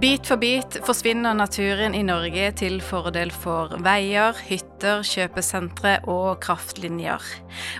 Bit 0.00 0.26
for 0.26 0.36
bit 0.36 0.76
forsvinner 0.82 1.36
naturen 1.38 1.94
i 1.94 2.00
Norge 2.02 2.48
til 2.58 2.80
fordel 2.82 3.30
for 3.30 3.76
veier, 3.84 4.34
hytter, 4.48 5.04
kjøpesentre 5.06 5.92
og 6.10 6.40
kraftlinjer. 6.42 7.22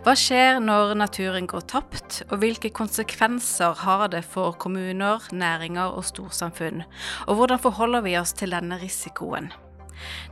Hva 0.07 0.15
skjer 0.19 0.61
når 0.63 0.95
naturen 1.01 1.51
går 1.51 1.67
tapt, 1.75 2.21
og 2.31 2.39
hvilke 2.45 2.71
konsekvenser 2.71 3.75
har 3.83 4.07
det 4.15 4.23
for 4.31 4.55
kommuner, 4.55 5.27
næringer 5.35 5.99
og 5.99 6.07
storsamfunn? 6.07 6.87
Og 7.27 7.41
hvordan 7.41 7.63
forholder 7.67 8.07
vi 8.07 8.19
oss 8.23 8.37
til 8.39 8.55
denne 8.55 8.79
risikoen? 8.79 9.51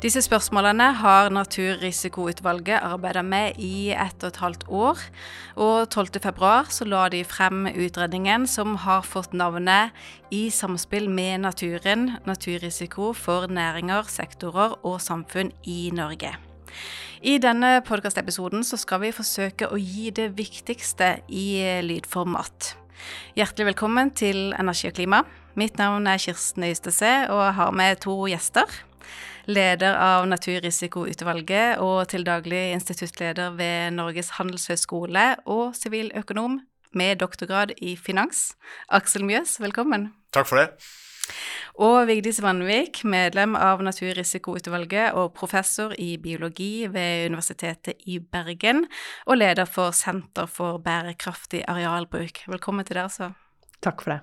Disse 0.02 0.22
spørsmålene 0.24 0.88
har 0.98 1.30
Naturrisikoutvalget 1.30 2.82
arbeidet 2.82 3.24
med 3.24 3.58
i 3.62 3.92
ett 3.95 4.24
og 4.24 4.32
et 4.32 4.40
halvt 4.42 4.64
år. 4.68 5.02
Og 5.56 5.95
12.2 5.95 6.52
så 6.74 6.87
la 6.88 7.04
de 7.12 7.23
frem 7.24 7.68
utredningen 7.70 8.46
som 8.51 8.77
har 8.82 9.06
fått 9.06 9.32
navnet 9.32 9.95
I 10.30 10.48
samspill 10.51 11.09
med 11.10 11.45
naturen 11.46 12.16
naturrisiko 12.27 13.12
for 13.12 13.46
næringer, 13.46 14.09
sektorer 14.09 14.78
og 14.82 15.01
samfunn 15.01 15.52
i 15.65 15.90
Norge. 15.95 16.34
I 17.23 17.38
denne 17.38 17.76
podkastepisoden 17.87 18.65
skal 18.66 19.04
vi 19.04 19.12
forsøke 19.15 19.68
å 19.70 19.79
gi 19.79 20.10
det 20.10 20.32
viktigste 20.34 21.20
i 21.30 21.62
lydformat. 21.87 22.74
Hjertelig 23.38 23.73
velkommen 23.73 24.10
til 24.10 24.51
Energi 24.59 24.90
og 24.90 24.96
klima. 24.96 25.23
Mitt 25.54 25.79
navn 25.79 26.06
er 26.10 26.18
Kirsten 26.23 26.65
Øystese 26.66 27.12
og 27.29 27.45
jeg 27.45 27.54
har 27.60 27.76
med 27.76 28.02
to 28.02 28.16
gjester 28.30 28.82
leder 29.46 29.96
av 29.98 30.27
Naturrisikoutvalget 30.30 31.80
og 31.82 32.09
til 32.12 32.27
daglig 32.27 32.73
instituttleder 32.77 33.55
ved 33.59 33.96
Norges 33.96 34.34
handelshøyskole 34.38 35.27
og 35.46 35.77
siviløkonom 35.78 36.60
med 36.93 37.23
doktorgrad 37.23 37.74
i 37.82 37.96
finans. 37.96 38.52
Aksel 38.88 39.24
Mjøs, 39.24 39.59
velkommen. 39.60 40.13
Takk 40.32 40.51
for 40.51 40.63
det. 40.63 40.68
Og 41.80 42.07
Vigdis 42.09 42.43
Vanvik, 42.45 43.01
medlem 43.09 43.54
av 43.57 43.80
Naturrisikoutvalget 43.85 45.16
og 45.16 45.32
professor 45.37 45.95
i 45.98 46.16
biologi 46.20 46.87
ved 46.93 47.30
Universitetet 47.30 48.02
i 48.07 48.18
Bergen, 48.18 48.85
og 49.26 49.38
leder 49.40 49.65
for 49.65 49.95
Senter 49.96 50.51
for 50.51 50.82
bærekraftig 50.85 51.65
arealbruk. 51.68 52.45
Velkommen 52.46 52.85
til 52.85 53.01
dere, 53.01 53.09
så. 53.09 53.32
Takk 53.83 54.05
for 54.05 54.15
det. 54.15 54.21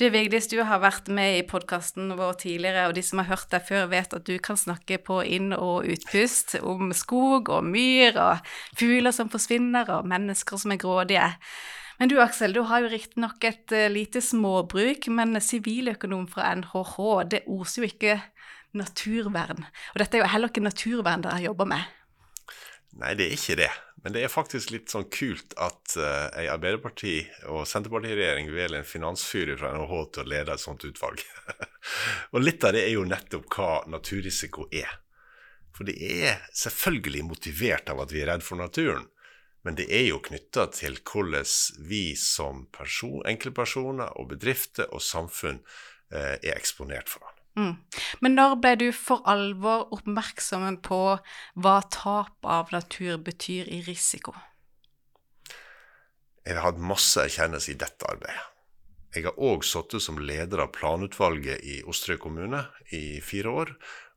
Du 0.00 0.08
Vigdis, 0.10 0.48
du 0.50 0.58
har 0.66 0.80
vært 0.82 1.06
med 1.14 1.36
i 1.38 1.44
podkasten 1.46 2.10
vår 2.18 2.40
tidligere, 2.42 2.88
og 2.88 2.96
de 2.96 3.04
som 3.06 3.20
har 3.22 3.28
hørt 3.30 3.46
deg 3.52 3.62
før, 3.68 3.86
vet 3.92 4.16
at 4.16 4.26
du 4.26 4.34
kan 4.42 4.58
snakke 4.58 4.98
på 5.06 5.20
inn- 5.22 5.54
og 5.54 5.86
utpust 5.86 6.56
om 6.58 6.90
skog 6.96 7.52
og 7.54 7.62
myr 7.68 8.18
og 8.18 8.50
fugler 8.74 9.14
som 9.14 9.30
forsvinner 9.30 9.92
og 9.94 10.08
mennesker 10.10 10.58
som 10.58 10.74
er 10.74 10.82
grådige. 10.82 11.30
Men 12.00 12.10
du 12.10 12.18
Aksel, 12.18 12.56
du 12.56 12.64
har 12.66 12.82
jo 12.82 12.90
riktignok 12.90 13.46
et 13.46 13.70
uh, 13.70 13.86
lite 13.92 14.18
småbruk, 14.24 15.06
men 15.14 15.38
siviløkonom 15.38 16.26
fra 16.32 16.50
NHH, 16.58 16.98
det 17.30 17.44
oser 17.46 17.84
jo 17.84 17.90
ikke 17.92 18.18
naturvern. 18.74 19.68
Og 19.94 20.02
dette 20.02 20.18
er 20.18 20.24
jo 20.24 20.32
heller 20.34 20.50
ikke 20.50 20.66
naturvern 20.66 21.22
dere 21.22 21.44
jobber 21.46 21.70
med. 21.70 21.86
Nei, 22.98 23.14
det 23.14 23.28
er 23.28 23.38
ikke 23.38 23.60
det. 23.62 23.70
Men 24.04 24.12
det 24.12 24.20
er 24.20 24.32
faktisk 24.32 24.68
litt 24.74 24.92
sånn 24.92 25.06
kult 25.08 25.54
at 25.56 25.94
uh, 25.96 26.28
ei 26.36 26.44
Arbeiderparti- 26.52 27.24
og 27.48 27.62
Senterparti-regjering 27.68 28.50
velger 28.52 28.82
en 28.82 28.88
finansfyr 28.88 29.54
fra 29.56 29.70
NHH 29.72 29.94
til 30.12 30.26
å 30.26 30.28
lede 30.28 30.52
et 30.52 30.60
sånt 30.60 30.84
utvalg. 30.84 31.22
og 32.36 32.44
litt 32.44 32.66
av 32.68 32.76
det 32.76 32.82
er 32.84 32.92
jo 32.98 33.06
nettopp 33.08 33.48
hva 33.56 33.70
naturrisiko 33.88 34.68
er. 34.68 34.92
For 35.74 35.88
det 35.88 35.96
er 36.04 36.44
selvfølgelig 36.52 37.24
motivert 37.30 37.88
av 37.90 38.04
at 38.04 38.12
vi 38.12 38.20
er 38.20 38.28
redd 38.34 38.44
for 38.44 38.60
naturen. 38.60 39.08
Men 39.64 39.78
det 39.80 39.88
er 39.88 40.04
jo 40.10 40.20
knytta 40.20 40.66
til 40.76 41.00
hvordan 41.00 41.48
vi 41.88 42.04
som 42.20 42.66
person, 42.76 43.24
enkeltpersoner 43.24 44.12
og 44.20 44.34
bedrifter 44.34 44.92
og 44.92 45.00
samfunn 45.00 45.64
uh, 45.64 46.36
er 46.36 46.52
eksponert 46.58 47.08
for 47.08 47.24
den. 47.24 47.33
Mm. 47.54 47.76
Men 48.20 48.34
når 48.34 48.56
ble 48.62 48.72
du 48.80 48.88
for 48.94 49.22
alvor 49.30 49.86
oppmerksom 49.94 50.66
på 50.82 51.00
hva 51.54 51.76
tap 51.94 52.42
av 52.42 52.72
natur 52.74 53.20
betyr 53.22 53.70
i 53.70 53.82
risiko? 53.86 54.34
Jeg 56.44 56.58
har 56.58 56.72
hatt 56.72 56.82
masse 56.82 57.22
erkjennelse 57.22 57.72
i 57.72 57.78
dette 57.80 58.10
arbeidet. 58.10 58.50
Jeg 59.14 59.28
har 59.28 59.38
òg 59.38 59.62
sittet 59.62 60.02
som 60.02 60.18
leder 60.18 60.64
av 60.64 60.72
planutvalget 60.74 61.62
i 61.62 61.78
Osterøy 61.86 62.18
kommune 62.24 62.64
i 62.92 63.20
fire 63.22 63.52
år, 63.62 63.70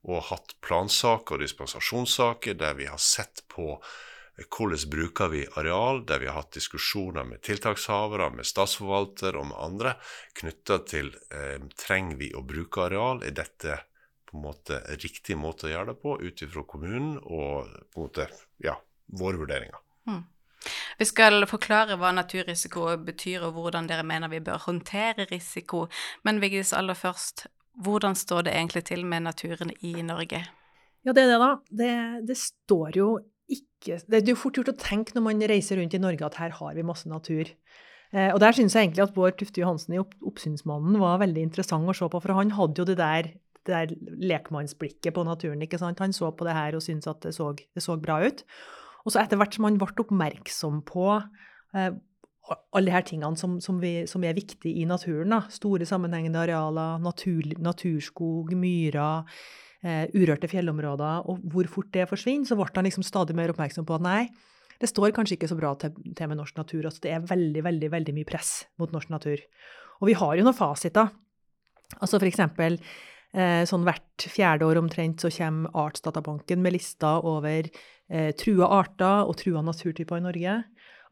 og 0.09 0.25
hatt 0.31 0.55
plansaker 0.65 1.37
og 1.37 1.43
dispensasjonssaker 1.43 2.57
der 2.57 2.73
vi 2.79 2.87
har 2.89 3.01
sett 3.01 3.43
på 3.51 3.75
hvordan 4.45 4.89
bruker 4.89 5.27
vi 5.33 5.47
areal, 5.57 6.03
der 6.05 6.19
vi 6.19 6.27
har 6.29 6.37
hatt 6.37 6.53
diskusjoner 6.53 7.25
med 7.25 7.41
tiltakshavere, 7.41 8.29
med 8.35 8.45
statsforvalter 8.45 9.35
og 9.35 9.49
med 9.49 9.57
andre 9.57 9.93
knytta 10.37 10.79
til 10.85 11.09
eh, 11.33 11.57
trenger 11.73 12.19
vi 12.19 12.31
å 12.37 12.43
bruke 12.45 12.85
areal. 12.85 13.23
Er 13.25 13.33
dette 13.33 13.79
på 14.27 14.37
en 14.37 14.43
måte 14.43 14.81
riktig 15.01 15.37
måte 15.39 15.67
å 15.67 15.71
gjøre 15.71 15.93
det 15.93 16.01
på 16.03 16.17
ut 16.21 16.41
ifra 16.45 16.63
kommunen 16.69 17.17
og 17.17 17.69
på 17.93 18.01
en 18.01 18.09
måte, 18.09 18.27
ja, 18.61 18.75
våre 19.07 19.41
vurderinger. 19.41 19.79
Mm. 20.07 20.25
Vi 20.97 21.05
skal 21.05 21.45
forklare 21.47 21.95
hva 21.97 22.11
naturrisiko 22.13 22.89
betyr, 23.07 23.45
og 23.47 23.57
hvordan 23.57 23.87
dere 23.89 24.05
mener 24.05 24.29
vi 24.29 24.41
bør 24.43 24.65
håndtere 24.65 25.27
risiko. 25.31 25.85
Men 26.27 26.41
Vigdis, 26.43 26.73
aller 26.75 26.97
først, 26.97 27.45
hvordan 27.85 28.17
står 28.17 28.47
det 28.47 28.55
egentlig 28.57 28.83
til 28.89 29.05
med 29.05 29.25
naturen 29.29 29.71
i 29.81 29.93
Norge? 30.01 30.43
Ja, 31.05 31.13
det 31.13 31.23
er 31.23 31.31
det, 31.31 31.39
da. 31.39 31.51
Det, 31.69 31.91
det 32.27 32.37
står 32.41 32.97
jo 32.97 33.09
Det 33.85 34.19
er 34.19 34.31
jo 34.31 34.39
fort 34.39 34.57
gjort 34.57 34.71
å 34.73 34.79
tenke 34.79 35.13
når 35.15 35.25
man 35.25 35.43
reiser 35.51 35.79
rundt 35.79 35.95
i 35.95 36.01
Norge 36.01 36.25
at 36.25 36.39
her 36.41 36.55
har 36.57 36.77
vi 36.77 36.85
masse 36.85 37.09
natur. 37.09 37.51
Eh, 38.15 38.31
og 38.31 38.39
der 38.41 38.55
syns 38.55 38.75
jeg 38.75 38.88
egentlig 38.88 39.03
at 39.03 39.13
Bård 39.15 39.38
Tufte 39.39 39.61
Johansen 39.61 39.97
i 39.97 40.01
opp, 40.01 40.15
Oppsynsmannen 40.25 40.97
var 41.01 41.19
veldig 41.23 41.43
interessant 41.49 41.88
å 41.88 41.95
se 41.95 42.07
på, 42.11 42.21
for 42.23 42.38
han 42.38 42.55
hadde 42.55 42.81
jo 42.81 42.88
det 42.88 42.97
der, 42.99 43.31
det 43.67 43.73
der 43.73 44.17
lekmannsblikket 44.31 45.15
på 45.15 45.25
naturen. 45.27 45.61
ikke 45.63 45.79
sant? 45.81 46.01
Han 46.03 46.15
så 46.15 46.31
på 46.31 46.47
det 46.47 46.55
her 46.57 46.77
og 46.77 46.85
syntes 46.85 47.11
at 47.11 47.21
det 47.27 47.35
så, 47.35 47.51
det 47.53 47.83
så 47.83 47.97
bra 47.99 48.21
ut. 48.23 48.43
Og 49.05 49.13
så 49.13 49.21
etter 49.21 49.39
hvert 49.39 49.55
som 49.55 49.67
han 49.67 49.79
ble 49.79 49.91
oppmerksom 50.03 50.81
på 50.88 51.09
eh, 51.75 51.91
alle 52.47 52.94
her 52.94 53.03
tingene 53.07 53.39
som, 53.39 53.57
som, 53.63 53.79
vi, 53.83 54.01
som, 54.07 54.23
er 54.23 54.35
viktige 54.38 54.81
i 54.81 54.88
naturen, 54.88 55.33
da. 55.35 55.41
store 55.51 55.88
sammenhengende 55.88 56.39
arealer, 56.45 56.99
natur, 57.03 57.44
naturskog, 57.59 58.53
myrer, 58.55 59.27
urørte 59.85 60.49
fjellområder, 60.49 61.27
og 61.29 61.43
hvor 61.53 61.67
fort 61.69 61.91
det 61.93 62.07
forsvinner, 62.09 62.47
så 62.49 62.55
ble 62.57 62.65
han 62.73 62.88
liksom 62.88 63.05
stadig 63.05 63.35
mer 63.38 63.51
oppmerksom 63.53 63.85
på 63.85 63.97
at 63.99 64.03
nei, 64.03 64.21
det 64.81 64.89
står 64.91 65.13
kanskje 65.15 65.38
ikke 65.38 65.49
så 65.49 65.57
bra 65.57 65.73
til 65.79 66.29
med 66.29 66.38
norsk 66.38 66.57
natur. 66.57 66.85
altså 66.85 67.01
Det 67.03 67.13
er 67.13 67.25
veldig, 67.25 67.63
veldig, 67.65 67.91
veldig 67.91 68.15
mye 68.17 68.29
press 68.29 68.51
mot 68.77 68.91
norsk 68.93 69.09
natur. 69.09 69.41
Og 70.01 70.11
vi 70.11 70.17
har 70.17 70.35
jo 70.38 70.45
noen 70.45 70.57
fasiter. 70.57 71.09
Altså 71.97 72.19
for 72.19 72.27
eksempel 72.29 72.77
eh, 73.33 73.63
sånn 73.65 73.85
hvert 73.88 74.27
fjerde 74.29 74.67
år 74.67 74.81
omtrent 74.81 75.23
så 75.23 75.31
kommer 75.33 75.73
Artsdatabanken 75.85 76.61
med 76.61 76.75
lister 76.75 77.25
over 77.25 77.69
eh, 77.69 78.31
trua 78.38 78.69
arter 78.81 79.25
og 79.25 79.38
trua 79.41 79.63
naturtyper 79.65 80.19
i 80.19 80.25
Norge. 80.27 80.59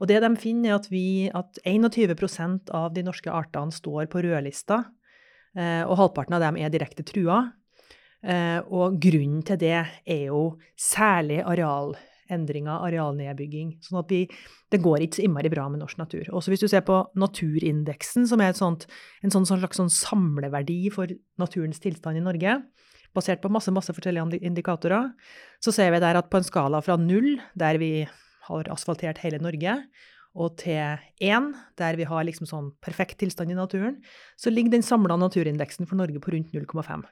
Og 0.04 0.12
det 0.12 0.20
de 0.22 0.32
finner, 0.38 0.74
er 0.74 0.78
at, 0.78 0.90
vi, 0.92 1.32
at 1.32 1.58
21% 1.64 2.74
av 2.76 2.92
de 2.94 3.06
norske 3.08 3.32
artene 3.32 3.74
står 3.74 4.10
på 4.12 4.26
rødlista, 4.26 4.84
eh, 5.56 5.84
og 5.88 5.96
halvparten 6.02 6.36
av 6.36 6.44
dem 6.44 6.60
er 6.60 6.74
direkte 6.74 7.06
trua. 7.08 7.46
Eh, 8.26 8.60
og 8.74 8.98
grunnen 9.02 9.44
til 9.46 9.60
det 9.62 9.78
er 9.78 10.24
jo 10.32 10.56
særlig 10.80 11.44
arealendringer, 11.46 12.82
arealnedbygging. 12.88 13.76
sånn 13.86 14.02
at 14.02 14.10
vi, 14.10 14.24
det 14.74 14.82
går 14.82 15.06
ikke 15.06 15.20
så 15.20 15.26
innmari 15.28 15.52
bra 15.54 15.68
med 15.70 15.84
norsk 15.84 16.00
natur. 16.02 16.32
Også 16.34 16.54
hvis 16.54 16.66
du 16.66 16.70
ser 16.72 16.82
på 16.88 17.04
naturindeksen, 17.14 18.26
som 18.30 18.42
er 18.42 18.58
sånt, 18.58 18.88
en 19.22 19.34
sånn, 19.34 19.46
sånn 19.46 19.62
slags 19.62 19.82
sånn 19.82 19.94
samleverdi 19.94 20.90
for 20.94 21.14
naturens 21.42 21.84
tilstand 21.84 22.18
i 22.18 22.26
Norge, 22.26 22.58
basert 23.16 23.44
på 23.44 23.52
masse, 23.54 23.72
masse 23.72 23.94
forskjellige 23.96 24.42
indikatorer, 24.44 25.14
så 25.64 25.72
ser 25.72 25.94
vi 25.94 26.02
der 26.04 26.18
at 26.20 26.32
på 26.32 26.42
en 26.42 26.48
skala 26.48 26.82
fra 26.84 26.98
null, 27.00 27.38
der 27.56 27.80
vi 27.80 27.94
har 28.50 28.72
asfaltert 28.74 29.22
hele 29.24 29.40
Norge, 29.42 29.78
og 30.36 30.58
til 30.60 30.98
én, 31.24 31.54
der 31.80 31.96
vi 31.96 32.08
har 32.10 32.26
liksom 32.28 32.50
sånn 32.50 32.74
perfekt 32.84 33.22
tilstand 33.22 33.54
i 33.54 33.56
naturen, 33.56 34.02
så 34.36 34.52
ligger 34.52 34.74
den 34.74 34.84
samla 34.84 35.16
naturindeksen 35.22 35.88
for 35.88 35.96
Norge 36.02 36.20
på 36.20 36.34
rundt 36.34 36.52
0,5. 36.52 37.06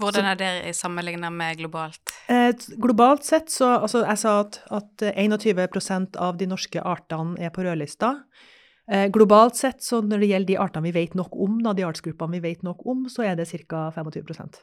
Hvordan 0.00 0.26
er 0.26 0.38
det 0.38 0.50
sammenlignet 0.74 1.30
med 1.32 1.60
globalt? 1.60 2.16
Eh, 2.26 2.50
globalt 2.82 3.22
sett 3.26 3.52
så 3.52 3.76
Altså, 3.76 4.02
jeg 4.02 4.18
sa 4.18 4.40
at, 4.42 4.58
at 4.74 5.04
21% 5.14 6.18
av 6.18 6.38
de 6.40 6.48
norske 6.50 6.82
artene 6.82 7.38
er 7.38 7.54
på 7.54 7.62
rødlista. 7.62 8.16
Eh, 8.90 9.06
globalt 9.08 9.56
sett, 9.56 9.82
så 9.82 10.02
når 10.04 10.20
det 10.20 10.30
gjelder 10.32 10.50
de 10.50 10.60
artene 10.60 10.88
vi 10.88 10.94
vet 10.98 11.14
nok 11.16 11.36
om, 11.40 11.60
da, 11.64 11.72
de 11.72 11.86
artsgruppene 11.86 12.36
vi 12.36 12.42
vet 12.50 12.64
nok 12.66 12.82
om, 12.90 13.06
så 13.08 13.24
er 13.24 13.38
det 13.38 13.48
ca. 13.48 13.86
25% 13.94 14.60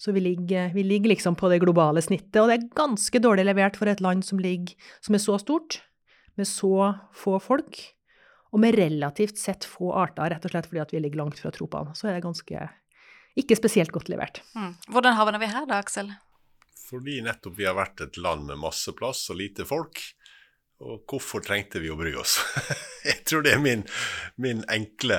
Så 0.00 0.12
vi 0.12 0.20
ligger, 0.20 0.74
vi 0.74 0.82
ligger, 0.82 1.14
liksom 1.14 1.36
på 1.36 1.48
det 1.48 1.60
globale 1.62 2.02
snittet, 2.02 2.40
og 2.40 2.50
det 2.50 2.58
er 2.58 2.68
ganske 2.76 3.20
dårlig 3.20 3.46
levert 3.48 3.76
for 3.76 3.88
et 3.88 4.00
land 4.00 4.24
som, 4.24 4.40
ligger, 4.40 4.74
som 5.00 5.14
er 5.16 5.24
så 5.24 5.38
stort, 5.38 5.80
med 6.36 6.48
så 6.48 6.94
få 7.16 7.38
folk, 7.40 7.80
og 8.50 8.60
med 8.60 8.74
relativt 8.74 9.38
sett 9.38 9.64
få 9.64 9.92
arter, 9.94 10.32
rett 10.32 10.44
og 10.44 10.52
slett 10.52 10.68
fordi 10.68 10.96
vi 10.96 11.04
ligger 11.04 11.22
langt 11.22 11.38
fra 11.38 11.52
tropene. 11.54 11.94
Så 11.94 12.08
er 12.08 12.18
det 12.18 12.24
ganske 12.26 12.68
ikke 13.38 13.58
spesielt 13.58 13.92
godt 13.94 14.10
levert. 14.10 14.42
Mm. 14.56 14.74
Hvordan 14.90 15.18
havner 15.18 15.42
vi 15.42 15.50
her 15.50 15.68
da, 15.68 15.80
Aksel? 15.82 16.10
Fordi 16.90 17.20
nettopp 17.22 17.58
vi 17.58 17.68
har 17.68 17.76
vært 17.78 18.02
et 18.02 18.18
land 18.18 18.48
med 18.48 18.58
masse 18.58 18.92
plass 18.98 19.28
og 19.30 19.38
lite 19.38 19.66
folk. 19.68 20.02
Og 20.80 21.02
hvorfor 21.04 21.42
trengte 21.44 21.80
vi 21.82 21.90
å 21.92 21.96
bry 21.98 22.14
oss? 22.16 22.38
jeg 23.08 23.20
tror 23.28 23.44
det 23.44 23.52
er 23.52 23.60
min, 23.60 23.82
min 24.40 24.62
enkle, 24.72 25.18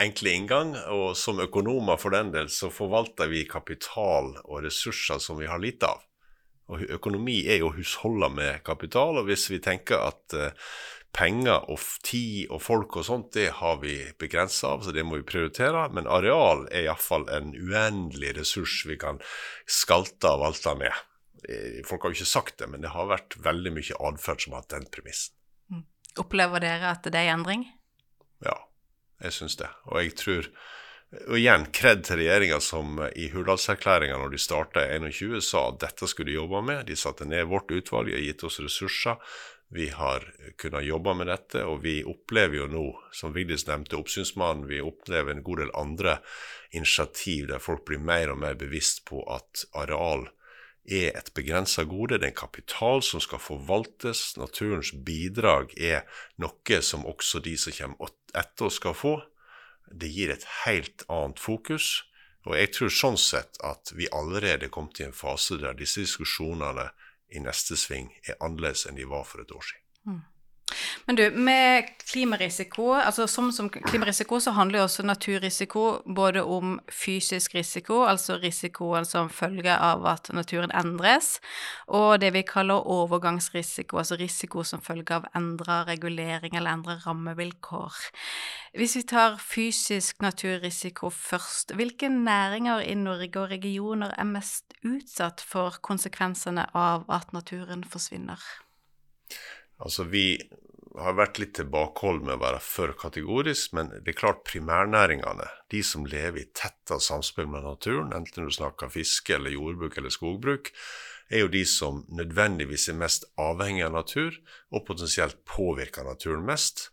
enkle, 0.00 0.32
inngang. 0.32 0.72
Og 0.94 1.12
som 1.20 1.42
økonomer 1.44 2.00
for 2.00 2.16
den 2.16 2.32
del, 2.34 2.48
så 2.48 2.72
forvalter 2.72 3.28
vi 3.30 3.44
kapital 3.48 4.32
og 4.46 4.64
ressurser 4.64 5.20
som 5.20 5.38
vi 5.40 5.50
har 5.50 5.60
lite 5.62 5.92
av. 5.92 6.00
Og 6.72 6.86
økonomi 6.96 7.42
er 7.50 7.60
jo 7.60 7.68
å 7.68 7.76
husholde 7.76 8.30
med 8.32 8.62
kapital, 8.64 9.18
og 9.20 9.28
hvis 9.28 9.50
vi 9.52 9.60
tenker 9.60 10.00
at 10.00 10.36
uh, 10.38 10.72
penger 11.12 11.68
og 11.70 11.80
tid 12.06 12.50
og 12.52 12.62
folk 12.64 12.96
og 12.96 13.06
sånt, 13.06 13.32
det 13.36 13.50
har 13.58 13.78
vi 13.82 13.96
begrensa 14.20 14.74
av, 14.74 14.84
så 14.84 14.94
det 14.96 15.04
må 15.04 15.20
vi 15.20 15.28
prioritere. 15.28 15.84
Men 15.92 16.08
areal 16.10 16.66
er 16.70 16.88
iallfall 16.88 17.28
en 17.32 17.52
uendelig 17.52 18.34
ressurs 18.40 18.80
vi 18.88 18.98
kan 19.00 19.20
skalte 19.68 20.32
og 20.32 20.44
valte 20.46 20.76
med. 20.80 21.04
Eh, 21.48 21.80
folk 21.86 22.04
har 22.04 22.12
jo 22.12 22.22
ikke 22.22 22.32
sagt 22.32 22.58
det, 22.62 22.70
men 22.72 22.84
det 22.84 22.94
har 22.94 23.10
vært 23.10 23.36
veldig 23.44 23.74
mye 23.76 24.02
atferd 24.10 24.44
som 24.44 24.56
har 24.56 24.64
hatt 24.64 24.74
den 24.76 24.88
premissen. 24.94 25.36
Mm. 25.72 25.86
Opplever 26.22 26.64
dere 26.64 26.94
at 26.96 27.08
det 27.08 27.18
er 27.18 27.34
endring? 27.34 27.66
Ja, 28.44 28.56
jeg 29.22 29.36
syns 29.36 29.58
det. 29.60 29.70
Og 29.90 30.00
jeg 30.00 30.16
tror 30.18 30.48
og 31.12 31.36
igjen, 31.36 31.66
kred 31.76 32.06
til 32.06 32.22
regjeringa 32.22 32.56
som 32.64 32.96
i 33.12 33.26
Hurdalserklæringa 33.34 34.16
når 34.16 34.30
de 34.32 34.38
starta 34.40 34.84
i 34.86 34.94
21 34.96 35.42
sa 35.44 35.66
at 35.68 35.82
dette 35.82 36.08
skulle 36.08 36.30
de 36.30 36.38
jobbe 36.38 36.62
med. 36.64 36.86
De 36.88 36.96
satte 36.96 37.26
ned 37.28 37.50
vårt 37.50 37.68
utvalg, 37.74 38.14
og 38.14 38.24
gitt 38.24 38.44
oss 38.48 38.56
ressurser. 38.64 39.20
Vi 39.72 39.88
har 39.88 40.34
kunnet 40.60 40.84
jobbe 40.84 41.14
med 41.16 41.30
dette, 41.32 41.62
og 41.64 41.80
vi 41.86 42.02
opplever 42.04 42.58
jo 42.58 42.66
nå, 42.68 42.84
som 43.16 43.32
Vigdis 43.32 43.64
nevnte, 43.64 43.96
Oppsynsmannen, 43.96 44.66
vi 44.68 44.82
opplever 44.84 45.32
en 45.32 45.40
god 45.46 45.62
del 45.62 45.72
andre 45.80 46.18
initiativ 46.76 47.48
der 47.48 47.62
folk 47.62 47.86
blir 47.88 48.02
mer 48.02 48.34
og 48.34 48.42
mer 48.42 48.58
bevisst 48.60 49.06
på 49.08 49.22
at 49.32 49.64
areal 49.72 50.26
er 50.84 51.16
et 51.16 51.30
begrensa 51.32 51.86
gode. 51.88 52.18
Det 52.18 52.28
er 52.28 52.34
en 52.34 52.40
kapital 52.42 53.00
som 53.06 53.22
skal 53.24 53.40
forvaltes. 53.40 54.34
Naturens 54.36 54.92
bidrag 54.92 55.72
er 55.80 56.04
noe 56.42 56.80
som 56.84 57.06
også 57.08 57.40
de 57.40 57.56
som 57.56 57.72
kommer 57.76 58.12
etter 58.34 58.68
oss, 58.68 58.76
skal 58.76 58.96
få. 58.96 59.14
Det 59.88 60.10
gir 60.12 60.32
et 60.32 60.44
helt 60.66 61.06
annet 61.08 61.40
fokus. 61.40 62.02
Og 62.44 62.58
jeg 62.58 62.72
tror 62.74 62.92
sånn 62.92 63.20
sett 63.20 63.60
at 63.64 63.92
vi 63.94 64.10
allerede 64.12 64.66
er 64.66 64.74
kommet 64.74 65.00
i 65.00 65.06
en 65.06 65.16
fase 65.16 65.60
der 65.62 65.78
disse 65.78 66.02
diskusjonene 66.02 66.90
i 67.32 67.42
neste 67.42 67.76
sving 67.76 68.10
er 68.28 68.38
annerledes 68.40 68.86
enn 68.86 68.98
de 68.98 69.08
var 69.08 69.24
for 69.28 69.42
et 69.42 69.52
år 69.54 69.64
siden. 69.68 69.86
Mm. 70.04 70.20
Men 71.06 71.18
du, 71.18 71.24
med 71.30 71.90
klimarisiko, 72.12 72.92
altså 72.94 73.26
som, 73.26 73.50
som 73.52 73.70
klimarisiko 73.72 74.40
så 74.40 74.54
handler 74.56 74.78
jo 74.82 74.84
også 74.88 75.04
naturrisiko 75.06 75.84
både 76.16 76.42
om 76.44 76.78
fysisk 76.90 77.54
risiko, 77.54 78.02
altså 78.06 78.38
risikoen 78.42 79.06
som 79.08 79.30
følge 79.30 79.74
av 79.74 80.06
at 80.06 80.30
naturen 80.34 80.72
endres, 80.76 81.36
og 81.86 82.20
det 82.22 82.32
vi 82.36 82.44
kaller 82.46 82.86
overgangsrisiko, 82.96 83.98
altså 84.02 84.18
risiko 84.20 84.64
som 84.66 84.82
følge 84.82 85.16
av 85.16 85.28
endra 85.38 85.82
regulering 85.88 86.56
eller 86.56 86.76
endra 86.76 86.98
rammevilkår. 87.06 88.00
Hvis 88.78 88.96
vi 88.96 89.04
tar 89.08 89.36
fysisk 89.36 90.22
naturrisiko 90.24 91.10
først, 91.12 91.74
hvilke 91.76 92.08
næringer 92.08 92.80
i 92.80 92.94
Norge 92.96 93.40
og 93.40 93.50
regioner 93.50 94.14
er 94.16 94.28
mest 94.28 94.72
utsatt 94.84 95.44
for 95.44 95.76
konsekvensene 95.84 96.66
av 96.74 97.04
at 97.12 97.32
naturen 97.36 97.84
forsvinner? 97.84 98.40
Altså, 99.82 100.06
vi 100.08 100.26
har 101.00 101.16
vært 101.16 101.38
litt 101.40 101.54
tilbakeholdne 101.56 102.26
med 102.26 102.36
å 102.36 102.42
være 102.42 102.60
for 102.64 102.92
kategorisk, 102.98 103.72
men 103.76 103.90
det 103.94 104.12
er 104.12 104.18
klart 104.18 104.44
primærnæringene, 104.48 105.48
de 105.72 105.80
som 105.86 106.04
lever 106.08 106.42
i 106.42 106.50
tetta 106.56 106.98
samspill 107.00 107.48
med 107.50 107.64
naturen, 107.64 108.12
enten 108.16 108.46
du 108.46 108.52
snakker 108.52 108.92
fiske 108.92 109.34
eller 109.36 109.54
jordbruk 109.54 109.96
eller 109.98 110.12
skogbruk, 110.12 110.72
er 111.32 111.46
jo 111.46 111.52
de 111.52 111.62
som 111.68 112.02
nødvendigvis 112.12 112.90
er 112.92 112.98
mest 113.00 113.24
avhengig 113.40 113.86
av 113.86 113.94
natur, 113.96 114.36
og 114.70 114.84
potensielt 114.88 115.40
påvirker 115.48 116.04
naturen 116.04 116.44
mest. 116.44 116.90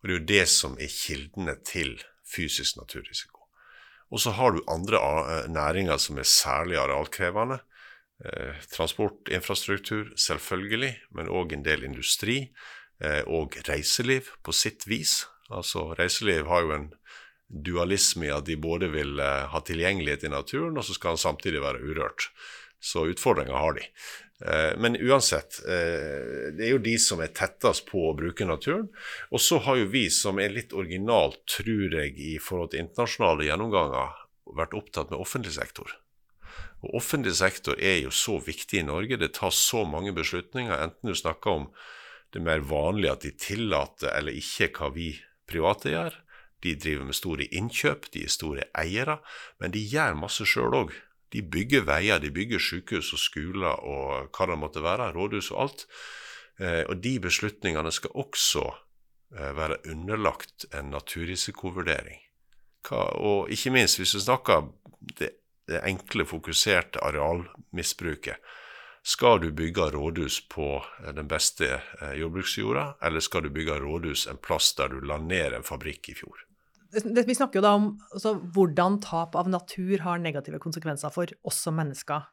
Og 0.00 0.06
det 0.08 0.14
er 0.14 0.20
jo 0.20 0.28
det 0.30 0.44
som 0.52 0.78
er 0.78 0.94
kildene 0.94 1.56
til 1.66 1.98
fysisk 2.30 2.78
naturrisiko. 2.78 3.42
Og 4.10 4.22
så 4.22 4.34
har 4.34 4.54
du 4.54 4.62
andre 4.70 4.98
eh, 4.98 5.50
næringer 5.50 5.98
som 6.02 6.18
er 6.18 6.26
særlig 6.26 6.78
arealkrevende. 6.82 7.60
Eh, 8.20 8.56
transportinfrastruktur, 8.68 10.10
selvfølgelig, 10.16 10.92
men 11.16 11.30
òg 11.32 11.54
en 11.56 11.62
del 11.64 11.86
industri 11.86 12.50
eh, 13.00 13.22
og 13.24 13.56
reiseliv 13.64 14.28
på 14.44 14.52
sitt 14.52 14.84
vis. 14.90 15.22
Altså, 15.48 15.86
reiseliv 15.96 16.50
har 16.50 16.66
jo 16.66 16.74
en 16.74 16.90
dualisme 17.48 18.28
i 18.28 18.34
at 18.34 18.44
de 18.44 18.58
både 18.60 18.90
vil 18.92 19.22
eh, 19.24 19.46
ha 19.48 19.62
tilgjengelighet 19.64 20.26
i 20.28 20.32
naturen, 20.34 20.76
og 20.76 20.84
så 20.84 20.98
skal 20.98 21.14
han 21.14 21.22
samtidig 21.22 21.62
være 21.64 21.80
urørt. 21.80 22.28
Så 22.80 23.06
utfordringer 23.08 23.56
har 23.56 23.76
de. 23.76 23.86
Men 24.80 24.94
uansett, 24.96 25.58
det 25.68 26.62
er 26.64 26.70
jo 26.70 26.78
de 26.80 26.94
som 26.96 27.20
er 27.20 27.34
tettest 27.36 27.84
på 27.90 28.06
å 28.08 28.14
bruke 28.16 28.46
naturen. 28.48 28.86
Og 29.28 29.42
så 29.44 29.58
har 29.66 29.76
jo 29.76 29.90
vi, 29.92 30.06
som 30.08 30.40
er 30.40 30.54
litt 30.54 30.72
originalt, 30.72 31.42
tror 31.58 31.98
jeg, 31.98 32.14
i 32.16 32.38
forhold 32.40 32.72
til 32.72 32.86
internasjonale 32.86 33.50
gjennomganger, 33.50 34.16
vært 34.56 34.78
opptatt 34.80 35.12
med 35.12 35.20
offentlig 35.20 35.52
sektor. 35.58 35.92
Og 36.80 36.94
Offentlig 37.02 37.34
sektor 37.36 37.76
er 37.78 38.00
jo 38.04 38.12
så 38.14 38.38
viktig 38.40 38.80
i 38.80 38.86
Norge. 38.86 39.18
Det 39.20 39.34
tas 39.36 39.54
så 39.54 39.84
mange 39.84 40.14
beslutninger, 40.16 40.72
enten 40.76 41.10
du 41.10 41.14
snakker 41.14 41.50
om 41.50 41.68
det 42.32 42.42
mer 42.42 42.62
vanlige 42.64 43.12
at 43.12 43.24
de 43.26 43.32
tillater 43.36 44.12
eller 44.14 44.36
ikke 44.38 44.70
hva 44.78 44.90
vi 44.94 45.12
private 45.50 45.92
gjør. 45.92 46.18
De 46.62 46.74
driver 46.76 47.08
med 47.08 47.16
store 47.16 47.46
innkjøp, 47.56 48.10
de 48.14 48.24
er 48.24 48.32
store 48.32 48.66
eiere, 48.78 49.18
men 49.60 49.72
de 49.74 49.80
gjør 49.80 50.18
masse 50.18 50.44
sjøl 50.46 50.76
òg. 50.84 50.94
De 51.32 51.42
bygger 51.46 51.86
veier, 51.86 52.20
de 52.20 52.32
bygger 52.34 52.62
sykehus 52.62 53.12
og 53.14 53.22
skoler 53.22 53.84
og 53.86 54.30
hva 54.34 54.48
det 54.50 54.58
måtte 54.58 54.82
være, 54.84 55.12
rådhus 55.14 55.52
og 55.54 55.62
alt. 55.64 55.86
Eh, 56.60 56.82
og 56.88 57.00
de 57.04 57.14
beslutningene 57.22 57.92
skal 57.94 58.16
også 58.18 58.64
eh, 59.36 59.52
være 59.56 59.78
underlagt 59.92 60.66
en 60.74 60.90
naturrisikovurdering. 60.92 62.20
og 62.90 63.50
ikke 63.50 63.70
minst, 63.70 63.98
hvis 63.98 64.12
du 64.12 64.20
snakker 64.20 64.72
det 65.18 65.39
det 65.70 65.84
enkle, 65.86 66.26
fokuserte 66.26 67.00
arealmisbruket. 67.06 68.36
Skal 69.02 69.40
du 69.40 69.48
bygge 69.56 69.90
rådhus 69.94 70.42
på 70.48 70.84
eh, 71.04 71.12
den 71.14 71.28
beste 71.28 71.80
eh, 72.00 72.12
jordbruksjorda, 72.20 72.94
eller 73.02 73.24
skal 73.24 73.46
du 73.46 73.50
bygge 73.50 73.78
rådhus 73.80 74.26
en 74.28 74.40
plass 74.42 74.74
der 74.76 74.92
du 74.92 75.00
la 75.00 75.16
ned 75.22 75.56
en 75.56 75.64
fabrikk 75.64 76.12
i 76.12 76.16
fjor? 76.20 76.44
Vi 76.90 77.34
snakker 77.36 77.60
jo 77.60 77.62
da 77.62 77.72
om 77.78 77.84
altså, 78.10 78.32
hvordan 78.54 78.98
tap 79.04 79.36
av 79.38 79.48
natur 79.50 80.02
har 80.02 80.18
negative 80.22 80.58
konsekvenser 80.62 81.12
for 81.14 81.30
oss 81.46 81.60
som 81.62 81.76
mennesker. 81.78 82.24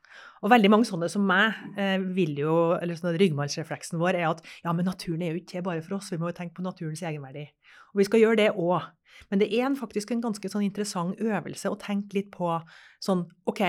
Og 0.41 0.49
veldig 0.53 0.71
mange 0.73 0.87
sånne 0.89 1.09
som 1.13 1.25
meg 1.29 1.57
eh, 1.77 1.97
vil 2.01 2.39
jo, 2.41 2.55
eller 2.77 2.97
sånn 2.97 3.17
ryggmargsrefleksen 3.21 4.01
vår 4.01 4.17
er 4.17 4.29
at 4.31 4.41
ja, 4.63 4.73
men 4.73 4.89
naturen 4.89 5.21
er 5.25 5.35
jo 5.35 5.43
ikke 5.43 5.61
bare 5.65 5.83
for 5.85 5.99
oss, 5.99 6.09
vi 6.13 6.17
må 6.21 6.31
jo 6.31 6.37
tenke 6.39 6.57
på 6.57 6.65
naturens 6.65 7.03
egenverdi. 7.05 7.45
Og 7.93 8.01
vi 8.01 8.07
skal 8.09 8.23
gjøre 8.23 8.41
det 8.41 8.49
òg. 8.55 8.89
Men 9.29 9.41
det 9.41 9.51
er 9.53 9.67
en, 9.67 9.77
faktisk 9.77 10.11
en 10.13 10.23
ganske 10.25 10.49
sånn 10.51 10.65
interessant 10.65 11.21
øvelse 11.21 11.69
å 11.69 11.79
tenke 11.81 12.17
litt 12.17 12.33
på 12.33 12.57
sånn 13.03 13.27
OK, 13.49 13.63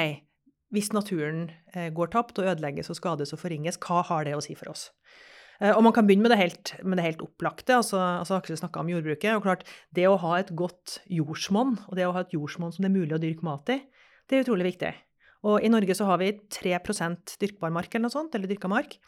hvis 0.74 0.92
naturen 0.96 1.48
eh, 1.74 1.88
går 1.94 2.12
tapt 2.12 2.40
og 2.40 2.48
ødelegges 2.52 2.90
og 2.92 2.98
skades 2.98 3.32
og 3.36 3.40
forringes, 3.40 3.80
hva 3.84 4.02
har 4.08 4.28
det 4.28 4.36
å 4.36 4.44
si 4.44 4.56
for 4.58 4.72
oss? 4.72 4.88
Eh, 5.58 5.74
og 5.74 5.82
man 5.86 5.94
kan 5.94 6.06
begynne 6.06 6.26
med 6.26 6.32
det 6.34 6.40
helt, 6.40 6.74
med 6.84 7.00
det 7.00 7.06
helt 7.06 7.24
opplagte. 7.24 7.76
altså, 7.76 7.98
altså 7.98 8.38
Aksel 8.38 8.58
snakka 8.60 8.80
om 8.80 8.90
jordbruket. 8.92 9.34
og 9.34 9.42
klart, 9.42 9.64
Det 9.92 10.06
å 10.06 10.18
ha 10.18 10.38
et 10.38 10.54
godt 10.54 11.00
jordsmonn, 11.10 11.78
og 11.88 11.96
det 11.96 12.06
å 12.06 12.12
ha 12.12 12.20
et 12.20 12.34
jordsmonn 12.34 12.72
som 12.72 12.82
det 12.82 12.90
er 12.90 12.98
mulig 12.98 13.14
å 13.14 13.22
dyrke 13.22 13.42
mat 13.42 13.68
i, 13.68 13.82
det 14.28 14.36
er 14.36 14.44
utrolig 14.44 14.74
viktig. 14.74 14.94
Og 15.44 15.62
i 15.62 15.70
Norge 15.70 15.94
så 15.94 16.04
har 16.06 16.18
vi 16.18 16.32
3 16.50 16.78
dyrkbar 17.38 17.70
mark 17.70 17.94
eller 17.94 18.08
noe 18.08 18.10
sånt, 18.10 18.34
eller 18.34 18.48
dyrka 18.50 18.68
mark. 18.68 18.98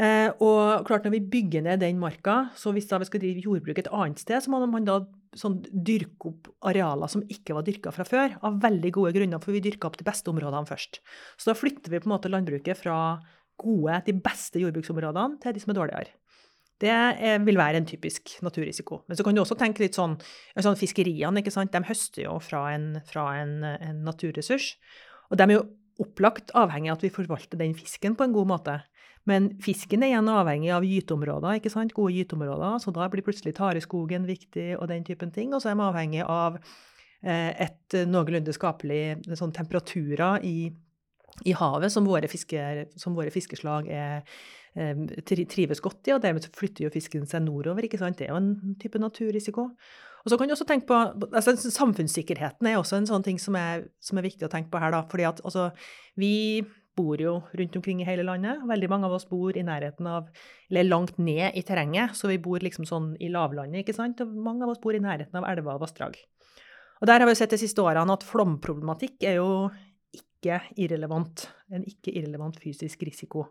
Eh, 0.00 0.30
og 0.40 0.86
klart 0.88 1.04
når 1.04 1.18
vi 1.18 1.26
bygger 1.34 1.62
ned 1.66 1.80
den 1.80 1.98
marka, 2.00 2.50
så 2.56 2.72
hvis 2.72 2.88
da 2.88 2.98
vi 2.98 3.04
skal 3.04 3.20
drive 3.20 3.44
jordbruk 3.44 3.78
et 3.78 3.90
annet 3.92 4.18
sted, 4.18 4.40
så 4.40 4.48
må 4.48 4.64
man 4.64 4.86
da 4.88 5.02
sånn, 5.36 5.60
dyrke 5.68 6.30
opp 6.30 6.48
arealer 6.64 7.10
som 7.12 7.24
ikke 7.28 7.54
var 7.56 7.66
dyrka 7.66 7.92
fra 7.92 8.06
før, 8.08 8.38
av 8.42 8.58
veldig 8.62 8.92
gode 8.92 9.12
grunner, 9.16 9.42
for 9.42 9.52
vi 9.52 9.60
dyrka 9.64 9.90
opp 9.90 9.98
de 10.00 10.08
beste 10.08 10.32
områdene 10.32 10.68
først. 10.68 11.02
Så 11.36 11.52
da 11.52 11.56
flytter 11.58 11.92
vi 11.92 12.00
på 12.00 12.08
en 12.08 12.14
måte 12.16 12.32
landbruket 12.32 12.80
fra 12.80 12.96
gode, 13.60 14.00
de 14.06 14.14
beste 14.24 14.62
jordbruksområdene 14.62 15.40
til 15.42 15.54
de 15.54 15.62
som 15.62 15.72
er 15.72 15.78
dårligere. 15.78 16.18
Det 16.82 16.94
vil 17.46 17.58
være 17.60 17.78
en 17.78 17.86
typisk 17.86 18.32
naturrisiko. 18.42 19.04
Men 19.06 19.18
så 19.18 19.22
kan 19.22 19.36
du 19.36 19.42
også 19.42 19.54
tenke 19.58 19.84
litt 19.84 19.94
sånn, 19.94 20.16
sånn 20.58 20.78
Fiskeriene 20.80 21.38
ikke 21.42 21.52
sant? 21.54 21.70
De 21.70 21.82
høster 21.86 22.24
jo 22.24 22.40
fra 22.42 22.64
en, 22.74 22.96
fra 23.06 23.28
en, 23.38 23.60
en 23.70 24.00
naturressurs. 24.02 24.72
Og 25.30 25.38
de 25.38 25.46
er 25.46 25.54
jo 25.60 25.68
opplagt 26.02 26.50
avhengig 26.58 26.90
av 26.90 26.98
at 26.98 27.04
vi 27.06 27.12
forvalter 27.14 27.60
den 27.60 27.76
fisken 27.78 28.16
på 28.18 28.26
en 28.26 28.34
god 28.34 28.50
måte. 28.50 28.80
Men 29.28 29.52
fisken 29.62 30.02
er 30.02 30.10
igjen 30.10 30.30
avhengig 30.32 30.72
av 30.74 30.86
gyteområder, 30.86 31.60
ikke 31.60 31.70
sant? 31.70 31.94
gode 31.94 32.16
gyteområder. 32.16 32.80
Så 32.82 32.94
da 32.94 33.06
blir 33.12 33.22
plutselig 33.22 33.54
tareskogen 33.58 34.26
viktig, 34.26 34.72
og 34.80 34.88
den 34.90 35.06
typen 35.06 35.30
ting. 35.34 35.52
Og 35.54 35.62
så 35.62 35.70
er 35.70 35.78
de 35.78 35.86
avhengig 35.86 36.24
av 36.26 36.58
eh, 36.58 37.52
et 37.68 37.98
noenlunde 38.10 38.54
skapelig 38.56 39.20
sånn 39.38 39.54
temperaturer 39.54 40.42
i, 40.48 40.72
i 41.48 41.54
havet 41.56 41.92
som 41.92 42.06
våre, 42.06 42.28
fisker, 42.30 42.86
som 43.00 43.16
våre 43.16 43.32
fiskeslag 43.32 43.88
er, 43.88 44.22
eh, 44.76 44.94
trives 45.24 45.80
godt 45.80 46.08
i, 46.08 46.14
og 46.16 46.22
dermed 46.22 46.46
flytter 46.56 46.86
jo 46.86 46.92
fisken 46.92 47.26
seg 47.26 47.44
nordover. 47.46 47.84
ikke 47.84 47.98
sant? 47.98 48.18
Det 48.18 48.28
er 48.28 48.34
jo 48.34 48.40
en 48.40 48.76
type 48.80 48.98
naturrisiko. 48.98 49.70
Og 50.22 50.30
så 50.30 50.38
kan 50.38 50.46
du 50.46 50.54
også 50.54 50.68
tenke 50.68 50.86
på, 50.86 50.98
altså 51.32 51.56
Samfunnssikkerheten 51.56 52.66
er 52.66 52.78
også 52.78 53.00
en 53.00 53.06
sånn 53.06 53.24
ting 53.24 53.38
som 53.42 53.56
er, 53.58 53.88
som 54.00 54.18
er 54.18 54.28
viktig 54.28 54.46
å 54.46 54.52
tenke 54.52 54.70
på 54.70 54.78
her. 54.78 54.92
da, 54.92 55.02
fordi 55.02 55.26
at 55.26 55.40
altså, 55.42 55.72
vi 56.16 56.62
bor 56.94 57.16
jo 57.20 57.40
rundt 57.58 57.76
omkring 57.76 58.02
i 58.02 58.06
hele 58.06 58.22
landet. 58.22 58.60
Veldig 58.68 58.88
mange 58.92 59.08
av 59.08 59.16
oss 59.16 59.24
bor 59.26 59.56
i 59.56 59.64
nærheten 59.64 60.06
av, 60.06 60.28
eller 60.70 60.84
langt 60.84 61.18
ned 61.18 61.56
i 61.56 61.62
terrenget, 61.62 62.14
så 62.14 62.28
vi 62.28 62.38
bor 62.38 62.60
liksom 62.60 62.86
sånn 62.88 63.16
i 63.18 63.32
lavlandet, 63.32 63.82
ikke 63.82 63.96
sant. 63.96 64.20
Og 64.20 64.28
mange 64.28 64.66
av 64.66 64.74
oss 64.74 64.82
bor 64.82 64.94
i 64.94 65.02
nærheten 65.02 65.40
av 65.40 65.48
elver 65.48 65.74
og 65.74 65.86
vassdrag. 65.86 66.18
Og 67.00 67.08
der 67.10 67.18
har 67.18 67.26
vi 67.26 67.34
sett 67.34 67.50
de 67.50 67.58
siste 67.58 67.82
årene 67.82 68.14
at 68.14 68.22
flomproblematikk 68.22 69.24
er 69.26 69.40
jo 69.40 69.48
ikke 70.42 70.58
irrelevant. 70.82 71.46
En 71.72 71.84
ikke 71.86 72.12
irrelevant 72.12 72.58
fysisk 72.60 73.04
risiko. 73.06 73.46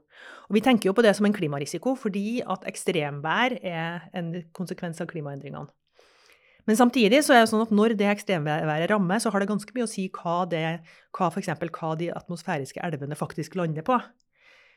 Og 0.50 0.58
vi 0.58 0.62
tenker 0.62 0.90
jo 0.90 0.96
på 0.96 1.04
det 1.06 1.16
som 1.16 1.26
en 1.26 1.36
klimarisiko, 1.36 1.96
fordi 1.96 2.42
at 2.44 2.68
ekstremvær 2.68 3.56
er 3.64 4.10
en 4.14 4.34
konsekvens 4.54 5.00
av 5.02 5.08
klimaendringene. 5.08 5.72
Men 6.70 6.78
samtidig 6.78 7.24
så 7.26 7.34
er 7.34 7.42
det 7.42 7.50
sånn 7.50 7.64
at 7.64 7.72
når 7.74 7.96
det 7.98 8.12
ekstremværet 8.12 8.92
rammer, 8.92 9.18
så 9.18 9.32
har 9.34 9.42
det 9.42 9.50
ganske 9.50 9.74
mye 9.74 9.88
å 9.88 9.90
si 9.90 10.06
hva, 10.14 10.44
det, 10.46 10.84
hva, 11.18 11.32
eksempel, 11.34 11.72
hva 11.74 11.96
de 11.98 12.12
atmosfæriske 12.14 12.84
elvene 12.86 13.18
faktisk 13.18 13.58
lander 13.58 13.86
på. 13.88 13.98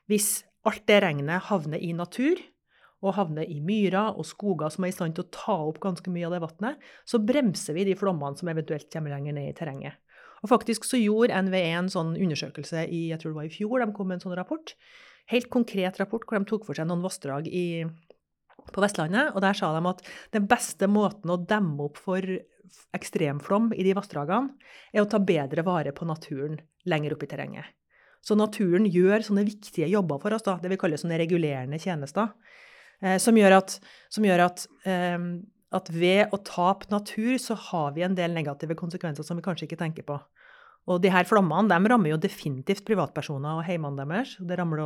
Hvis 0.09 0.47
alt 0.65 0.87
det 0.89 1.03
regnet 1.05 1.51
havner 1.51 1.83
i 1.83 1.93
natur, 1.93 2.41
og 3.05 3.19
havner 3.19 3.45
i 3.45 3.59
myrer 3.61 4.17
og 4.17 4.25
skoger 4.25 4.73
som 4.73 4.87
er 4.87 4.93
i 4.93 4.97
stand 4.97 5.17
til 5.17 5.27
å 5.27 5.33
ta 5.35 5.57
opp 5.67 5.77
ganske 5.83 6.09
mye 6.09 6.25
av 6.25 6.33
det 6.33 6.41
vannet, 6.47 6.87
så 7.05 7.21
bremser 7.21 7.77
vi 7.77 7.85
de 7.91 7.99
flommene 8.01 8.41
som 8.41 8.49
eventuelt 8.49 8.89
kommer 8.89 9.13
lenger 9.13 9.37
ned 9.37 9.51
i 9.51 9.57
terrenget. 9.59 9.99
Og 10.45 10.51
faktisk 10.53 10.85
så 10.85 11.01
gjorde 11.01 11.41
NVE 11.47 11.65
en 11.73 11.91
sånn 11.93 12.13
undersøkelse 12.21 12.85
i 12.93 13.07
jeg 13.09 13.21
tror 13.23 13.33
det 13.33 13.41
var 13.41 13.49
i 13.49 13.55
fjor, 13.55 13.81
de 13.81 13.95
kom 13.97 14.11
med 14.11 14.21
en 14.21 14.27
sånn 14.27 14.37
rapport. 14.37 14.75
Helt 15.33 15.49
konkret 15.53 15.97
rapport 16.01 16.27
hvor 16.29 16.37
de 16.37 16.49
tok 16.51 16.67
for 16.67 16.77
seg 16.77 16.89
noen 16.91 17.05
vassdrag 17.05 17.49
i 17.49 17.85
på 18.73 18.81
Vestlandet, 18.81 19.33
og 19.35 19.43
der 19.45 19.57
sa 19.57 19.73
de 19.75 19.89
at 19.91 20.03
den 20.33 20.47
beste 20.49 20.89
måten 20.89 21.33
å 21.33 21.41
demme 21.41 21.85
opp 21.85 21.99
for 22.01 22.25
ekstremflom 22.97 23.73
i 23.77 23.85
de 23.87 23.95
vassdragene, 23.97 24.55
er 24.93 25.03
å 25.03 25.09
ta 25.11 25.21
bedre 25.21 25.65
vare 25.67 25.93
på 25.97 26.07
naturen 26.09 26.59
lenger 26.89 27.17
opp 27.17 27.27
i 27.27 27.31
terrenget. 27.31 27.73
Så 28.25 28.37
naturen 28.41 28.87
gjør 28.89 29.25
sånne 29.27 29.45
viktige 29.45 29.91
jobber 29.93 30.21
for 30.23 30.37
oss, 30.37 30.45
da, 30.47 30.57
det 30.63 30.71
vi 30.73 30.79
kaller 30.81 31.01
sånne 31.01 31.19
regulerende 31.21 31.81
tjenester, 31.81 32.33
eh, 33.03 33.19
som 33.21 33.37
gjør 33.37 33.59
at, 33.59 33.77
som 34.13 34.25
gjør 34.25 34.47
at, 34.47 34.65
eh, 34.89 35.19
at 35.77 35.91
ved 35.93 36.33
å 36.33 36.41
tape 36.47 36.89
natur, 36.93 37.37
så 37.43 37.59
har 37.69 37.93
vi 37.97 38.07
en 38.07 38.17
del 38.17 38.33
negative 38.33 38.79
konsekvenser 38.81 39.27
som 39.27 39.37
vi 39.37 39.45
kanskje 39.45 39.69
ikke 39.69 39.83
tenker 39.83 40.09
på. 40.09 40.19
Og 40.85 41.01
de 41.01 41.09
her 41.09 41.25
flommene 41.25 41.71
de 41.71 41.89
rammer 41.89 42.13
jo 42.13 42.19
definitivt 42.21 42.85
privatpersoner 42.85 43.57
og 43.57 43.65
heimene 43.65 44.05
deres. 44.05 44.35
Det 44.37 44.59
rammer, 44.61 44.83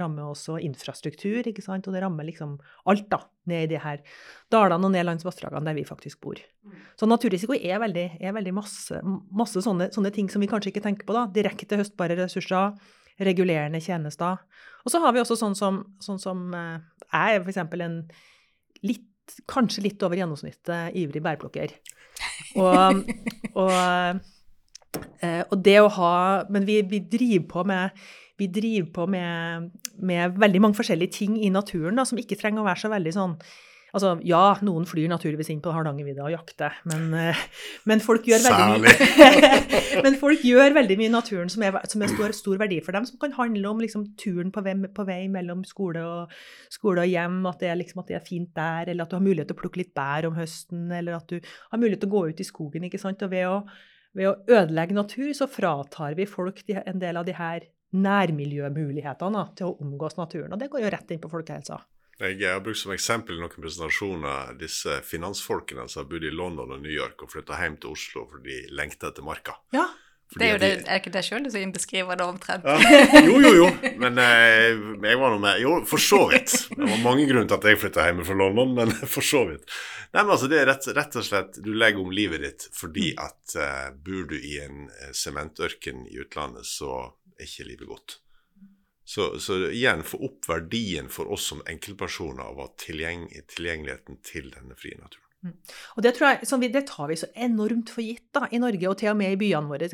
rammer, 0.00 0.30
også 0.32 0.56
infrastruktur, 0.64 1.44
ikke 1.44 1.64
sant? 1.64 1.86
og 1.88 1.96
det 1.96 2.00
rammer 2.04 2.24
liksom 2.24 2.54
alt 2.88 3.04
da, 3.12 3.20
ned 3.50 3.66
i 3.66 3.70
de 3.74 3.82
her 3.82 4.00
dalene 4.52 4.88
og 4.88 4.94
ned 4.94 5.04
langs 5.04 5.26
vassdragene 5.28 5.68
der 5.68 5.76
vi 5.76 5.84
faktisk 5.88 6.22
bor. 6.24 6.40
Så 6.96 7.08
naturrisiko 7.08 7.58
er 7.58 7.82
veldig, 7.84 8.06
er 8.24 8.36
veldig 8.38 8.56
masse, 8.56 9.02
masse 9.28 9.60
sånne, 9.66 9.90
sånne, 9.92 10.14
ting 10.16 10.32
som 10.32 10.40
vi 10.40 10.48
kanskje 10.48 10.72
ikke 10.72 10.86
tenker 10.88 11.08
på. 11.08 11.18
da, 11.18 11.28
Direkte 11.36 11.82
høstbare 11.82 12.16
ressurser, 12.22 12.72
regulerende 13.20 13.82
tjenester. 13.84 14.40
Og 14.86 14.94
så 14.94 15.04
har 15.04 15.12
vi 15.12 15.20
også 15.20 15.36
sånn 15.36 15.58
som, 15.58 15.84
sånn 16.00 16.20
som 16.22 16.46
eh, 16.56 16.78
jeg 17.12 17.36
er 17.36 17.44
f.eks. 17.44 17.60
en 17.60 18.02
litt, 18.88 19.40
kanskje 19.52 19.84
litt 19.84 20.02
over 20.02 20.16
gjennomsnittet 20.16 20.96
ivrig 20.96 21.20
bærplukker. 21.22 21.76
Og, 22.56 23.04
og 23.52 24.22
Eh, 25.22 25.42
og 25.48 25.56
det 25.64 25.78
å 25.80 25.88
ha 25.96 26.14
Men 26.52 26.66
vi, 26.68 26.82
vi 26.84 26.98
driver 27.00 27.46
på 27.48 27.64
med 27.68 28.02
vi 28.40 28.48
driver 28.50 28.88
på 28.96 29.04
med, 29.12 29.68
med, 30.02 30.38
veldig 30.40 30.60
mange 30.60 30.74
forskjellige 30.74 31.14
ting 31.14 31.36
i 31.38 31.50
naturen 31.52 32.00
da, 32.00 32.04
som 32.08 32.18
ikke 32.18 32.38
trenger 32.40 32.62
å 32.62 32.66
være 32.66 32.80
så 32.80 32.90
veldig 32.90 33.12
sånn 33.14 33.36
Altså, 33.92 34.14
ja, 34.24 34.54
noen 34.64 34.86
flyr 34.88 35.10
naturligvis 35.12 35.50
inn 35.52 35.60
på 35.60 35.72
Hardangervidda 35.74 36.24
og 36.24 36.32
jakter, 36.32 36.78
men, 36.88 37.10
eh, 37.12 37.40
men, 37.90 38.00
folk 38.00 38.24
gjør 38.24 38.40
veldig 38.46 38.78
mye 38.80 40.00
Men 40.06 40.16
folk 40.16 40.46
gjør 40.48 40.72
veldig 40.78 40.96
mye 40.96 41.10
i 41.10 41.12
naturen 41.12 41.52
som 41.52 41.66
er, 41.66 41.76
som 41.92 42.00
er 42.00 42.14
stor, 42.14 42.32
stor, 42.32 42.56
verdi 42.62 42.80
for 42.80 42.96
dem, 42.96 43.04
som 43.04 43.20
kan 43.20 43.36
handle 43.36 43.68
om 43.68 43.84
liksom, 43.84 44.06
turen 44.16 44.48
på 44.54 44.64
vei, 44.64 44.72
på 44.96 45.04
vei, 45.04 45.20
mellom 45.34 45.60
skole 45.68 46.00
og, 46.08 46.32
skole 46.72 47.04
og 47.04 47.12
hjem, 47.12 47.42
at 47.52 47.60
det, 47.60 47.68
er, 47.68 47.80
liksom, 47.82 48.00
at 48.00 48.14
det, 48.14 48.16
er, 48.16 48.24
fint 48.24 48.48
der, 48.56 48.94
eller 48.94 49.04
at 49.04 49.12
du 49.12 49.20
har 49.20 49.26
mulighet 49.28 49.52
til 49.52 49.60
å 49.60 49.60
plukke 49.60 49.84
litt 49.84 49.92
bær 49.92 50.30
om 50.30 50.40
høsten, 50.40 50.88
eller 50.88 51.20
at 51.20 51.28
du 51.28 51.36
har 51.44 51.84
mulighet 51.84 52.00
til 52.06 52.14
å 52.14 52.16
gå 52.16 52.26
ut 52.32 52.40
i 52.40 52.48
skogen. 52.48 52.88
ikke 52.88 53.02
sant, 53.02 53.28
og 53.28 53.36
ved 53.36 53.44
å 53.50 53.58
ved 54.16 54.28
å 54.28 54.36
ødelegge 54.46 54.96
natur, 54.96 55.30
så 55.36 55.48
fratar 55.50 56.16
vi 56.18 56.28
folk 56.28 56.62
de, 56.68 56.78
en 56.84 57.00
del 57.02 57.20
av 57.20 57.26
de 57.28 57.36
her 57.36 57.66
nærmiljømulighetene 57.92 59.46
til 59.58 59.68
å 59.68 59.76
omgås 59.84 60.16
naturen. 60.16 60.52
Og 60.54 60.60
det 60.60 60.70
går 60.72 60.84
jo 60.84 60.92
rett 60.92 61.12
inn 61.12 61.22
på 61.22 61.30
folkehelsa. 61.32 61.80
Jeg 62.22 62.44
har 62.44 62.60
brukt 62.62 62.78
som 62.78 62.92
eksempel 62.94 63.38
i 63.38 63.42
noen 63.42 63.64
presentasjoner 63.64 64.52
disse 64.60 65.00
finansfolkene 65.08 65.88
som 65.88 66.02
har 66.02 66.10
bodd 66.10 66.26
i 66.28 66.30
London 66.32 66.74
og 66.76 66.82
New 66.84 66.92
York 66.92 67.24
og 67.24 67.32
flytta 67.32 67.58
hjem 67.58 67.80
til 67.82 67.96
Oslo 67.96 68.26
fordi 68.30 68.60
de 68.68 68.76
lengta 68.78 69.10
etter 69.10 69.26
marka. 69.26 69.56
Ja, 69.74 69.88
det 70.38 70.46
er 70.46 70.52
jo 70.52 70.60
det, 70.62 70.70
er 70.88 71.00
ikke 71.00 71.12
det 71.12 71.22
sjøl 71.26 71.48
som 71.52 71.72
beskriver 71.74 72.18
det 72.18 72.24
omtrent? 72.24 72.64
Ja, 72.64 73.22
jo, 73.26 73.38
jo, 73.42 73.52
jo. 73.58 73.68
Men 74.00 74.20
eh, 74.22 74.78
jeg 75.04 75.20
var 75.20 75.34
nå 75.34 75.40
med 75.42 75.60
Jo, 75.60 75.74
for 75.88 76.02
så 76.02 76.22
vidt. 76.30 76.54
Det 76.72 76.80
var 76.80 77.02
mange 77.04 77.26
grunner 77.28 77.50
til 77.50 77.58
at 77.58 77.68
jeg 77.68 77.80
flytta 77.82 78.06
hjemme 78.08 78.26
fra 78.26 78.38
London, 78.38 78.74
men 78.78 78.94
for 79.14 79.26
så 79.26 79.44
vidt. 79.50 79.66
Nei, 80.12 80.22
men 80.22 80.34
altså, 80.34 80.48
det 80.52 80.60
er 80.60 80.68
rett, 80.68 80.88
rett 80.96 81.14
og 81.16 81.24
slett 81.24 81.56
Du 81.64 81.70
legger 81.72 82.02
om 82.02 82.12
livet 82.12 82.42
ditt 82.44 82.66
fordi 82.76 83.12
mm. 83.16 83.22
at 83.24 83.56
eh, 83.60 83.88
bor 84.06 84.26
du 84.30 84.36
i 84.38 84.58
en 84.64 84.88
eh, 84.88 85.14
sementørken 85.16 86.06
i 86.10 86.20
utlandet, 86.24 86.68
så 86.68 86.96
er 87.36 87.48
ikke 87.48 87.68
livet 87.68 87.90
godt. 87.90 88.18
Så, 89.04 89.40
så, 89.40 89.58
igjen, 89.68 90.04
få 90.06 90.22
opp 90.24 90.46
verdien 90.48 91.10
for 91.12 91.28
oss 91.34 91.50
som 91.50 91.60
enkeltpersoner 91.68 92.46
av 92.48 92.70
tilgjeng 92.80 93.26
tilgjengeligheten 93.50 94.22
til 94.24 94.48
denne 94.54 94.78
frie 94.78 94.96
naturen. 94.96 95.21
Mm. 95.42 95.54
Og 95.96 96.04
det, 96.04 96.12
jeg, 96.22 96.46
sånn, 96.46 96.62
det, 96.62 96.84
tar 96.86 97.08
vi 97.10 97.16
så 97.18 97.28
enormt 97.34 97.90
for 97.90 98.04
gitt 98.04 98.28
da, 98.34 98.46
i 98.54 98.60
Norge, 98.62 98.86
og 98.90 98.98
til 99.00 99.10
og 99.10 99.18
med 99.18 99.34
i 99.34 99.38
byene 99.40 99.70
våre. 99.70 99.88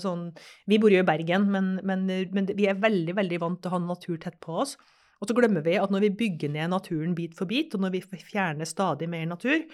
Sånn, 0.00 0.26
vi 0.70 0.78
bor 0.80 0.94
jo 0.94 1.02
i 1.02 1.06
Bergen, 1.06 1.50
men, 1.52 1.74
men, 1.86 2.06
men, 2.32 2.48
vi 2.56 2.68
er 2.70 2.80
veldig 2.80 3.16
veldig 3.18 3.40
vant 3.42 3.60
til 3.60 3.70
å 3.72 3.76
ha 3.76 3.82
natur 3.84 4.20
tett 4.22 4.40
på 4.42 4.60
oss. 4.64 4.76
Og 5.20 5.28
så 5.28 5.36
glemmer 5.36 5.64
vi 5.64 5.76
at 5.76 5.92
når 5.92 6.06
vi 6.06 6.14
bygger 6.22 6.52
ned 6.54 6.72
naturen 6.72 7.12
bit 7.16 7.36
for 7.36 7.50
bit, 7.50 7.76
og 7.76 7.84
når 7.84 7.98
vi 7.98 8.22
fjerner 8.24 8.68
stadig 8.68 9.10
mer 9.12 9.28
natur, 9.28 9.66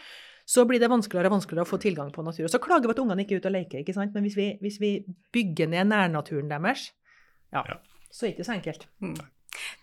så 0.46 0.62
blir 0.66 0.82
det 0.82 0.90
vanskeligere 0.90 1.30
og 1.30 1.38
vanskeligere 1.38 1.66
å 1.66 1.70
få 1.70 1.78
tilgang 1.82 2.10
på 2.14 2.22
natur. 2.26 2.48
Og 2.48 2.52
så 2.54 2.62
klager 2.62 2.90
vi 2.90 2.96
at 2.96 3.02
ungene 3.02 3.22
ikke 3.22 3.38
er 3.38 3.42
ute 3.42 3.50
og 3.50 3.56
leker, 3.60 3.82
ikke 3.82 3.94
sant? 3.94 4.14
men 4.14 4.26
hvis 4.26 4.38
vi, 4.38 4.50
hvis 4.62 4.82
vi 4.82 4.92
bygger 5.34 5.70
ned 5.70 5.90
nærnaturen 5.90 6.50
deres, 6.50 6.90
ja, 7.54 7.62
ja. 7.62 7.78
så 8.10 8.26
er 8.26 8.32
det 8.32 8.36
ikke 8.36 8.50
så 8.50 8.58
enkelt. 8.58 8.86
Mm 9.02 9.16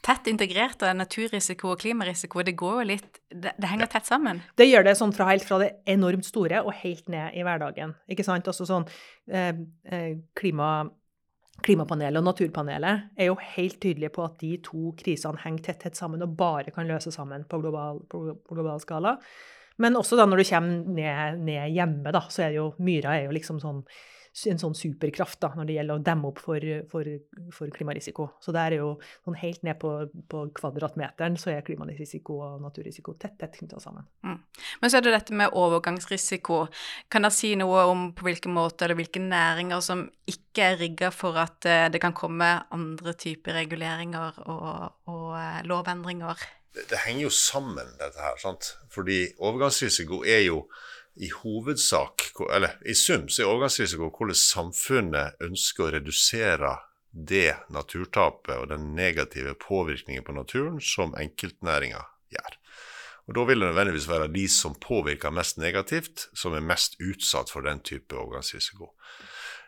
tett 0.05 0.27
integrert 0.31 0.83
av 0.85 0.95
naturrisiko 0.97 1.73
og 1.73 1.83
klimarisiko. 1.83 2.43
Det 2.45 2.55
går 2.59 2.81
jo 2.81 2.87
litt 2.93 3.21
Det, 3.33 3.55
det 3.57 3.69
henger 3.69 3.89
tett 3.89 4.05
sammen. 4.05 4.43
Det 4.55 4.67
gjør 4.67 4.83
det 4.85 4.97
sånn 4.99 5.13
fra 5.15 5.31
helt 5.31 5.45
fra 5.47 5.57
det 5.61 5.71
enormt 5.89 6.27
store 6.27 6.61
og 6.61 6.75
helt 6.83 7.07
ned 7.09 7.33
i 7.33 7.45
hverdagen. 7.45 7.95
Ikke 8.07 8.25
sant? 8.25 8.47
Altså 8.47 8.67
sånn 8.69 8.85
eh, 9.31 9.55
eh, 9.89 10.11
klima, 10.37 10.85
Klimapanelet 11.63 12.19
og 12.19 12.27
Naturpanelet 12.27 13.17
er 13.17 13.29
jo 13.29 13.39
helt 13.55 13.79
tydelige 13.81 14.13
på 14.13 14.23
at 14.25 14.39
de 14.41 14.55
to 14.65 14.91
krisene 14.99 15.41
henger 15.43 15.67
tett, 15.69 15.81
tett 15.85 15.97
sammen 15.97 16.23
og 16.25 16.33
bare 16.37 16.73
kan 16.75 16.89
løses 16.89 17.15
sammen 17.15 17.45
på 17.49 17.59
global, 17.61 18.01
på, 18.09 18.23
på 18.35 18.57
global 18.57 18.81
skala. 18.83 19.17
Men 19.81 19.97
også 19.97 20.17
da 20.19 20.25
når 20.29 20.41
du 20.41 20.49
kommer 20.49 20.97
ned, 20.97 21.39
ned 21.45 21.73
hjemme, 21.73 22.13
da, 22.13 22.25
så 22.29 22.45
er 22.45 22.53
det 22.53 22.59
jo 22.59 22.67
myra 22.83 23.15
er 23.17 23.27
jo 23.27 23.37
liksom 23.37 23.61
sånn 23.63 23.81
en 24.33 24.59
sånn 24.61 24.73
superkraft 24.77 25.37
da, 25.43 25.51
når 25.53 25.67
det 25.69 25.75
gjelder 25.77 25.99
å 25.99 26.03
demme 26.03 26.29
opp 26.31 26.39
for, 26.41 26.65
for, 26.89 27.09
for 27.53 27.73
klimarisiko. 27.73 28.25
Så 28.41 28.53
der 28.55 28.73
er 28.73 28.81
jo 28.81 28.89
sånn 29.25 29.37
helt 29.37 29.61
ned 29.65 29.77
på, 29.81 29.91
på, 30.29 30.45
kvadratmeteren 30.57 31.37
så 31.39 31.51
er 31.53 31.65
klimarisiko 31.65 32.39
og 32.41 32.63
naturrisiko 32.63 33.13
tett 33.21 33.37
tett 33.41 33.59
knytta 33.59 33.81
sammen. 33.83 34.07
Mm. 34.25 34.39
Men 34.81 34.91
så 34.91 34.99
er 34.99 35.05
det 35.05 35.13
dette 35.13 35.37
med 35.37 35.53
overgangsrisiko. 35.59 36.63
Kan 37.13 37.27
dere 37.27 37.35
si 37.35 37.53
noe 37.59 37.85
om 37.91 38.09
på 38.17 38.25
hvilken 38.27 38.55
måte 38.55 38.87
eller 38.87 38.97
hvilke 38.97 39.21
næringer 39.21 39.83
som 39.85 40.07
ikke 40.29 40.71
er 40.71 40.81
rigga 40.81 41.13
for 41.13 41.37
at 41.41 41.69
uh, 41.69 41.85
det 41.93 42.01
kan 42.01 42.17
komme 42.17 42.49
andre 42.73 43.13
typer 43.19 43.59
reguleringer 43.61 44.41
og, 44.47 44.97
og 45.13 45.29
uh, 45.37 45.61
lovendringer? 45.69 46.41
Det, 46.73 46.87
det, 46.89 47.03
henger 47.05 47.27
jo 47.27 47.33
sammen, 47.37 47.93
dette 48.01 48.17
her. 48.17 48.39
sant? 48.41 48.73
Fordi 48.93 49.27
overgangsrisiko 49.37 50.23
er 50.25 50.47
jo 50.47 50.63
i 51.15 51.29
hovedsak, 51.29 52.31
eller 52.53 52.77
i 52.85 52.95
sum, 52.97 53.27
så 53.29 53.43
er 53.43 53.51
overgangsrisiko 53.51 54.09
hvordan 54.09 54.37
samfunnet 54.37 55.43
ønsker 55.43 55.85
å 55.85 55.93
redusere 55.93 56.73
det 57.13 57.53
naturtapet 57.69 58.55
og 58.57 58.71
den 58.71 58.93
negative 58.97 59.53
påvirkningen 59.61 60.25
på 60.25 60.33
naturen 60.33 60.79
som 60.81 61.13
enkeltnæringer 61.19 62.07
gjør. 62.33 62.57
Og 63.27 63.37
Da 63.37 63.43
vil 63.47 63.61
det 63.61 63.69
nødvendigvis 63.69 64.09
være 64.09 64.33
de 64.33 64.47
som 64.49 64.75
påvirker 64.75 65.31
mest 65.31 65.57
negativt, 65.57 66.27
som 66.33 66.53
er 66.53 66.65
mest 66.65 66.97
utsatt 66.99 67.53
for 67.53 67.61
den 67.61 67.79
type 67.79 68.15
overgangsrisiko. 68.15 68.89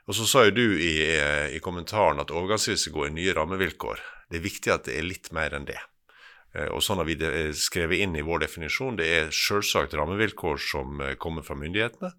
Og 0.07 0.15
Så 0.15 0.25
sa 0.27 0.43
jo 0.45 0.51
du 0.51 0.77
i, 0.77 1.07
i 1.55 1.59
kommentaren 1.59 2.19
at 2.19 2.31
overgangsrisiko 2.31 3.05
er 3.05 3.13
nye 3.15 3.33
rammevilkår. 3.33 4.01
Det 4.29 4.41
er 4.41 4.49
viktig 4.49 4.73
at 4.73 4.89
det 4.89 4.97
er 4.97 5.07
litt 5.07 5.31
mer 5.31 5.53
enn 5.53 5.69
det. 5.69 5.79
Eh, 6.55 6.71
og 6.71 6.83
sånn 6.83 7.01
har 7.01 7.09
vi 7.09 7.17
eh, 7.19 7.51
skrevet 7.55 8.05
inn 8.05 8.15
i 8.15 8.24
vår 8.25 8.45
definisjon. 8.45 8.97
Det 9.00 9.12
er 9.17 9.35
selvsagt 9.35 9.95
rammevilkår 9.97 10.59
som 10.62 11.01
eh, 11.03 11.15
kommer 11.19 11.45
fra 11.45 11.57
myndighetene. 11.59 12.15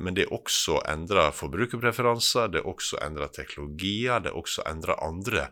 Men 0.00 0.16
det 0.16 0.22
er 0.22 0.30
også 0.32 0.78
endra 0.88 1.26
forbrukerpreferanser, 1.36 2.46
det 2.54 2.62
er 2.62 2.68
også 2.70 2.96
endra 3.04 3.26
teknologier, 3.28 4.22
det 4.24 4.30
er 4.30 4.38
også 4.40 4.62
endra 4.64 4.94
andre 5.04 5.42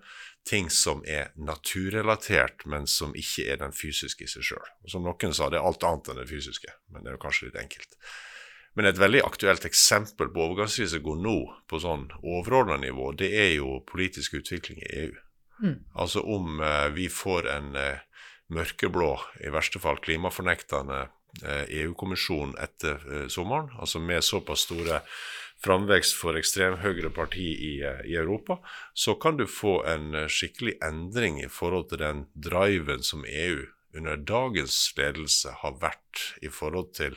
ting 0.48 0.70
som 0.72 1.02
er 1.04 1.34
naturrelatert, 1.36 2.64
men 2.64 2.88
som 2.88 3.12
ikke 3.12 3.44
er 3.52 3.60
den 3.60 3.76
fysiske 3.76 4.24
i 4.24 4.30
seg 4.32 4.46
sjøl. 4.48 4.70
Som 4.88 5.04
noen 5.04 5.36
sa, 5.36 5.50
det 5.52 5.60
er 5.60 5.68
alt 5.68 5.84
annet 5.84 6.08
enn 6.08 6.22
det 6.22 6.30
fysiske, 6.30 6.72
men 6.88 7.04
det 7.04 7.12
er 7.12 7.18
jo 7.18 7.22
kanskje 7.26 7.50
litt 7.50 7.60
enkelt. 7.60 7.98
Men 8.72 8.88
et 8.88 9.02
veldig 9.02 9.20
aktuelt 9.26 9.68
eksempel 9.68 10.32
på 10.32 10.46
overgangsrisiko 10.46 11.18
nå, 11.20 11.36
på 11.68 11.82
sånn 11.84 12.08
overordna 12.22 12.80
nivå, 12.80 13.10
det 13.12 13.34
er 13.36 13.52
jo 13.58 13.82
politisk 13.84 14.40
utvikling 14.40 14.80
i 14.80 14.94
EU. 15.02 15.12
Mm. 15.60 15.84
Altså 15.94 16.20
om 16.20 16.60
eh, 16.60 16.88
vi 16.88 17.08
får 17.08 17.48
en 17.50 17.76
eh, 17.76 18.00
mørkeblå, 18.52 19.12
i 19.44 19.52
verste 19.52 19.80
fall 19.82 20.00
klimafornektende 20.02 21.04
eh, 21.44 21.64
EU-kommisjon 21.82 22.56
etter 22.60 23.28
sommeren, 23.32 23.70
altså 23.78 24.02
med 24.02 24.24
såpass 24.24 24.66
store 24.66 25.02
framvekst 25.62 26.16
for 26.18 26.36
ekstremhøyre 26.38 27.12
parti 27.14 27.46
i, 27.52 27.76
i, 27.78 28.16
Europa, 28.18 28.58
så 28.94 29.14
kan 29.14 29.38
du 29.38 29.46
få 29.46 29.78
en 29.86 30.24
skikkelig 30.26 30.74
endring 30.82 31.38
i 31.38 31.46
forhold 31.46 31.92
til 31.92 32.02
den 32.02 32.24
driven 32.34 33.04
som 33.06 33.22
EU 33.28 33.62
under 33.94 34.18
dagens 34.18 34.74
ledelse 34.98 35.52
har 35.60 35.76
vært 35.78 36.24
i 36.42 36.50
forhold 36.50 36.90
til 36.98 37.14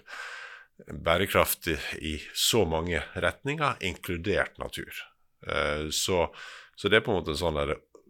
bærekraftig 0.85 1.79
i 2.05 2.19
så 2.37 2.67
mange 2.69 3.01
retninger, 3.15 3.79
inkludert 3.81 4.59
natur. 4.61 4.93
Så, 5.89 6.27
så, 6.75 6.91
det 6.91 6.99
er 6.99 7.05
på 7.05 7.15
en 7.15 7.21
måte 7.23 7.33
en 7.33 7.39
sånn 7.39 7.59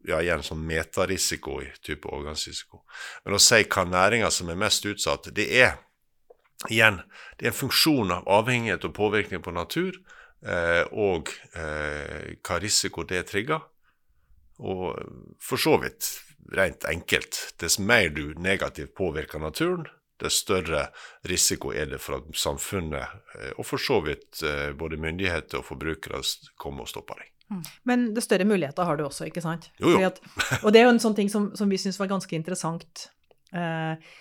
ja, 0.08 0.22
igjen 0.22 0.44
sånn 0.46 0.64
metarisiko 0.66 1.60
i 1.64 1.70
type 1.84 2.10
overgangsrisiko. 2.10 2.84
Men 3.26 3.38
å 3.38 3.42
si 3.42 3.62
hva 3.64 3.86
næringa 3.90 4.32
som 4.34 4.52
er 4.52 4.60
mest 4.60 4.86
utsatt, 4.90 5.32
det 5.36 5.48
er 5.52 5.78
igjen 6.72 7.02
det 7.38 7.48
er 7.48 7.52
en 7.52 7.58
funksjon 7.58 8.14
av 8.16 8.28
avhengighet 8.32 8.86
og 8.88 8.96
påvirkning 8.96 9.44
på 9.44 9.54
natur, 9.56 9.98
eh, 10.46 10.84
og 10.92 11.32
eh, 11.58 12.36
hva 12.40 12.60
risiko 12.64 13.04
det 13.08 13.26
trigger. 13.32 13.66
Og 14.64 14.96
for 15.44 15.60
så 15.60 15.76
vidt, 15.82 16.08
rent 16.56 16.88
enkelt, 16.88 17.42
dess 17.60 17.80
mer 17.80 18.10
du 18.16 18.34
negativt 18.40 18.96
påvirker 18.96 19.42
naturen, 19.44 19.88
dess 20.22 20.40
større 20.46 20.88
risiko 21.28 21.74
er 21.76 21.90
det 21.92 22.00
for 22.00 22.22
at 22.22 22.28
samfunnet, 22.40 23.20
eh, 23.36 23.52
og 23.60 23.68
for 23.68 23.82
så 23.82 24.00
vidt 24.06 24.44
eh, 24.48 24.72
både 24.78 25.00
myndigheter 25.02 25.60
og 25.60 25.70
forbrukere, 25.74 26.24
kommer 26.62 26.86
og 26.86 26.94
stopper 26.94 27.20
deg. 27.20 27.35
Mm. 27.52 27.64
Men 27.86 28.06
det 28.16 28.24
større 28.26 28.48
muligheter 28.48 28.88
har 28.88 28.98
du 28.98 29.06
også, 29.06 29.28
ikke 29.30 29.44
sant? 29.44 29.70
Jo, 29.82 29.96
jo. 30.00 30.10
At, 30.10 30.22
og 30.64 30.72
det 30.74 30.82
er 30.82 30.88
jo 30.88 30.94
en 30.96 31.02
sånn 31.04 31.18
ting 31.18 31.32
som, 31.32 31.52
som 31.58 31.70
vi 31.72 31.80
syns 31.82 32.00
var 32.02 32.10
ganske 32.12 32.38
interessant. 32.38 33.08
Eh, 33.56 34.14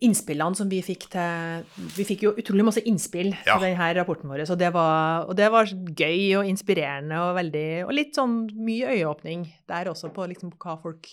innspillene 0.00 0.56
som 0.56 0.70
vi 0.72 0.78
fikk 0.80 1.04
til 1.12 1.66
Vi 1.98 2.06
fikk 2.08 2.22
jo 2.24 2.32
utrolig 2.40 2.64
masse 2.64 2.82
innspill 2.88 3.28
ja. 3.34 3.58
til 3.58 3.66
denne 3.66 3.90
rapporten 3.98 4.30
vår, 4.32 4.46
og 4.46 4.58
det, 4.60 4.70
var, 4.72 5.26
og 5.28 5.36
det 5.36 5.50
var 5.52 5.68
gøy 5.68 6.38
og 6.40 6.48
inspirerende 6.48 7.20
og 7.20 7.36
veldig 7.36 7.66
Og 7.84 7.92
litt 7.96 8.16
sånn 8.16 8.46
mye 8.56 8.96
øyeåpning 8.96 9.44
der 9.68 9.92
også 9.92 10.12
på 10.16 10.28
liksom 10.32 10.54
hva 10.56 10.78
folk 10.80 11.10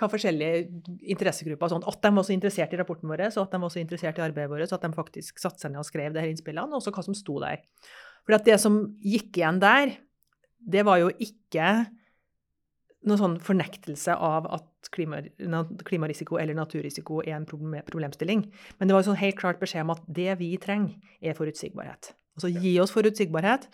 hva 0.00 0.08
forskjellige 0.08 0.62
interessegrupper 1.12 1.70
sånn, 1.70 1.84
At 1.86 2.00
de 2.04 2.10
var 2.16 2.24
så 2.26 2.34
interessert 2.34 2.72
i 2.74 2.78
rapporten 2.80 3.10
vår, 3.10 3.26
så 3.30 3.44
at 3.44 3.52
de 3.52 3.60
var 3.62 3.72
så 3.72 3.80
interessert 3.82 4.18
i 4.18 4.24
arbeidet 4.24 4.50
vårt, 4.50 4.68
så 4.70 4.78
at 4.78 4.86
de 4.86 4.96
faktisk 4.96 5.42
satte 5.42 5.62
seg 5.62 5.74
ned 5.74 5.82
og 5.82 5.88
skrev 5.88 6.14
de 6.14 6.22
her 6.22 6.32
innspillene, 6.32 6.72
og 6.72 6.80
også 6.80 6.94
hva 6.96 7.04
som 7.04 7.16
sto 7.16 7.36
der. 7.42 7.60
For 8.24 8.46
det 8.48 8.56
som 8.62 8.78
gikk 9.04 9.36
igjen 9.38 9.60
der, 9.62 9.92
det 10.68 10.84
var 10.86 11.00
jo 11.02 11.10
ikke 11.22 11.68
noen 13.02 13.18
sånn 13.18 13.38
fornektelse 13.42 14.14
av 14.14 14.46
at 14.54 14.90
klima, 14.94 15.18
klimarisiko 15.88 16.38
eller 16.38 16.54
naturrisiko 16.54 17.18
er 17.24 17.34
en 17.34 17.48
problemstilling. 17.48 18.44
Men 18.78 18.88
det 18.88 18.94
var 18.94 19.02
jo 19.02 19.10
sånn 19.10 19.22
helt 19.22 19.40
klart 19.40 19.58
beskjed 19.62 19.86
om 19.86 19.96
at 19.96 20.04
det 20.06 20.36
vi 20.38 20.52
trenger, 20.62 20.94
er 21.22 21.34
forutsigbarhet. 21.38 22.12
Altså 22.38 22.52
gi 22.52 22.76
oss 22.82 22.94
forutsigbarhet. 22.94 23.66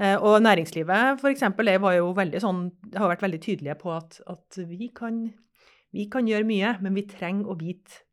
Eh, 0.00 0.16
og 0.16 0.40
næringslivet 0.40 1.20
for 1.20 1.28
eksempel, 1.28 1.68
var 1.82 1.98
jo 1.98 2.14
veldig 2.16 2.40
sånn, 2.40 2.64
har 2.96 3.12
vært 3.12 3.26
veldig 3.26 3.42
tydelige 3.44 3.76
på 3.82 3.92
at, 3.92 4.16
at 4.32 4.60
vi 4.70 4.88
kan 4.96 5.26
vi 5.90 6.06
kan 6.10 6.28
gjøre 6.28 6.46
mye, 6.46 6.76
men 6.84 6.94
vi 6.94 7.06
trenger 7.10 7.50
å 7.50 7.58
vite 7.58 8.04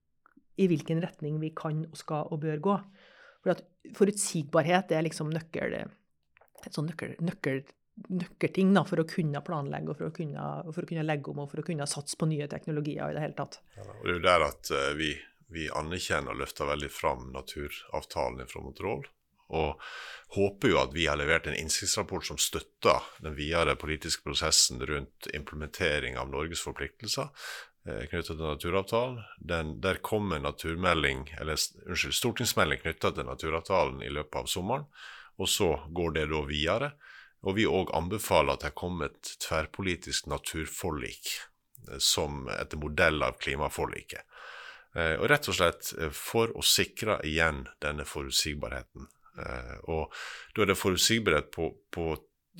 i 0.57 0.65
hvilken 0.69 1.01
retning 1.03 1.37
vi 1.41 1.51
kan 1.55 1.83
og 1.85 1.97
skal 1.99 2.31
og 2.33 2.41
bør 2.41 2.61
gå. 2.63 2.75
For 3.43 3.53
at 3.53 3.61
forutsigbarhet 3.97 4.93
er 4.95 5.05
liksom 5.05 5.29
nøkkel, 5.33 5.75
et 6.65 6.73
sånn 6.73 6.89
nøkkel, 6.89 7.13
nøkkel, 7.21 7.61
nøkkelting 8.07 8.73
da, 8.75 8.83
for 8.87 9.01
å 9.01 9.07
kunne 9.09 9.41
planlegge 9.45 9.91
og 9.91 9.99
for 9.99 10.09
å 10.09 10.13
kunne, 10.15 10.47
for 10.69 10.85
å 10.85 10.89
kunne, 10.89 11.05
legge 11.07 11.33
om 11.33 11.43
og 11.43 11.51
for 11.51 11.61
å 11.61 11.65
kunne 11.65 11.87
satse 11.89 12.17
på 12.19 12.29
nye 12.29 12.47
teknologier 12.51 13.09
i 13.09 13.17
det 13.17 13.23
hele 13.25 13.37
tatt. 13.37 13.59
Ja, 13.77 13.87
og 13.89 14.03
det 14.05 14.11
er 14.11 14.17
jo 14.17 14.25
der 14.27 14.47
at 14.47 14.71
uh, 14.73 14.89
vi, 14.99 15.11
vi 15.53 15.67
anerkjenner 15.73 16.35
og 16.35 16.41
løfter 16.43 16.69
veldig 16.69 16.91
fram 16.93 17.29
naturavtalen 17.35 18.49
fra 18.51 18.63
Montreal. 18.63 19.07
Og 19.47 19.79
håper 20.35 20.73
jo 20.73 20.79
at 20.81 20.91
vi 20.95 21.05
har 21.07 21.15
levert 21.19 21.47
en 21.47 21.55
innsiktsrapport 21.55 22.25
som 22.27 22.39
støtter 22.41 23.05
den 23.23 23.37
videre 23.37 23.77
politiske 23.79 24.25
prosessen 24.25 24.81
rundt 24.83 25.29
implementering 25.33 26.17
av 26.19 26.27
Norges 26.33 26.65
forpliktelser 26.65 27.29
eh, 27.87 28.03
knyttet 28.11 28.33
til 28.33 28.43
naturavtalen. 28.43 29.21
Den, 29.39 29.77
der 29.83 30.01
kommer 30.03 30.43
naturmelding, 30.43 31.29
eller 31.39 31.55
unnskyld, 31.87 32.17
stortingsmelding 32.19 32.83
knyttet 32.83 33.15
til 33.15 33.29
naturavtalen 33.29 34.03
i 34.03 34.11
løpet 34.11 34.43
av 34.43 34.51
sommeren. 34.51 34.89
Og 35.39 35.47
så 35.47 35.77
går 35.95 36.17
det 36.17 36.27
da 36.33 36.43
videre. 36.49 36.91
Og 37.47 37.55
vi 37.55 37.67
òg 37.69 37.93
anbefaler 37.95 38.57
at 38.57 38.65
det 38.67 38.75
kommer 38.75 39.11
et 39.11 39.35
tverrpolitisk 39.43 40.27
naturforlik 40.27 41.31
eh, 41.87 41.99
som 42.03 42.45
etter 42.51 42.81
modell 42.81 43.23
av 43.23 43.39
klimaforliket. 43.39 44.25
Eh, 44.97 45.15
og 45.15 45.29
rett 45.31 45.47
og 45.47 45.59
slett 45.59 45.93
for 46.15 46.51
å 46.51 46.65
sikre 46.65 47.21
igjen 47.27 47.65
denne 47.83 48.07
forutsigbarheten 48.07 49.07
Eh, 49.37 49.77
og 49.91 50.13
da 50.55 50.63
er 50.63 50.71
det 50.71 50.79
forutsigbarhet 50.79 51.51
på, 51.53 51.69
på 51.93 52.09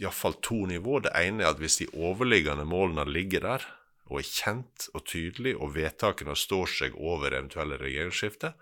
iallfall 0.02 0.38
to 0.45 0.62
nivå. 0.69 1.02
Det 1.06 1.13
ene 1.17 1.45
er 1.45 1.54
at 1.54 1.62
hvis 1.62 1.82
de 1.82 1.89
overliggende 1.95 2.67
målene 2.69 3.08
ligger 3.10 3.45
der, 3.45 3.67
og 4.08 4.21
er 4.21 4.30
kjent 4.30 4.88
og 4.95 5.04
tydelig, 5.10 5.58
og 5.58 5.73
vedtakene 5.76 6.38
står 6.38 6.71
seg 6.71 6.95
over 6.95 7.34
eventuelle 7.34 7.80
regjeringsskifte, 7.82 8.54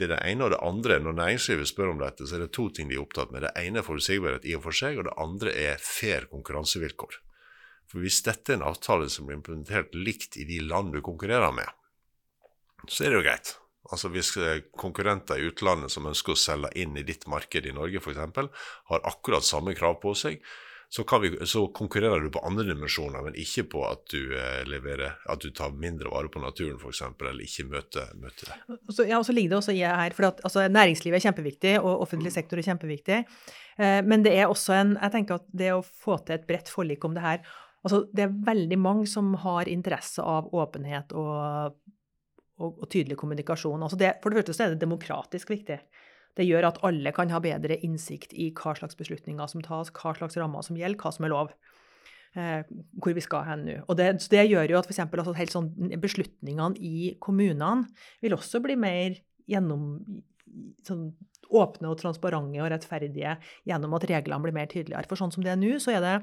det 0.00 0.08
er 0.08 0.14
det 0.16 0.20
ene. 0.32 0.46
Og 0.46 0.54
det 0.54 0.60
andre, 0.64 0.98
når 1.04 1.18
næringslivet 1.18 1.68
spør 1.70 1.92
om 1.92 2.00
dette, 2.00 2.26
så 2.26 2.38
er 2.38 2.46
det 2.46 2.54
to 2.56 2.68
ting 2.74 2.90
de 2.90 2.96
er 2.96 3.04
opptatt 3.04 3.32
med. 3.34 3.44
Det 3.44 3.52
ene 3.60 3.82
er 3.82 3.86
forutsigbarhet 3.86 4.46
i 4.48 4.56
og 4.56 4.64
for 4.66 4.76
seg, 4.76 4.98
og 4.98 5.08
det 5.08 5.16
andre 5.20 5.54
er 5.68 5.82
fair 5.84 6.26
konkurransevilkår. 6.32 7.20
For 7.90 8.02
hvis 8.04 8.22
dette 8.26 8.54
er 8.54 8.60
en 8.60 8.68
avtale 8.70 9.10
som 9.10 9.26
blir 9.26 9.40
implementert 9.40 9.96
likt 9.96 10.38
i 10.40 10.46
de 10.48 10.60
land 10.62 10.94
du 10.94 11.00
konkurrerer 11.04 11.52
med, 11.54 11.68
så 12.88 13.04
er 13.04 13.12
det 13.12 13.20
jo 13.20 13.26
greit. 13.26 13.54
Altså 13.90 14.10
Hvis 14.12 14.34
eh, 14.38 14.62
konkurrenter 14.78 15.40
i 15.40 15.48
utlandet 15.50 15.92
som 15.92 16.06
ønsker 16.06 16.36
å 16.36 16.38
selge 16.38 16.70
inn 16.78 16.94
i 17.00 17.04
ditt 17.06 17.26
marked 17.30 17.66
i 17.66 17.74
Norge 17.74 17.98
f.eks., 17.98 18.66
har 18.92 19.08
akkurat 19.08 19.46
samme 19.46 19.74
krav 19.74 19.98
på 20.02 20.14
seg, 20.18 20.38
så, 20.90 21.04
vi, 21.22 21.46
så, 21.46 21.68
konkurrerer 21.68 22.20
du 22.20 22.30
på 22.34 22.42
andre 22.46 22.64
dimensjoner, 22.66 23.22
men 23.22 23.36
ikke 23.38 23.62
på 23.70 23.84
at 23.86 24.08
du, 24.10 24.32
eh, 24.34 24.64
leverer, 24.66 25.20
at 25.30 25.44
du 25.44 25.52
tar 25.54 25.76
mindre 25.78 26.10
vare 26.10 26.30
på 26.32 26.42
naturen 26.42 26.80
f.eks., 26.80 27.04
eller 27.14 27.44
ikke 27.44 27.68
møter, 27.70 28.10
møter 28.18 28.50
det. 28.50 28.78
Så, 28.90 29.06
ja, 29.06 29.20
og 29.20 29.28
så 29.28 29.34
ligger 29.36 29.54
det 29.54 29.60
også 29.60 29.76
i 29.76 29.84
her, 29.84 30.16
for 30.16 30.32
at 30.32 30.42
altså, 30.42 30.66
Næringslivet 30.66 31.20
er 31.20 31.26
kjempeviktig, 31.28 31.76
og 31.78 32.02
offentlig 32.08 32.34
sektor 32.34 32.58
er 32.58 32.66
kjempeviktig. 32.66 33.20
Eh, 33.78 34.00
men 34.02 34.26
det 34.26 34.34
er 34.34 34.50
også 34.50 34.74
en, 34.80 34.96
jeg 34.98 35.14
tenker 35.14 35.38
at 35.38 35.46
det 35.62 35.70
å 35.76 35.84
få 35.86 36.18
til 36.24 36.40
et 36.40 36.48
bredt 36.50 36.72
forlik 36.72 37.06
om 37.06 37.14
det 37.16 37.26
her 37.26 37.42
altså 37.80 38.02
Det 38.12 38.26
er 38.26 38.32
veldig 38.44 38.76
mange 38.76 39.06
som 39.08 39.30
har 39.40 39.70
interesse 39.72 40.20
av 40.20 40.50
åpenhet 40.52 41.14
og 41.16 41.78
og, 42.60 42.82
og 42.84 42.88
tydelig 42.92 43.18
kommunikasjon. 43.20 43.82
Altså 43.82 43.98
det, 44.00 44.14
for 44.22 44.32
det 44.32 44.42
første 44.42 44.56
så 44.56 44.66
er 44.66 44.74
det 44.74 44.82
demokratisk 44.82 45.52
viktig. 45.52 45.78
Det 46.38 46.46
gjør 46.46 46.68
at 46.70 46.80
alle 46.86 47.12
kan 47.16 47.32
ha 47.34 47.40
bedre 47.42 47.78
innsikt 47.84 48.32
i 48.32 48.50
hva 48.56 48.76
slags 48.78 48.98
beslutninger 48.98 49.50
som 49.50 49.64
tas, 49.64 49.90
hva 49.96 50.14
slags 50.16 50.38
rammer 50.40 50.66
som 50.66 50.78
gjelder, 50.78 51.00
hva 51.00 51.12
som 51.14 51.26
er 51.26 51.34
lov. 51.34 51.54
Eh, 52.38 52.60
hvor 53.02 53.14
vi 53.16 53.22
skal 53.24 53.42
hen 53.48 53.64
nå. 53.66 53.76
Og 53.90 53.96
det, 53.98 54.12
det, 54.30 54.44
gjør 54.46 54.70
jo 54.70 54.78
at 54.78 54.86
for 54.86 54.94
eksempel, 54.94 55.22
altså 55.22 55.34
helt 55.34 55.54
sånn, 55.54 55.72
beslutningene 55.98 56.78
i 56.78 57.16
kommunene 57.18 57.88
vil 58.22 58.36
også 58.36 58.60
bli 58.62 58.76
mer 58.78 59.18
gjennom 59.50 59.96
sånn, 60.86 61.08
åpne 61.50 61.90
og 61.90 61.98
transparente 61.98 62.62
og 62.62 62.70
rettferdige 62.70 63.34
gjennom 63.66 63.96
at 63.98 64.06
reglene 64.06 64.46
blir 64.46 64.54
mer 64.54 64.70
tydeligere. 64.70 65.08
For 65.10 65.18
sånn 65.18 65.34
som 65.34 65.42
det 65.42 65.50
er 65.56 65.58
nå, 65.58 65.74
så 65.82 65.96
er 65.96 66.04
det 66.04 66.14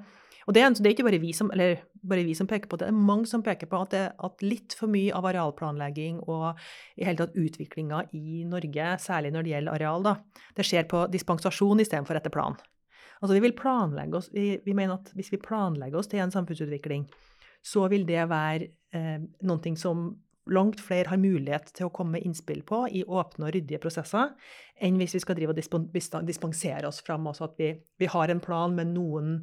og 0.48 0.56
det 0.56 0.64
det 0.64 0.86
er, 0.86 0.94
ikke 0.94 1.04
bare 1.04 1.20
vi, 1.20 1.34
som, 1.36 1.50
bare 1.52 2.24
vi, 2.24 2.34
som, 2.38 2.48
peker 2.48 2.70
på 2.72 2.78
det, 2.80 2.88
det 2.88 2.94
er 2.94 3.08
mange 3.10 3.28
som 3.28 3.44
peker 3.44 3.68
på 3.68 3.82
at, 3.84 3.92
det, 3.92 4.04
at 4.24 4.46
litt 4.46 4.76
for 4.80 4.88
mye 4.88 5.12
av 5.12 5.28
arealplanlegging 5.28 6.22
og 6.24 6.56
i 6.96 7.04
hele 7.04 7.20
tatt 7.20 7.36
utviklinga 7.36 8.06
i 8.16 8.46
Norge, 8.48 8.94
særlig 9.04 9.34
når 9.36 9.44
det 9.44 9.54
gjelder 9.54 9.76
areal, 9.76 10.08
da, 10.08 10.16
det 10.56 10.66
skjer 10.68 10.88
på 10.88 11.04
dispensasjon 11.12 11.84
istedenfor 11.84 12.20
etter 12.20 12.32
plan. 12.32 12.56
Altså 13.20 13.34
vi, 13.34 13.42
vil 13.44 13.56
oss, 14.16 14.30
vi, 14.32 14.62
vi, 14.64 14.74
mener 14.74 14.96
at 14.96 15.12
hvis 15.18 15.34
vi 15.34 15.42
planlegger 15.42 16.00
oss 16.00 16.08
til 16.08 16.22
en 16.24 16.32
samfunnsutvikling, 16.32 17.08
så 17.66 17.88
vil 17.92 18.06
det 18.08 18.30
være 18.30 18.70
eh, 18.96 19.20
noe 19.44 19.76
som 19.76 20.08
langt 20.48 20.80
flere 20.80 21.12
har 21.12 21.20
mulighet 21.20 21.74
til 21.76 21.90
å 21.90 21.94
komme 21.94 22.18
med 22.18 22.28
innspill 22.28 22.62
på 22.64 22.86
i 22.88 23.04
åpne 23.04 23.50
og 23.50 23.56
ryddige 23.56 23.82
prosesser, 23.84 24.32
enn 24.80 25.00
hvis 25.00 25.18
vi 25.18 25.24
skal 25.24 25.36
drive 25.36 25.56
og 25.58 26.24
dispensere 26.28 26.88
oss 26.88 27.02
fram. 27.04 27.28
Altså 27.28 27.50
at 27.50 27.58
vi, 27.60 27.74
vi 28.00 28.08
har 28.14 28.32
en 28.32 28.44
plan 28.44 28.76
med 28.78 28.94
noen 28.94 29.42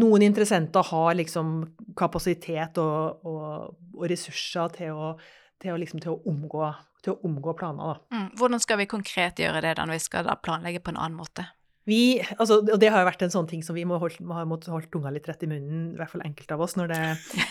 noen 0.00 0.24
interessenter 0.26 0.86
har 0.90 1.16
liksom 1.18 1.56
kapasitet 1.98 2.78
og, 2.82 3.26
og, 3.26 3.74
og 3.94 4.06
ressurser 4.10 4.72
til 4.78 4.94
å, 4.94 5.10
til 5.62 5.74
å, 5.74 5.80
liksom, 5.80 6.02
til 6.02 6.14
å, 6.14 6.20
omgå, 6.30 6.70
til 7.04 7.14
å 7.14 7.18
omgå, 7.28 7.56
planer. 7.58 8.00
Mm. 8.14 8.30
Hvordan 8.38 8.62
skal 8.62 8.80
vi 8.82 8.90
konkret 8.90 9.42
gjøre 9.42 9.62
det 9.64 9.76
da 9.78 9.86
når 9.86 9.98
vi 9.98 10.06
skal 10.06 10.30
planlegge 10.44 10.82
på 10.84 10.94
en 10.94 11.00
annen 11.00 11.18
måte? 11.18 11.46
Vi, 11.84 12.16
altså, 12.40 12.62
og 12.62 12.78
det 12.80 12.88
har 12.88 13.02
jo 13.02 13.08
vært 13.10 13.22
en 13.26 13.32
sånn 13.34 13.48
ting 13.48 13.60
som 13.64 13.76
vi 13.76 13.84
må 13.84 13.98
ha 14.00 14.44
måttet 14.48 14.70
holde 14.72 14.88
tunga 14.92 15.10
litt 15.12 15.26
rett 15.28 15.42
i 15.44 15.48
munnen, 15.50 15.90
i 15.92 15.98
hvert 15.98 16.14
fall 16.14 16.24
enkelte 16.24 16.56
av 16.56 16.64
oss, 16.64 16.78
det, 16.80 17.00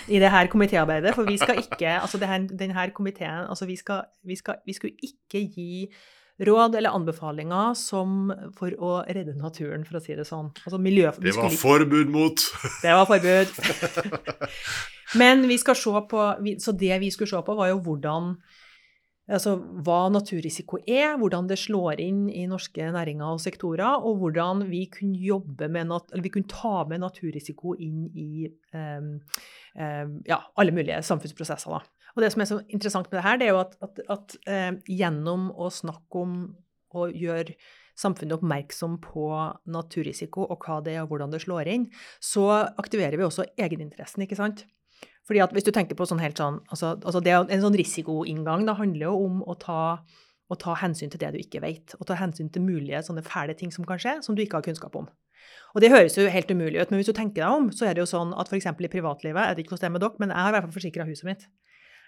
i 0.09 0.21
det 0.23 0.31
her 0.33 0.49
komitéarbeidet. 0.49 1.13
For 1.13 1.29
vi 1.29 1.37
skal 1.37 1.61
ikke 1.61 1.99
altså 1.99 2.17
det 2.21 2.31
her, 2.31 2.47
den 2.49 2.73
her 2.73 2.93
komiteen 2.97 3.45
altså 3.45 3.69
vi, 3.69 3.77
skal, 3.77 4.07
vi, 4.25 4.37
skal, 4.39 4.57
vi 4.65 4.73
skulle 4.73 4.97
ikke 5.05 5.43
gi 5.53 5.85
råd 6.41 6.75
eller 6.75 6.95
anbefalinger 6.95 7.75
som 7.77 8.31
for 8.57 8.73
å 8.81 8.93
redde 9.05 9.35
naturen, 9.37 9.85
for 9.85 9.99
å 9.99 10.03
si 10.03 10.15
det 10.17 10.25
sånn. 10.27 10.49
Altså 10.63 10.79
miljø... 10.81 11.11
Det 11.21 11.35
var 11.37 11.53
forbud 11.53 12.09
mot 12.13 12.45
det 12.81 12.95
var 12.97 13.05
forbud. 13.09 13.53
Men 15.19 15.45
vi 15.45 15.59
skal 15.61 15.77
se 15.77 15.91
på 16.09 16.21
Så 16.63 16.71
det 16.73 16.95
vi 17.03 17.11
skulle 17.13 17.29
se 17.29 17.41
på, 17.45 17.57
var 17.57 17.69
jo 17.69 17.81
hvordan 17.85 18.33
Altså 19.31 19.53
hva 19.55 20.09
naturrisiko 20.11 20.81
er, 20.83 21.13
hvordan 21.19 21.47
det 21.47 21.55
slår 21.61 22.01
inn 22.03 22.25
i 22.27 22.43
norske 22.49 22.89
næringer 22.91 23.37
og 23.37 23.39
sektorer, 23.39 24.03
og 24.03 24.19
hvordan 24.19 24.65
vi 24.67 24.81
kunne 24.91 25.15
jobbe 25.15 25.69
med 25.71 25.93
vi 26.19 26.31
kunne 26.33 26.51
ta 26.51 26.83
med 26.89 26.99
naturrisiko 27.05 27.77
inn 27.79 28.09
i 28.11 28.49
um, 28.75 29.13
um, 29.79 30.17
ja, 30.27 30.41
alle 30.59 30.75
mulige 30.75 30.99
samfunnsprosesser. 31.07 31.71
Da. 31.71 32.09
Og 32.17 32.25
det 32.25 32.33
som 32.33 32.43
er 32.43 32.51
så 32.51 32.59
interessant 32.67 33.07
med 33.07 33.21
det 33.21 33.23
her, 33.29 33.39
det 33.39 33.47
er 33.47 33.55
jo 33.55 33.63
at, 33.63 33.79
at, 33.87 34.03
at 34.11 34.35
uh, 34.43 34.75
gjennom 34.91 35.47
å 35.55 35.71
snakke 35.71 36.25
om 36.25 36.35
og 36.93 37.15
gjøre 37.17 37.55
samfunnet 37.97 38.35
oppmerksom 38.37 38.99
på 39.03 39.27
naturrisiko 39.71 40.45
og 40.49 40.65
hva 40.65 40.79
det 40.85 40.97
er 40.97 41.03
og 41.03 41.13
hvordan 41.13 41.33
det 41.33 41.43
slår 41.45 41.69
inn, 41.71 41.87
så 42.21 42.47
aktiverer 42.81 43.17
vi 43.17 43.25
også 43.25 43.47
egeninteressen, 43.55 44.25
ikke 44.25 44.37
sant? 44.37 44.65
Fordi 45.27 45.39
at 45.43 45.55
hvis 45.55 45.65
du 45.67 45.71
tenker 45.75 45.95
på 45.95 46.07
sånn 46.07 46.21
helt 46.23 46.39
sånn, 46.39 46.59
altså, 46.67 46.97
altså 46.99 47.21
det 47.23 47.33
En 47.33 47.63
sånn 47.63 47.77
risikoinngang 47.79 48.65
det 48.67 48.75
handler 48.79 49.07
jo 49.07 49.25
om 49.29 49.41
å 49.47 49.55
ta, 49.59 49.81
å 50.51 50.59
ta 50.59 50.75
hensyn 50.81 51.11
til 51.13 51.21
det 51.21 51.31
du 51.33 51.39
ikke 51.39 51.63
vet, 51.63 51.95
og 51.99 52.07
ta 52.09 52.17
hensyn 52.19 52.51
til 52.51 52.65
mulige 52.65 53.03
sånne 53.07 53.23
fæle 53.25 53.55
ting 53.55 53.71
som 53.71 53.87
kan 53.87 54.01
skje, 54.01 54.17
som 54.25 54.35
du 54.35 54.43
ikke 54.43 54.59
har 54.59 54.67
kunnskap 54.67 54.95
om. 54.99 55.07
Og 55.73 55.81
det 55.81 55.89
høres 55.89 56.15
jo 56.17 56.29
helt 56.29 56.51
umulig 56.51 56.81
ut, 56.81 56.91
men 56.91 57.01
hvis 57.01 57.09
du 57.09 57.15
tenker 57.17 57.41
deg 57.41 57.49
om, 57.49 57.71
så 57.73 57.87
er 57.87 57.95
det 57.95 58.03
jo 58.03 58.09
sånn 58.09 58.33
at 58.37 58.51
f.eks. 58.51 58.67
i 58.69 58.91
privatlivet, 58.91 59.41
jeg 59.41 59.55
vet 59.55 59.63
ikke 59.63 59.75
hvordan 59.75 59.87
det 59.87 59.95
med 59.95 60.03
dere, 60.05 60.21
men 60.21 60.33
jeg 60.33 60.45
har 60.45 60.51
i 60.51 60.55
hvert 60.55 60.67
fall 60.67 60.77
forsikra 60.77 61.07
huset 61.07 61.29
mitt. 61.29 61.47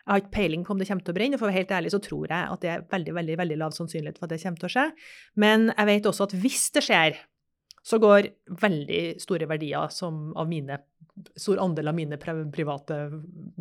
Jeg 0.05 0.11
har 0.11 0.21
ikke 0.21 0.35
peiling 0.35 0.65
på 0.65 0.75
om 0.75 0.81
det 0.81 0.85
kommer 0.85 1.05
til 1.05 1.15
å 1.15 1.17
brenne, 1.17 1.37
og 1.37 1.41
for 1.41 1.47
å 1.47 1.49
være 1.49 1.59
helt 1.63 1.71
ærlig 1.73 1.91
så 1.95 1.99
tror 2.05 2.27
jeg 2.29 2.49
at 2.53 2.61
det 2.61 2.69
er 2.69 2.83
veldig 2.91 3.15
veldig, 3.17 3.37
veldig 3.41 3.55
lav 3.57 3.73
sannsynlighet 3.73 4.19
for 4.19 4.27
at 4.27 4.35
det 4.35 4.43
kommer 4.43 4.61
til 4.61 4.69
å 4.69 4.73
skje. 4.75 4.83
Men 5.41 5.71
jeg 5.71 5.89
vet 5.89 6.09
også 6.11 6.27
at 6.27 6.35
hvis 6.43 6.65
det 6.75 6.83
skjer, 6.85 7.17
så 7.85 7.99
går 8.01 8.31
veldig 8.61 9.03
store 9.21 9.47
verdier 9.49 9.91
som 9.93 10.31
av 10.37 10.49
mine 10.49 10.79
stor 11.39 11.59
andel 11.63 11.87
av 11.87 11.95
mine 11.95 12.17
private 12.19 12.97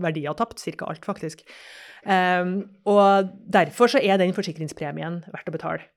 verdier 0.01 0.35
tapt, 0.39 0.59
Cirka 0.63 0.89
alt 0.91 1.05
faktisk. 1.07 1.45
Um, 2.05 2.57
og 2.91 3.31
derfor 3.47 3.93
så 3.93 4.03
er 4.03 4.19
den 4.21 4.35
forsikringspremien 4.37 5.23
verdt 5.31 5.51
å 5.53 5.55
betale. 5.55 5.91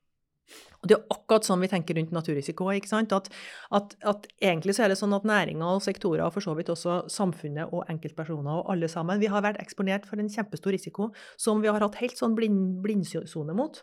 Og 0.77 0.89
det 0.89 0.95
er 0.95 1.09
akkurat 1.11 1.47
sånn 1.47 1.63
vi 1.63 1.69
tenker 1.71 1.97
rundt 1.97 2.13
naturrisiko. 2.13 2.69
ikke 2.71 2.91
sant? 2.91 3.11
At, 3.15 3.31
at, 3.73 3.95
at 4.07 4.27
egentlig 4.37 4.77
så 4.77 4.85
er 4.85 4.93
det 4.93 4.99
sånn 4.99 5.15
at 5.17 5.25
næringer 5.27 5.79
og 5.79 5.83
sektorer, 5.83 6.23
og 6.27 6.35
for 6.35 6.45
så 6.45 6.53
vidt 6.57 6.69
også 6.71 6.99
samfunnet 7.11 7.73
og 7.73 7.89
enkeltpersoner 7.91 8.61
og 8.61 8.71
alle 8.71 8.89
sammen, 8.91 9.19
vi 9.19 9.31
har 9.33 9.43
vært 9.43 9.59
eksponert 9.63 10.05
for 10.07 10.21
en 10.21 10.29
kjempestor 10.31 10.75
risiko 10.77 11.09
som 11.35 11.63
vi 11.63 11.71
har 11.71 11.81
hatt 11.83 11.97
helt 12.03 12.19
sånn 12.19 12.37
blind, 12.37 12.77
blindsone 12.85 13.57
mot. 13.57 13.81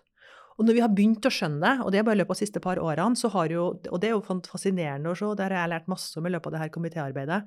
Og 0.54 0.66
når 0.66 0.76
vi 0.76 0.82
har 0.84 0.92
begynt 0.94 1.26
å 1.26 1.32
skjønne 1.34 1.62
det, 1.62 1.84
og 1.84 1.90
det 1.90 2.00
er 2.00 2.06
bare 2.06 2.18
i 2.18 2.20
løpet 2.20 2.34
av 2.34 2.38
de 2.38 2.46
siste 2.46 2.60
par 2.62 2.78
årene, 2.78 3.18
så 3.18 3.30
har 3.34 3.50
jo, 3.50 3.64
og 3.74 4.02
det 4.02 4.10
er 4.10 4.14
jo 4.14 4.40
fascinerende 4.46 5.10
å 5.10 5.16
se, 5.18 5.30
det 5.34 5.48
har 5.48 5.56
jeg 5.56 5.72
lært 5.72 5.90
masse 5.90 6.14
om 6.20 6.28
i 6.28 6.32
løpet 6.34 6.50
av 6.50 6.54
det 6.54 6.62
her 6.62 6.74
komitéarbeidet, 6.74 7.40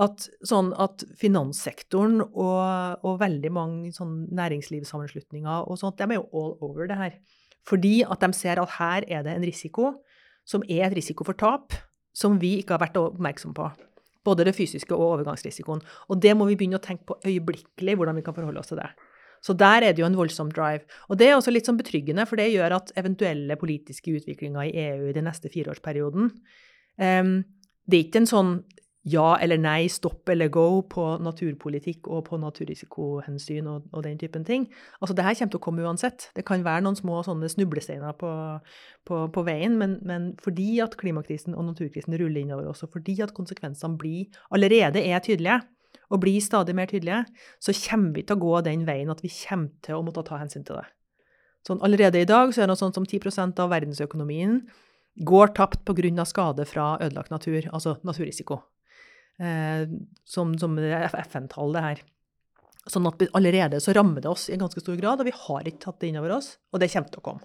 at, 0.00 0.26
sånn 0.48 0.70
at 0.80 1.04
finanssektoren 1.20 2.22
og, 2.24 3.04
og 3.06 3.20
veldig 3.20 3.52
mange 3.52 3.92
sånn 3.94 4.24
næringslivssammenslutninger 4.38 5.68
og 5.68 5.78
sånt, 5.78 5.98
de 6.00 6.08
er 6.08 6.18
jo 6.18 6.26
all 6.40 6.56
over 6.70 6.90
det 6.90 6.98
her. 6.98 7.18
Fordi 7.68 8.00
at 8.06 8.24
de 8.24 8.32
ser 8.36 8.62
at 8.62 8.78
her 8.78 9.06
er 9.06 9.26
det 9.26 9.36
en 9.36 9.46
risiko 9.46 9.92
som 10.48 10.64
er 10.66 10.88
et 10.88 10.96
risiko 10.96 11.26
for 11.26 11.38
tap, 11.38 11.76
som 12.16 12.38
vi 12.40 12.56
ikke 12.58 12.74
har 12.74 12.82
vært 12.82 12.98
oppmerksom 12.98 13.54
på. 13.54 13.68
Både 14.26 14.44
det 14.48 14.56
fysiske 14.56 14.96
og 14.96 15.14
overgangsrisikoen. 15.14 15.82
Og 16.10 16.20
det 16.20 16.32
må 16.36 16.48
vi 16.48 16.56
begynne 16.58 16.80
å 16.80 16.84
tenke 16.84 17.06
på 17.08 17.20
øyeblikkelig, 17.24 17.96
hvordan 17.96 18.18
vi 18.18 18.24
kan 18.26 18.36
forholde 18.36 18.60
oss 18.60 18.72
til 18.72 18.80
det. 18.80 18.90
Så 19.40 19.56
der 19.56 19.86
er 19.86 19.94
det 19.94 20.02
jo 20.02 20.08
en 20.08 20.18
voldsom 20.18 20.50
drive. 20.52 20.84
Og 21.08 21.18
det 21.18 21.28
er 21.28 21.38
også 21.38 21.52
litt 21.54 21.68
sånn 21.68 21.80
betryggende, 21.80 22.26
for 22.28 22.40
det 22.40 22.50
gjør 22.52 22.76
at 22.76 22.92
eventuelle 23.00 23.56
politiske 23.60 24.12
utviklinger 24.18 24.68
i 24.68 24.74
EU 24.88 25.08
i 25.08 25.16
den 25.16 25.26
neste 25.28 25.52
fireårsperioden 25.52 26.28
um, 26.30 27.32
Det 27.88 27.96
er 27.96 28.04
ikke 28.06 28.22
en 28.22 28.30
sånn 28.30 28.52
ja 29.08 29.38
eller 29.40 29.56
nei, 29.56 29.88
stopp 29.88 30.28
eller 30.28 30.50
go 30.52 30.82
på 30.84 31.04
naturpolitikk 31.24 32.08
og 32.12 32.26
på 32.26 32.36
naturrisikohensyn 32.40 33.68
og, 33.72 33.86
og 33.96 34.04
den 34.04 34.18
typen 34.20 34.44
ting. 34.44 34.66
Altså, 35.00 35.16
det 35.16 35.24
her 35.24 35.38
kommer 35.38 35.54
til 35.54 35.60
å 35.60 35.64
komme 35.64 35.86
uansett. 35.88 36.28
Det 36.36 36.44
kan 36.44 36.64
være 36.64 36.84
noen 36.84 36.98
små 36.98 37.22
sånne 37.24 37.48
snublesteiner 37.48 38.12
på, 38.20 38.32
på, 39.08 39.22
på 39.32 39.44
veien, 39.46 39.78
men, 39.80 39.96
men 40.04 40.34
fordi 40.44 40.82
at 40.84 40.98
klimakrisen 41.00 41.56
og 41.56 41.70
naturkrisen 41.70 42.18
ruller 42.20 42.44
innover 42.44 42.68
oss, 42.68 42.84
og 42.84 42.92
fordi 42.92 43.16
at 43.24 43.32
konsekvensene 43.36 43.96
blir, 44.00 44.28
allerede 44.52 45.00
er 45.00 45.24
tydelige, 45.24 45.62
og 46.10 46.22
blir 46.24 46.42
stadig 46.42 46.74
mer 46.76 46.90
tydelige, 46.90 47.24
så 47.62 47.74
kommer 47.86 48.14
vi 48.16 48.24
til 48.26 48.36
å 48.36 48.42
gå 48.42 48.62
den 48.66 48.86
veien 48.88 49.12
at 49.12 49.22
vi 49.24 49.30
kommer 49.30 49.70
til 49.86 49.98
å 49.98 50.04
måtte 50.06 50.24
ta 50.26 50.40
hensyn 50.40 50.66
til 50.66 50.80
det. 50.80 50.88
Sånn, 51.66 51.80
allerede 51.84 52.22
i 52.22 52.28
dag 52.28 52.52
så 52.52 52.62
er 52.62 52.66
det 52.66 52.72
noe 52.72 52.80
sånt 52.80 52.96
som 52.96 53.06
10 53.06 53.60
av 53.60 53.70
verdensøkonomien 53.70 54.62
går 55.20 55.52
tapt 55.56 55.84
pga. 55.84 56.24
skade 56.24 56.64
fra 56.64 56.96
ødelagt 57.00 57.30
natur, 57.30 57.68
altså 57.72 57.98
naturrisiko. 58.02 58.62
Eh, 59.38 59.86
som, 60.24 60.58
som 60.58 60.78
FN-tall, 60.78 61.72
det 61.72 61.84
her. 61.84 62.02
Sånn 62.88 63.06
at 63.06 63.22
allerede 63.36 63.80
så 63.80 63.92
rammer 63.92 64.20
det 64.24 64.30
oss 64.30 64.48
i 64.48 64.56
ganske 64.56 64.80
stor 64.80 64.96
grad, 64.96 65.20
og 65.20 65.28
vi 65.28 65.36
har 65.36 65.68
ikke 65.68 65.84
tatt 65.84 66.00
det 66.00 66.10
innover 66.10 66.38
oss, 66.38 66.54
og 66.72 66.80
det 66.80 66.90
kommer 66.92 67.12
til 67.12 67.20
å 67.20 67.26
komme. 67.28 67.40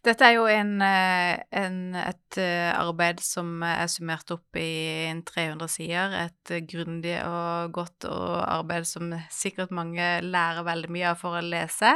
Dette 0.00 0.24
er 0.24 0.32
jo 0.38 0.46
en, 0.48 0.78
eh, 0.80 1.42
en, 1.60 1.74
et 2.00 2.36
eh, 2.40 2.70
arbeid 2.72 3.18
som 3.20 3.60
er 3.66 3.84
summert 3.92 4.30
opp 4.32 4.56
i 4.56 5.10
en 5.10 5.20
300 5.28 5.68
sider. 5.68 6.14
Et 6.22 6.52
grundig 6.70 7.18
og 7.20 7.74
godt 7.76 8.06
arbeid 8.08 8.88
som 8.88 9.12
sikkert 9.28 9.74
mange 9.76 10.06
lærer 10.24 10.64
veldig 10.64 10.88
mye 10.94 11.10
av 11.10 11.20
for 11.20 11.36
å 11.36 11.44
lese. 11.44 11.92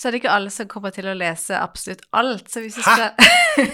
Så 0.00 0.08
er 0.08 0.14
det 0.14 0.22
ikke 0.22 0.32
alle 0.32 0.52
som 0.54 0.70
kommer 0.72 0.96
til 0.96 1.10
å 1.12 1.16
lese 1.18 1.58
absolutt 1.58 2.06
alt. 2.16 2.48
Så 2.48 2.64
hvis 2.64 2.78
vi 2.80 2.86
skal, 2.86 3.12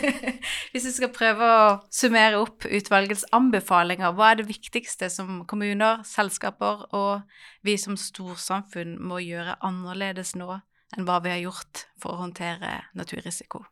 hvis 0.75 0.89
skal 0.97 1.15
prøve 1.15 1.53
å 1.61 1.69
summere 1.95 2.43
opp 2.43 2.67
utvalgets 2.67 3.29
anbefalinger, 3.37 4.11
hva 4.11 4.33
er 4.33 4.41
det 4.43 4.49
viktigste 4.51 5.07
som 5.13 5.45
kommuner, 5.47 6.03
selskaper 6.09 6.89
og 6.99 7.23
vi 7.63 7.79
som 7.79 7.95
storsamfunn 7.95 8.99
må 8.99 9.23
gjøre 9.23 9.55
annerledes 9.63 10.35
nå 10.35 10.59
enn 10.97 11.07
hva 11.09 11.19
vi 11.25 11.33
har 11.35 11.43
gjort 11.43 11.87
for 12.01 12.15
å 12.15 12.23
håndtere 12.25 12.89
naturrisiko. 12.97 13.65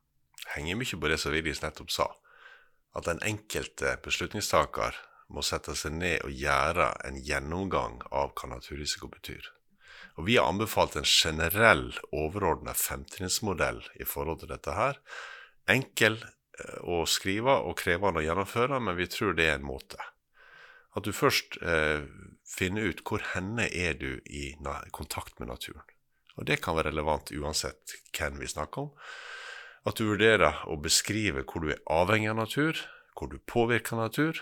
henger 0.55 0.77
mye 0.77 1.01
på 1.01 1.09
det 1.09 1.19
som 1.19 1.33
Vigdis 1.33 1.63
nettopp 1.63 1.91
sa. 1.91 2.07
At 2.97 3.05
den 3.09 3.21
enkelte 3.23 3.97
beslutningstaker 4.05 4.95
må 5.29 5.43
sette 5.43 5.75
seg 5.77 5.97
ned 5.99 6.23
og 6.25 6.33
gjøre 6.33 6.93
en 7.09 7.19
gjennomgang 7.19 8.01
av 8.11 8.33
hva 8.37 8.51
naturrisiko 8.55 9.09
betyr. 9.11 9.51
Og 10.17 10.27
Vi 10.27 10.37
har 10.37 10.49
anbefalt 10.49 10.97
en 10.97 11.05
generell, 11.05 11.91
overordna 12.13 12.73
femtrinnsmodell 12.75 13.83
i 14.01 14.05
forhold 14.05 14.41
til 14.41 14.53
dette 14.53 14.73
her. 14.73 15.01
Enkel 15.69 16.17
eh, 16.23 16.79
å 16.81 17.05
skrive 17.11 17.59
og 17.69 17.77
krevende 17.81 18.23
å 18.23 18.25
gjennomføre, 18.25 18.81
men 18.81 18.97
vi 18.97 19.09
tror 19.13 19.37
det 19.37 19.51
er 19.51 19.59
en 19.59 19.69
måte. 19.69 20.01
At 20.97 21.05
du 21.05 21.13
først 21.13 21.59
eh, 21.61 22.07
finner 22.49 22.89
ut 22.89 23.03
hvor 23.05 23.21
henne 23.35 23.69
er 23.69 23.99
du 24.01 24.23
i 24.25 24.55
kontakt 24.97 25.37
med 25.41 25.53
naturen. 25.53 25.85
Og 26.37 26.47
det 26.49 26.61
kan 26.65 26.77
være 26.77 26.91
relevant 26.91 27.33
uansett 27.33 27.97
hvem 28.17 28.41
vi 28.41 28.51
snakker 28.51 28.87
om. 28.87 28.93
At 29.87 30.01
du 30.01 30.09
vurderer 30.09 30.65
å 30.67 30.77
beskrive 30.83 31.45
hvor 31.47 31.65
du 31.65 31.73
er 31.73 31.83
avhengig 31.93 32.33
av 32.33 32.41
natur, 32.41 32.81
hvor 33.17 33.31
du 33.33 33.39
påvirker 33.39 33.99
natur. 34.01 34.41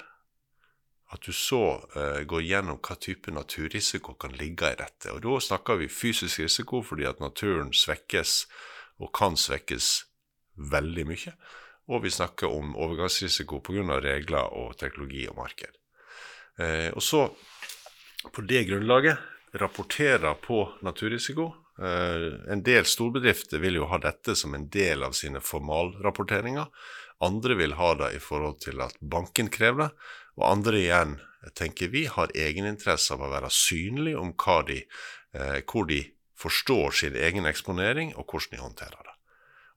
At 1.13 1.27
du 1.27 1.35
så 1.37 1.85
eh, 1.95 2.23
går 2.27 2.43
gjennom 2.43 2.81
hva 2.83 2.97
type 2.99 3.31
naturrisiko 3.31 4.17
kan 4.19 4.35
ligge 4.35 4.73
i 4.73 4.79
dette. 4.81 5.13
Og 5.13 5.21
da 5.23 5.37
snakker 5.47 5.79
vi 5.79 5.91
fysisk 5.93 6.43
risiko 6.43 6.81
fordi 6.83 7.07
at 7.07 7.21
naturen 7.23 7.71
svekkes 7.77 8.47
og 9.05 9.13
kan 9.15 9.39
svekkes 9.39 9.93
veldig 10.73 11.07
mye. 11.07 11.35
Og 11.93 12.07
vi 12.07 12.11
snakker 12.11 12.49
om 12.49 12.73
overgangsrisiko 12.81 13.61
pga. 13.61 14.01
regler 14.01 14.49
og 14.57 14.79
teknologi 14.81 15.27
og 15.29 15.37
marked. 15.37 15.77
Eh, 16.59 16.91
og 16.95 17.03
så, 17.03 17.29
på 18.33 18.43
det 18.49 18.65
grunnlaget, 18.71 19.19
rapportere 19.61 20.35
på 20.41 20.65
naturrisiko. 20.83 21.53
Eh, 21.79 22.53
en 22.53 22.63
del 22.63 22.87
storbedrifter 22.87 23.59
vil 23.59 23.81
jo 23.81 23.89
ha 23.91 23.99
dette 23.99 24.37
som 24.39 24.55
en 24.55 24.69
del 24.71 25.03
av 25.03 25.17
sine 25.19 25.43
formalrapporteringer. 25.43 26.67
Andre 27.25 27.55
vil 27.59 27.75
ha 27.79 27.95
det 27.99 28.15
i 28.17 28.23
forhold 28.23 28.61
til 28.63 28.83
at 28.85 28.99
banken 29.01 29.51
krever 29.51 29.87
det. 29.87 29.91
Og 30.39 30.47
andre 30.51 30.79
igjen 30.81 31.17
tenker 31.59 31.93
vi 31.93 32.07
har 32.11 32.33
egeninteresse 32.35 33.15
av 33.15 33.23
å 33.23 33.31
være 33.33 33.51
synlig 33.53 34.17
om 34.19 34.35
de, 34.67 34.85
eh, 35.35 35.61
hvor 35.63 35.87
de 35.87 36.03
forstår 36.37 36.91
sin 36.91 37.17
egen 37.17 37.47
eksponering, 37.47 38.15
og 38.17 38.27
hvordan 38.27 38.51
de 38.51 38.63
håndterer 38.63 39.03
det. 39.03 39.15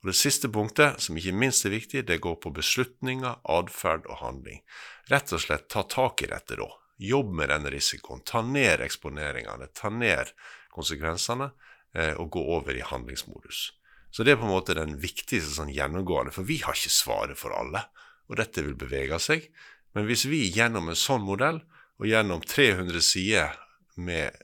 Og 0.02 0.06
Det 0.08 0.16
siste 0.16 0.48
punktet, 0.48 1.02
som 1.02 1.18
ikke 1.18 1.34
minst 1.34 1.66
er 1.66 1.72
viktig, 1.72 2.06
det 2.06 2.22
går 2.22 2.36
på 2.36 2.54
beslutninger, 2.54 3.40
atferd 3.44 4.06
og 4.06 4.18
handling. 4.18 4.62
Rett 5.10 5.34
og 5.34 5.42
slett 5.42 5.70
ta 5.70 5.84
tak 5.84 6.22
i 6.22 6.28
dette 6.28 6.56
da. 6.56 6.68
Jobb 7.00 7.34
med 7.34 7.50
denne 7.50 7.70
risikoen. 7.70 8.24
Ta 8.24 8.42
ned 8.42 8.80
eksponeringene, 8.82 9.68
ta 9.74 9.90
ned 9.90 10.32
konsekvensene, 10.70 11.52
og 11.96 12.28
gå 12.36 12.42
over 12.58 12.76
i 12.78 12.84
handlingsmodus. 12.86 13.72
Så 14.14 14.26
det 14.26 14.34
er 14.34 14.40
på 14.42 14.46
en 14.46 14.54
måte 14.54 14.76
den 14.78 14.98
viktigste 15.02 15.56
sånn 15.56 15.72
gjennomgående, 15.74 16.34
for 16.36 16.46
vi 16.46 16.60
har 16.62 16.78
ikke 16.78 16.94
svaret 16.94 17.40
for 17.40 17.56
alle, 17.56 17.86
og 18.30 18.38
dette 18.38 18.62
vil 18.66 18.78
bevege 18.78 19.18
seg. 19.24 19.48
Men 19.96 20.06
hvis 20.06 20.28
vi 20.30 20.44
gjennom 20.54 20.92
en 20.92 21.00
sånn 21.00 21.26
modell, 21.26 21.64
og 21.98 22.06
gjennom 22.06 22.44
300 22.46 23.02
sider 23.02 23.56
med, 23.98 24.36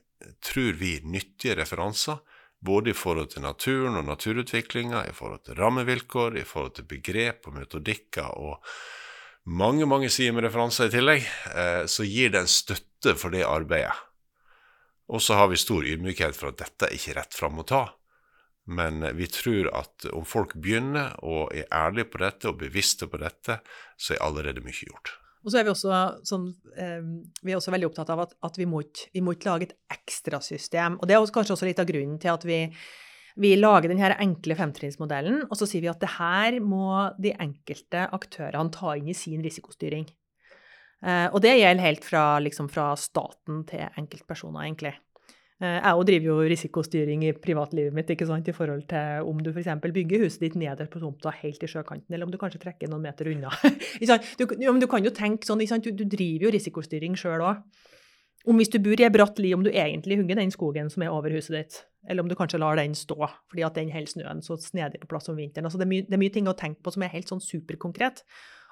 tror 0.42 0.80
vi, 0.80 0.96
nyttige 1.06 1.60
referanser, 1.60 2.24
Både 2.64 2.94
i 2.94 2.96
forhold 2.96 3.34
til 3.34 3.44
naturen 3.44 3.98
og 4.00 4.06
naturutviklinga, 4.08 5.04
i 5.10 5.16
forhold 5.16 5.42
til 5.44 5.58
rammevilkår, 5.60 6.38
i 6.40 6.46
forhold 6.48 6.78
til 6.78 6.88
begrep 6.88 7.50
og 7.50 7.58
metodikker 7.58 8.30
og 8.40 8.70
mange, 9.44 9.86
mange 9.90 10.08
sider 10.14 10.32
med 10.32 10.46
referanser 10.48 10.88
i 10.88 10.94
tillegg, 10.94 11.26
eh, 11.52 11.84
så 11.92 12.08
gir 12.08 12.32
det 12.32 12.46
en 12.46 12.52
støtte 12.52 13.18
for 13.20 13.36
det 13.36 13.44
arbeidet. 13.44 13.92
Og 15.14 15.22
så 15.22 15.38
har 15.38 15.52
vi 15.52 15.60
stor 15.62 15.86
ydmykhet 15.86 16.38
for 16.38 16.50
at 16.50 16.62
dette 16.64 16.90
er 16.90 16.96
ikke 16.98 17.18
rett 17.20 17.36
fram 17.38 17.62
å 17.62 17.68
ta. 17.70 17.84
Men 18.66 19.04
vi 19.18 19.28
tror 19.28 19.68
at 19.76 20.08
om 20.16 20.24
folk 20.26 20.56
begynner 20.56 21.18
og 21.22 21.52
er 21.54 21.68
ærlige 21.68 22.10
på 22.14 22.22
dette 22.24 22.50
og 22.50 22.62
bevisste 22.62 23.10
på 23.12 23.20
dette, 23.22 23.60
så 24.00 24.16
er 24.16 24.24
allerede 24.26 24.64
mye 24.64 24.88
gjort. 24.88 25.18
Og 25.44 25.52
så 25.52 25.60
er 25.60 25.68
vi 25.68 25.74
også, 25.74 26.02
sånn, 26.24 26.48
eh, 26.80 27.04
vi 27.44 27.52
er 27.52 27.60
også 27.60 27.74
veldig 27.76 27.90
opptatt 27.90 28.14
av 28.14 28.24
at, 28.24 28.36
at 28.48 28.58
vi, 28.58 28.66
må 28.66 28.80
ikke, 28.86 29.50
lage 29.50 29.68
et 29.68 29.76
ekstrasystem. 29.92 30.96
Og 31.02 31.10
det 31.10 31.18
er 31.18 31.34
kanskje 31.36 31.58
også 31.58 31.68
litt 31.68 31.82
av 31.84 31.90
grunnen 31.90 32.16
til 32.24 32.32
at 32.32 32.48
vi, 32.48 32.62
vi 33.44 33.54
lager 33.60 33.92
denne 33.92 34.16
enkle 34.24 34.56
femtrinnsmodellen, 34.56 35.44
og 35.50 35.60
så 35.60 35.68
sier 35.68 35.84
vi 35.84 35.92
at 35.92 36.00
det 36.02 36.14
her 36.16 36.62
må 36.64 36.88
de 37.20 37.36
enkelte 37.36 38.08
aktørene 38.16 38.72
ta 38.74 38.96
inn 38.96 39.12
i 39.12 39.18
sin 39.18 39.44
risikostyring. 39.44 40.08
Eh, 41.04 41.28
og 41.34 41.42
det 41.44 41.58
gjelder 41.60 41.84
helt 41.84 42.06
fra, 42.08 42.26
liksom, 42.44 42.70
fra 42.72 42.94
staten 43.00 43.64
til 43.68 43.84
enkeltpersoner, 44.00 44.64
egentlig. 44.64 44.94
Jeg 45.64 45.80
jeg 45.84 46.06
driver 46.10 46.28
jo 46.28 46.50
risikostyring 46.52 47.22
i 47.24 47.32
privatlivet 47.40 47.94
mitt 47.96 48.10
ikke 48.12 48.26
sant, 48.28 48.48
i 48.52 48.56
forhold 48.56 48.82
til 48.90 49.28
om 49.30 49.38
du 49.40 49.52
f.eks. 49.54 49.70
bygger 49.96 50.26
huset 50.26 50.42
ditt 50.42 50.58
nederst 50.60 50.92
på 50.92 51.00
tomta 51.00 51.32
helt 51.40 51.64
i 51.64 51.70
sjøkanten, 51.70 52.12
eller 52.12 52.26
om 52.26 52.34
du 52.34 52.40
kanskje 52.42 52.60
trekker 52.60 52.92
noen 52.92 53.06
meter 53.06 53.30
unna. 53.32 53.52
du, 54.40 54.44
du, 54.44 54.88
kan 54.92 55.06
jo 55.06 55.14
tenke 55.16 55.48
sånn, 55.48 55.64
du, 55.86 55.92
du, 55.96 56.04
driver 56.04 56.50
jo 56.50 56.54
risikostyring 56.58 57.16
sjøl 57.16 57.46
òg. 57.46 57.62
Om 58.44 58.60
hvis 58.60 58.74
du 58.74 58.82
bor 58.84 59.00
i 59.00 59.06
ei 59.06 59.14
bratt 59.14 59.40
li, 59.40 59.54
om 59.56 59.64
du 59.64 59.70
egentlig 59.72 60.18
hugger 60.20 60.42
den 60.42 60.52
skogen 60.52 60.90
som 60.92 61.06
er 61.06 61.14
over 61.16 61.32
huset 61.32 61.56
ditt, 61.56 61.78
eller 62.10 62.26
om 62.26 62.28
du 62.28 62.36
kanskje 62.36 62.60
lar 62.60 62.76
den 62.76 62.98
stå 62.98 63.16
fordi 63.22 63.64
at 63.64 63.78
den 63.80 63.94
holder 63.94 64.12
snøen 64.12 64.44
så 64.44 64.58
snedig 64.60 65.00
på 65.00 65.14
plass 65.14 65.32
om 65.32 65.40
vinteren. 65.40 65.70
Altså, 65.70 65.80
det, 65.80 65.88
er 65.88 65.94
mye, 65.94 66.08
det 66.10 66.18
er 66.18 66.24
mye 66.26 66.34
ting 66.34 66.50
å 66.52 66.58
tenke 66.60 66.84
på 66.84 66.92
som 66.92 67.06
er 67.06 67.14
helt 67.14 67.32
sånn 67.32 67.40
superkonkret 67.40 68.26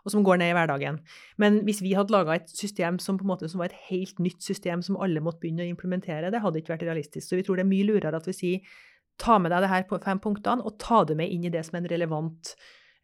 og 0.06 0.14
som 0.14 0.26
går 0.26 0.42
ned 0.42 0.52
i 0.52 0.56
hverdagen. 0.58 1.00
Men 1.42 1.62
hvis 1.68 1.82
vi 1.86 1.94
hadde 1.98 2.14
laga 2.14 2.38
et 2.38 2.50
system 2.50 3.00
som 3.02 3.20
på 3.20 3.26
en 3.26 3.32
måte 3.34 3.50
var 3.54 3.70
et 3.70 3.88
helt 3.90 4.20
nytt 4.24 4.42
system 4.44 4.84
som 4.86 5.00
alle 5.02 5.24
måtte 5.24 5.44
begynne 5.44 5.66
å 5.66 5.72
implementere, 5.72 6.32
det 6.34 6.42
hadde 6.44 6.62
ikke 6.62 6.76
vært 6.76 6.88
realistisk. 6.88 7.28
Så 7.28 7.40
vi 7.40 7.46
tror 7.48 7.60
det 7.60 7.66
er 7.66 7.72
mye 7.74 7.88
lurere 7.90 8.18
at 8.18 8.30
vi 8.30 8.38
sier 8.38 8.76
ta 9.22 9.38
med 9.42 9.54
deg 9.54 9.66
det 9.66 9.72
her 9.72 9.88
på 9.90 10.00
fem 10.02 10.22
punktene, 10.22 10.66
og 10.66 10.80
ta 10.82 11.04
det 11.06 11.18
med 11.20 11.30
inn 11.30 11.46
i 11.46 11.54
det 11.54 11.64
som 11.68 11.78
er 11.78 11.84
en 11.84 11.92
relevant 11.92 12.54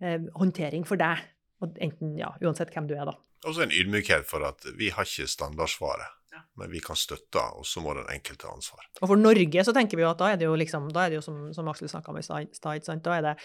eh, 0.02 0.20
håndtering 0.40 0.88
for 0.88 1.00
deg. 1.00 1.26
Enten, 1.62 2.16
ja, 2.18 2.32
uansett 2.42 2.74
hvem 2.74 2.90
du 2.90 2.96
er, 2.98 3.10
da. 3.10 3.18
Og 3.46 3.54
så 3.54 3.66
en 3.66 3.74
ydmykhet 3.74 4.26
for 4.30 4.46
at 4.46 4.66
vi 4.78 4.90
har 4.94 5.06
ikke 5.06 5.30
standardsvaret 5.30 6.16
men 6.58 6.72
vi 6.74 6.80
kan 6.84 6.98
støtte, 6.98 7.42
og 7.60 7.66
så 7.70 7.82
må 7.84 7.94
den 7.98 8.08
enkelte 8.12 8.48
ha 8.50 8.56
ansvar. 8.56 8.88
Og 9.02 9.12
for 9.12 9.20
Norge 9.20 9.64
så 9.66 9.74
tenker 9.76 10.00
vi 10.00 10.04
jo 10.06 10.10
at 10.10 10.22
da 10.22 10.32
er 10.34 10.40
det 10.42 10.48
jo 10.48 10.56
liksom, 10.58 10.88
da 10.94 11.06
er 11.06 11.14
det 11.14 11.20
jo 11.20 11.26
som, 11.26 11.38
som 11.54 11.70
Aksel 11.70 11.92
snakka 11.92 12.14
om 12.14 12.18
i 12.20 12.26
stad, 12.26 12.50
da, 13.06 13.36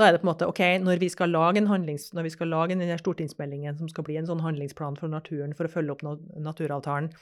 da 0.00 0.06
er 0.06 0.16
det 0.16 0.22
på 0.22 0.26
en 0.26 0.30
måte 0.30 0.48
OK, 0.48 0.62
når 0.84 1.02
vi 1.02 1.10
skal 1.12 1.34
lage 1.34 1.60
en 1.60 1.68
handlings, 1.68 2.08
når 2.16 2.28
vi 2.28 2.34
skal 2.34 2.52
lage 2.52 2.78
denne 2.78 2.96
stortingsmeldingen 3.00 3.76
som 3.80 3.90
skal 3.92 4.08
bli 4.08 4.16
en 4.20 4.30
sånn 4.30 4.42
handlingsplan 4.44 4.96
for 5.00 5.12
naturen 5.12 5.52
for 5.56 5.68
å 5.68 5.74
følge 5.76 5.96
opp 5.96 6.06
naturavtalen, 6.40 7.12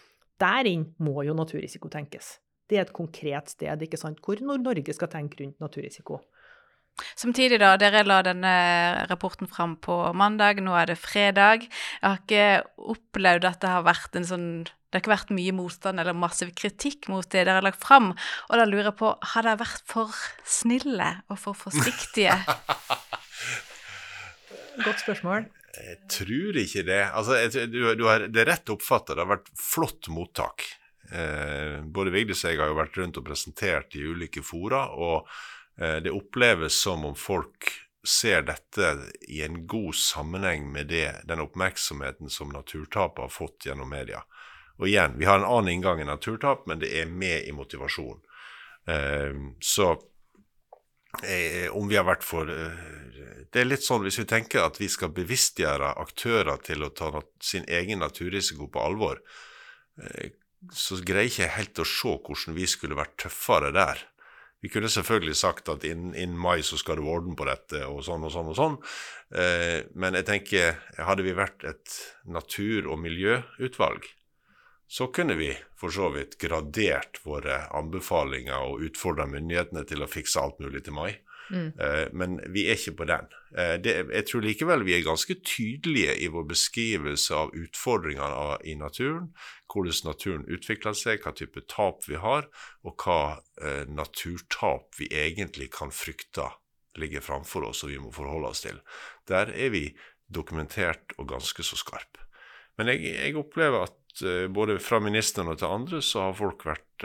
der 0.43 0.71
inn 0.71 0.89
må 1.03 1.27
jo 1.27 1.35
naturrisiko 1.39 1.91
tenkes. 1.93 2.37
Det 2.71 2.79
er 2.79 2.87
et 2.87 2.95
konkret 2.95 3.51
sted 3.53 3.83
ikke 3.85 4.01
sant, 4.01 4.23
hvor 4.25 4.41
Norge 4.41 4.95
skal 4.95 5.11
tenke 5.13 5.43
rundt 5.43 5.59
naturrisiko. 5.63 6.23
Samtidig, 7.17 7.59
da, 7.63 7.73
dere 7.81 8.05
la 8.07 8.21
denne 8.27 8.53
rapporten 9.11 9.49
fram 9.51 9.77
på 9.83 9.97
mandag, 10.17 10.61
nå 10.63 10.75
er 10.79 10.93
det 10.93 11.01
fredag. 11.01 11.67
Jeg 11.67 12.05
har 12.05 12.21
ikke 12.21 12.93
opplevd 12.95 13.49
at 13.49 13.61
det 13.65 13.73
har 13.73 13.89
vært 13.89 14.21
en 14.21 14.29
sånn 14.29 14.49
det 14.93 14.99
har 14.99 15.05
ikke 15.07 15.15
vært 15.15 15.31
mye 15.33 15.53
motstand 15.57 16.03
eller 16.03 16.13
massiv 16.13 16.51
kritikk 16.53 17.07
mot 17.09 17.25
det 17.25 17.47
dere 17.47 17.55
har 17.57 17.65
lagt 17.65 17.81
fram. 17.81 18.11
Og 18.13 18.59
da 18.61 18.67
lurer 18.69 18.91
jeg 18.91 18.99
på, 18.99 19.15
har 19.31 19.47
dere 19.47 19.63
vært 19.63 19.87
for 19.89 20.13
snille 20.45 21.07
og 21.33 21.39
for 21.41 21.57
forsiktige? 21.57 22.35
Godt 24.85 25.01
spørsmål. 25.01 25.49
Jeg 25.73 25.97
tror 26.13 26.61
ikke 26.61 26.85
det. 26.85 27.01
Altså, 27.09 27.41
du, 27.73 27.81
du 27.97 28.05
har, 28.05 28.27
det 28.29 28.45
er 28.45 28.51
rett 28.53 28.73
oppfatta. 28.75 29.17
Det 29.17 29.25
har 29.25 29.33
vært 29.33 29.49
flott 29.57 30.13
mottak. 30.13 30.67
Eh, 31.09 31.81
både 31.89 32.13
Vigdis 32.13 32.45
og 32.45 32.53
jeg 32.53 32.61
har 32.61 32.69
jo 32.69 32.79
vært 32.79 33.01
rundt 33.01 33.19
og 33.21 33.27
presentert 33.27 33.97
i 33.97 34.05
ulike 34.05 34.45
fora, 34.45 34.87
og 34.93 35.25
det 35.77 36.11
oppleves 36.13 36.77
som 36.83 37.05
om 37.09 37.15
folk 37.17 37.71
ser 38.07 38.43
dette 38.43 38.97
i 39.29 39.43
en 39.43 39.67
god 39.67 39.95
sammenheng 39.95 40.67
med 40.73 40.87
det, 40.87 41.23
den 41.25 41.41
oppmerksomheten 41.41 42.31
som 42.31 42.51
naturtapet 42.53 43.23
har 43.23 43.33
fått 43.33 43.67
gjennom 43.67 43.91
media. 43.91 44.25
Og 44.81 44.89
igjen, 44.89 45.15
vi 45.19 45.29
har 45.29 45.39
en 45.39 45.47
annen 45.47 45.77
inngang 45.77 46.03
enn 46.03 46.11
naturtap, 46.11 46.67
men 46.67 46.81
det 46.83 46.91
er 46.99 47.11
med 47.11 47.47
i 47.47 47.55
motivasjon. 47.55 48.19
Uh, 48.89 49.53
så 49.63 49.93
eh, 51.23 51.69
om 51.71 51.87
vi 51.87 51.95
har 51.95 52.07
vært 52.09 52.25
for 52.27 52.49
Det 52.51 53.61
er 53.61 53.69
litt 53.69 53.85
sånn 53.85 54.03
hvis 54.03 54.19
vi 54.19 54.25
tenker 54.27 54.65
at 54.65 54.81
vi 54.81 54.89
skal 54.91 55.13
bevisstgjøre 55.15 55.93
aktører 56.03 56.59
til 56.67 56.83
å 56.83 56.91
ta 56.91 57.21
sin 57.39 57.69
egen 57.69 58.01
naturrisiko 58.03 58.67
på 58.73 58.81
alvor, 58.81 59.21
så 60.73 60.97
greier 61.05 61.29
jeg 61.29 61.33
ikke 61.35 61.57
helt 61.59 61.83
å 61.83 61.87
se 61.87 62.15
hvordan 62.17 62.57
vi 62.57 62.67
skulle 62.71 62.97
vært 62.97 63.19
tøffere 63.21 63.71
der. 63.77 64.01
Vi 64.63 64.71
kunne 64.71 64.91
selvfølgelig 64.93 65.35
sagt 65.37 65.69
at 65.73 65.85
innen, 65.85 66.15
innen 66.15 66.39
mai 66.39 66.63
så 66.63 66.79
skal 66.79 67.01
du 67.01 67.09
orden 67.11 67.35
på 67.39 67.47
dette, 67.49 67.83
og 67.91 68.05
sånn 68.07 68.23
og 68.23 68.31
sånn 68.31 68.51
og 68.53 68.59
sånn. 68.59 68.77
Eh, 69.35 69.81
men 69.99 70.15
jeg 70.21 70.29
tenker, 70.29 70.77
hadde 71.03 71.27
vi 71.27 71.35
vært 71.35 71.67
et 71.67 71.97
natur- 72.31 72.87
og 72.87 73.01
miljøutvalg, 73.03 74.07
så 74.87 75.09
kunne 75.11 75.35
vi 75.35 75.51
for 75.79 75.91
så 75.91 76.13
vidt 76.15 76.37
gradert 76.39 77.19
våre 77.25 77.65
anbefalinger 77.75 78.69
og 78.69 78.85
utfordra 78.87 79.27
myndighetene 79.27 79.83
til 79.89 80.05
å 80.05 80.11
fikse 80.11 80.39
alt 80.39 80.61
mulig 80.63 80.85
til 80.87 80.95
mai. 80.95 81.11
Mm. 81.51 81.73
Eh, 81.79 82.07
men 82.13 82.39
vi 82.53 82.67
er 82.69 82.79
ikke 82.79 82.95
på 83.01 83.07
den. 83.09 83.29
Eh, 83.59 83.75
jeg 83.83 84.25
tror 84.29 84.45
likevel 84.45 84.85
vi 84.87 84.95
er 84.97 85.05
ganske 85.07 85.37
tydelige 85.45 86.15
i 86.25 86.29
vår 86.33 86.47
beskrivelse 86.53 87.37
av 87.37 87.53
utfordringene 87.59 88.59
i 88.69 88.77
naturen, 88.79 89.33
hvordan 89.73 90.09
naturen 90.09 90.47
utvikler 90.53 90.97
seg, 90.97 91.23
hva 91.25 91.35
type 91.37 91.65
tap 91.71 92.07
vi 92.09 92.21
har, 92.21 92.49
og 92.87 93.05
hva 93.05 93.21
eh, 93.61 93.85
naturtap 93.91 94.93
vi 95.01 95.11
egentlig 95.11 95.73
kan 95.75 95.95
frykte 95.95 96.51
ligger 97.01 97.25
framfor 97.25 97.65
oss 97.71 97.87
og 97.87 97.89
vi 97.89 98.01
må 98.01 98.11
forholde 98.13 98.51
oss 98.53 98.67
til. 98.67 98.83
Der 99.29 99.49
er 99.49 99.73
vi 99.73 99.87
dokumentert 100.29 101.15
og 101.17 101.31
ganske 101.31 101.65
så 101.65 101.79
skarp. 101.81 102.21
Men 102.77 102.91
jeg, 102.93 103.15
jeg 103.17 103.37
opplever 103.41 103.87
at 103.87 103.99
både 104.53 104.77
fra 104.81 104.99
ministeren 105.01 105.49
og 105.49 105.57
til 105.61 105.73
andre 105.73 106.03
så 106.05 106.27
har 106.27 106.37
folk 106.37 106.67
vært, 106.69 107.05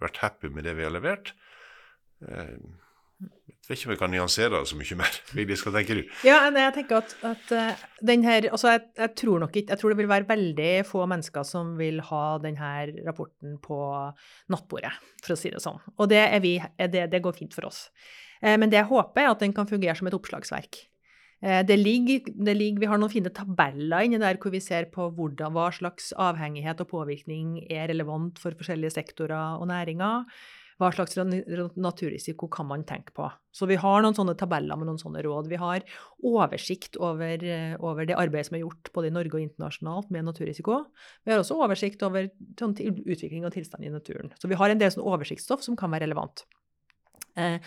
vært 0.00 0.20
happy 0.20 0.50
med 0.52 0.68
det 0.68 0.74
vi 0.76 0.84
har 0.84 0.92
levert. 0.92 1.32
Uh, 2.20 2.60
jeg 3.60 3.70
vet 3.70 3.78
ikke 3.78 3.88
om 3.88 3.94
jeg 3.94 4.00
kan 4.00 4.12
nyansere 4.14 4.50
det 4.54 4.60
så 4.66 4.78
mye 4.78 4.98
mer. 4.98 5.18
Hva 5.62 5.72
tenker 5.76 6.00
du? 6.00 6.14
Ja, 6.26 6.38
jeg 6.50 6.74
tenker 6.78 7.00
at, 7.04 7.14
at 7.28 7.52
uh, 7.54 7.84
den 8.10 8.24
her, 8.26 8.48
altså 8.50 8.72
jeg, 8.74 8.86
jeg, 8.98 9.14
tror 9.20 9.44
nok 9.44 9.54
ikke, 9.54 9.70
jeg 9.70 9.82
tror 9.82 9.94
det 9.94 10.00
vil 10.00 10.10
være 10.10 10.28
veldig 10.30 10.72
få 10.88 11.04
mennesker 11.10 11.46
som 11.46 11.76
vil 11.78 12.00
ha 12.08 12.24
denne 12.42 12.72
rapporten 13.06 13.58
på 13.62 13.80
nattbordet, 14.50 14.92
for 15.22 15.36
å 15.36 15.38
si 15.38 15.52
det 15.54 15.62
sånn. 15.62 15.78
Og 15.98 16.10
det, 16.10 16.24
vi, 16.42 16.56
det, 16.80 17.06
det 17.12 17.22
går 17.22 17.38
fint 17.38 17.54
for 17.54 17.70
oss. 17.70 17.88
Men 18.40 18.72
det 18.72 18.78
jeg 18.80 18.88
håper, 18.88 19.20
er 19.20 19.34
at 19.34 19.42
den 19.44 19.52
kan 19.52 19.68
fungere 19.68 19.94
som 19.98 20.08
et 20.08 20.16
oppslagsverk. 20.16 20.78
Eh, 21.40 21.62
det 21.64 21.76
ligger, 21.80 22.20
det 22.46 22.54
ligger, 22.56 22.80
vi 22.82 22.88
har 22.90 23.00
noen 23.00 23.12
fine 23.12 23.32
tabeller 23.32 24.04
inni 24.04 24.20
der 24.20 24.36
hvor 24.40 24.52
vi 24.52 24.60
ser 24.60 24.90
på 24.92 25.08
hvordan, 25.16 25.54
hva 25.56 25.70
slags 25.72 26.12
avhengighet 26.12 26.82
og 26.84 26.90
påvirkning 26.90 27.62
er 27.72 27.88
relevant 27.88 28.40
for 28.42 28.56
forskjellige 28.58 28.92
sektorer 28.98 29.56
og 29.60 29.70
næringer. 29.72 30.26
Hva 30.80 30.88
slags 30.94 31.18
naturrisiko 31.76 32.48
kan 32.48 32.68
man 32.70 32.86
tenke 32.88 33.12
på? 33.12 33.26
Så 33.52 33.68
vi 33.68 33.76
har 33.80 34.00
noen 34.00 34.16
sånne 34.16 34.32
tabeller 34.40 34.78
med 34.80 34.88
noen 34.88 35.00
sånne 35.00 35.20
råd. 35.26 35.50
Vi 35.50 35.58
har 35.60 35.84
oversikt 36.24 36.96
over, 36.96 37.44
over 37.84 38.08
det 38.08 38.16
arbeidet 38.16 38.48
som 38.48 38.56
er 38.56 38.64
gjort 38.64 38.88
både 38.94 39.10
i 39.10 39.12
Norge 39.12 39.36
og 39.36 39.44
internasjonalt 39.44 40.08
med 40.14 40.24
naturrisiko. 40.30 40.78
Vi 41.28 41.34
har 41.34 41.42
også 41.42 41.58
oversikt 41.60 42.00
over 42.06 42.30
sånn, 42.56 42.72
utvikling 42.80 43.44
og 43.44 43.52
tilstand 43.58 43.84
i 43.84 43.92
naturen. 43.92 44.32
Så 44.40 44.48
vi 44.48 44.56
har 44.56 44.72
en 44.72 44.80
del 44.80 44.94
sånn 44.94 45.04
oversiktsstoff 45.04 45.66
som 45.66 45.76
kan 45.76 45.92
være 45.92 46.08
relevant. 46.08 46.46
Eh, 47.36 47.60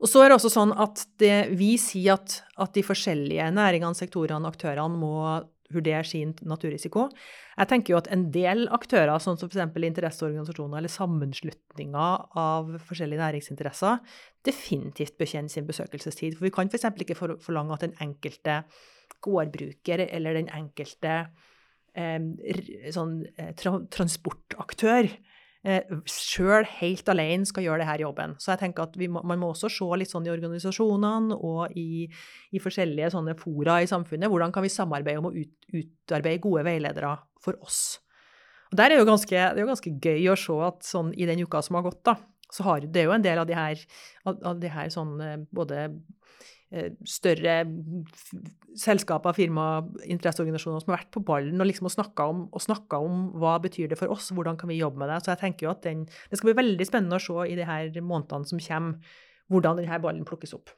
og 0.00 0.08
så 0.08 0.22
er 0.22 0.30
det 0.30 0.38
også 0.38 0.52
sånn 0.52 0.72
at 0.80 1.02
det, 1.20 1.50
vi 1.60 1.74
sier 1.80 2.16
at, 2.16 2.38
at, 2.56 2.72
de 2.76 2.84
forskjellige 2.84 3.50
næringene, 3.52 3.96
sektorene, 3.96 4.48
aktørene 4.48 5.00
må 5.00 5.16
vurdere 5.74 6.04
sin 6.06 6.32
naturrisiko. 6.46 7.06
Jeg 7.56 7.70
tenker 7.70 7.94
jo 7.94 8.00
at 8.00 8.10
en 8.12 8.26
del 8.34 8.66
aktører, 8.74 9.12
sånn 9.22 9.38
som 9.40 9.50
f.eks. 9.50 9.76
interesseorganisasjoner 9.90 10.80
eller 10.80 10.92
sammenslutninger 10.92 12.24
av 12.42 12.72
forskjellige 12.88 13.22
næringsinteresser, 13.22 14.00
definitivt 14.46 15.18
bør 15.20 15.32
kjenne 15.34 15.52
sin 15.52 15.68
besøkelsestid. 15.68 16.38
For 16.38 16.48
vi 16.48 16.54
kan 16.54 16.70
f.eks. 16.70 16.88
ikke 17.04 17.18
forlange 17.18 17.76
at 17.76 17.86
den 17.86 17.96
enkelte 18.02 18.62
gårdbruker 19.24 20.06
eller 20.08 20.38
den 20.38 20.48
enkelte 20.54 21.16
eh, 21.98 22.90
sånn, 22.94 23.20
eh, 23.36 23.52
tra 23.58 23.76
transportaktør 23.92 25.10
eh, 25.66 25.96
sjøl 26.08 26.66
helt 26.78 27.08
alene 27.12 27.48
skal 27.48 27.66
gjøre 27.66 27.84
denne 27.84 27.98
jobben. 28.02 28.36
Så 28.40 28.54
jeg 28.54 28.62
tenker 28.64 28.86
at 28.86 28.96
må, 29.12 29.22
man 29.26 29.40
må 29.40 29.52
også 29.52 29.70
se 29.72 29.88
litt 30.00 30.12
sånn 30.12 30.28
i 30.28 30.32
organisasjonene 30.32 31.36
og 31.36 31.76
i, 31.78 32.06
i, 32.50 32.62
forskjellige 32.62 33.12
sånne 33.14 33.36
fora 33.40 33.80
i 33.82 33.90
samfunnet. 33.90 34.30
Hvordan 34.30 34.54
kan 34.54 34.66
vi 34.66 34.72
samarbeide 34.72 35.22
om 35.22 35.30
å 35.30 35.34
ut, 35.36 35.52
utarbeide 35.72 36.42
gode 36.44 36.64
veiledere 36.66 37.16
for 37.42 37.58
oss? 37.64 38.00
Og 38.70 38.78
Der 38.78 38.92
er 38.92 39.00
jo 39.00 39.08
ganske, 39.08 39.34
det 39.34 39.58
er 39.58 39.64
jo 39.64 39.72
ganske 39.72 39.94
gøy 39.98 40.30
å 40.30 40.38
se 40.38 40.58
at 40.66 40.84
sånn 40.86 41.14
i 41.18 41.26
den 41.26 41.42
uka 41.42 41.62
som 41.62 41.78
har 41.78 41.88
gått, 41.88 42.04
da, 42.06 42.16
så 42.50 42.66
har 42.66 42.84
det 42.86 43.02
er 43.02 43.08
jo 43.08 43.14
en 43.14 43.24
del 43.24 43.38
av 43.38 43.48
de 43.48 43.56
her, 43.58 43.82
av, 44.26 44.58
de 44.58 44.70
her 44.70 44.90
sånn 44.94 45.16
både 45.54 45.88
Eh, 46.70 46.92
større 47.02 47.64
selskaper, 48.78 49.34
firmaer, 49.34 49.88
interesseorganisasjoner 50.06 50.84
som 50.84 50.92
har 50.92 51.00
vært 51.00 51.08
på 51.16 51.22
ballen 51.26 51.58
og 51.58 51.66
liksom 51.66 51.88
snakka 51.90 52.28
om, 52.30 52.44
om, 52.54 53.16
hva 53.42 53.56
betyr 53.58 53.88
det 53.90 53.98
for 53.98 54.12
oss, 54.14 54.28
hvordan 54.30 54.54
kan 54.60 54.70
vi 54.70 54.76
jobbe 54.78 55.02
med 55.02 55.10
det. 55.10 55.16
Så 55.24 55.32
jeg 55.32 55.40
tenker 55.40 55.66
jo 55.66 55.72
at 55.72 55.82
den, 55.82 56.04
Det 56.06 56.38
skal 56.38 56.52
bli 56.52 56.60
veldig 56.60 56.86
spennende 56.86 57.18
å 57.18 57.24
se 57.24 57.48
i 57.50 57.56
de 57.58 57.66
her 57.66 57.90
månedene 57.98 58.46
som 58.46 58.62
kommer, 58.62 59.18
hvordan 59.50 59.80
denne 59.80 59.98
ballen 59.98 60.22
plukkes 60.22 60.54
opp. 60.54 60.70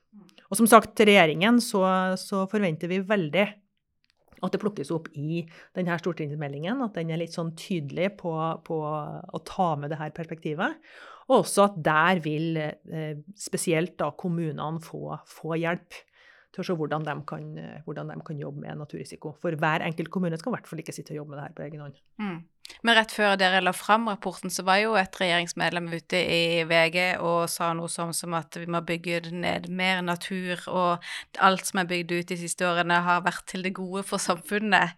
Og 0.49 0.57
som 0.57 0.67
sagt, 0.67 0.97
til 0.97 1.11
regjeringen 1.13 1.61
så, 1.61 1.85
så 2.17 2.47
forventer 2.49 2.89
vi 2.89 3.05
veldig 3.05 3.45
at 4.43 4.55
det 4.55 4.61
plukkes 4.63 4.93
opp 4.95 5.09
i 5.19 5.43
denne 5.77 5.97
stortingsmeldingen. 6.01 6.83
At 6.85 6.99
den 6.99 7.13
er 7.13 7.21
litt 7.23 7.37
sånn 7.37 7.55
tydelig 7.59 8.13
på, 8.21 8.35
på 8.67 8.79
å 8.83 9.43
ta 9.49 9.73
med 9.79 9.95
det 9.95 10.01
her 10.01 10.15
perspektivet. 10.17 10.79
Og 11.31 11.43
også 11.43 11.69
at 11.69 11.77
der 11.87 12.23
vil 12.25 12.59
eh, 12.59 13.21
spesielt 13.39 13.95
da 14.03 14.11
kommunene 14.19 14.83
få, 14.83 15.15
få 15.31 15.55
hjelp 15.61 16.01
til 16.53 16.61
å 16.61 16.67
se 16.67 16.75
hvordan 16.77 17.07
de, 17.07 17.15
kan, 17.25 17.47
hvordan 17.87 18.11
de, 18.13 18.19
kan, 18.27 18.41
jobbe 18.43 18.67
med 18.67 18.83
naturrisiko. 18.83 19.37
For 19.41 19.57
hver 19.57 19.87
enkelt 19.87 20.11
kommune 20.13 20.37
skal 20.37 20.53
i 20.53 20.59
hvert 20.59 20.69
fall 20.69 20.83
ikke 20.83 20.93
sitte 20.93 21.15
og 21.15 21.23
jobbe 21.23 21.33
med 21.33 21.41
det 21.41 21.47
her 21.47 21.55
på 21.57 21.65
egen 21.65 21.85
hånd. 21.87 22.03
Mm. 22.21 22.43
Men 22.83 22.97
rett 22.99 23.13
før 23.15 23.37
dere 23.39 23.61
la 23.63 23.73
fram 23.75 24.09
rapporten, 24.11 24.51
så 24.51 24.65
var 24.67 24.81
jo 24.81 24.95
et 24.99 25.19
regjeringsmedlem 25.21 25.87
ute 25.93 26.19
i 26.19 26.63
VG 26.67 26.99
og 27.23 27.45
sa 27.51 27.71
noe 27.79 27.91
som, 27.93 28.11
som 28.17 28.35
at 28.39 28.57
vi 28.59 28.67
må 28.71 28.81
bygge 28.87 29.31
ned 29.35 29.69
mer 29.71 30.03
natur, 30.03 30.59
og 30.71 31.05
alt 31.43 31.69
som 31.69 31.83
er 31.83 31.91
bygd 31.91 32.17
ut 32.17 32.33
de 32.33 32.41
siste 32.41 32.67
årene, 32.67 33.03
har 33.07 33.23
vært 33.27 33.47
til 33.53 33.63
det 33.67 33.75
gode 33.79 34.03
for 34.09 34.23
samfunnet. 34.23 34.97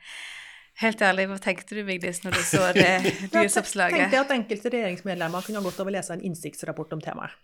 Helt 0.83 1.03
ærlig, 1.07 1.29
hva 1.31 1.37
tenkte 1.39 1.77
du 1.77 1.85
Vigdis 1.87 2.25
når 2.25 2.39
du 2.39 2.43
så 2.47 2.63
det 2.75 2.93
nyhetsoppslaget? 3.31 3.99
Jeg 3.99 4.09
tenkte 4.09 4.25
at 4.25 4.37
enkelte 4.39 4.75
regjeringsmedlemmer 4.75 5.47
kunne 5.47 5.61
ha 5.61 5.69
godt 5.69 5.83
av 5.85 5.91
å 5.91 5.95
lese 5.95 6.17
en 6.17 6.25
innsiktsrapport 6.31 6.97
om 6.97 7.05
temaet. 7.05 7.37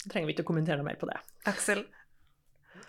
Da 0.00 0.14
trenger 0.14 0.30
vi 0.30 0.38
ikke 0.38 0.46
å 0.46 0.48
kommentere 0.48 0.80
noe 0.80 0.88
mer 0.88 0.98
på 0.98 1.10
det. 1.10 1.18
Aksel? 1.50 1.84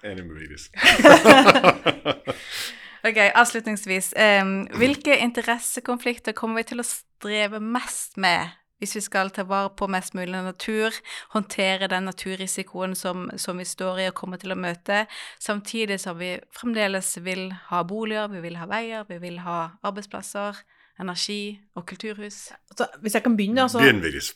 Enig 0.07 0.23
med 0.25 0.39
Vigdis. 0.39 0.71
ok, 3.03 3.19
avslutningsvis. 3.35 4.13
Um, 4.17 4.55
hvilke 4.79 5.17
interessekonflikter 5.17 6.35
kommer 6.37 6.61
vi 6.61 6.71
til 6.71 6.83
å 6.83 6.87
streve 6.87 7.61
mest 7.63 8.17
med 8.21 8.57
hvis 8.81 8.95
vi 8.97 9.01
skal 9.05 9.29
ta 9.29 9.43
vare 9.45 9.69
på 9.77 9.85
mest 9.93 10.15
mulig 10.17 10.39
natur, 10.41 10.95
håndtere 11.35 11.85
den 11.91 12.07
naturrisikoen 12.09 12.95
som, 12.97 13.27
som, 13.37 13.59
vi 13.61 13.65
står 13.69 14.01
i 14.01 14.07
og 14.09 14.15
kommer 14.17 14.41
til 14.41 14.55
å 14.55 14.57
møte, 14.57 15.03
samtidig 15.37 15.99
som 16.01 16.17
vi 16.17 16.31
fremdeles 16.57 17.13
vil 17.21 17.51
ha 17.69 17.83
boliger, 17.85 18.31
vi 18.33 18.41
vil 18.41 18.57
ha 18.57 18.65
veier, 18.65 19.05
vi 19.05 19.19
vil 19.21 19.37
ha 19.45 19.59
arbeidsplasser, 19.85 20.63
energi 20.99 21.55
og 21.77 21.85
kulturhus. 21.89 22.51
Så 22.75 22.87
hvis 23.03 23.15
jeg 23.15 23.23
kan 23.25 23.37
begynne, 23.37 23.63
altså, 23.63 23.79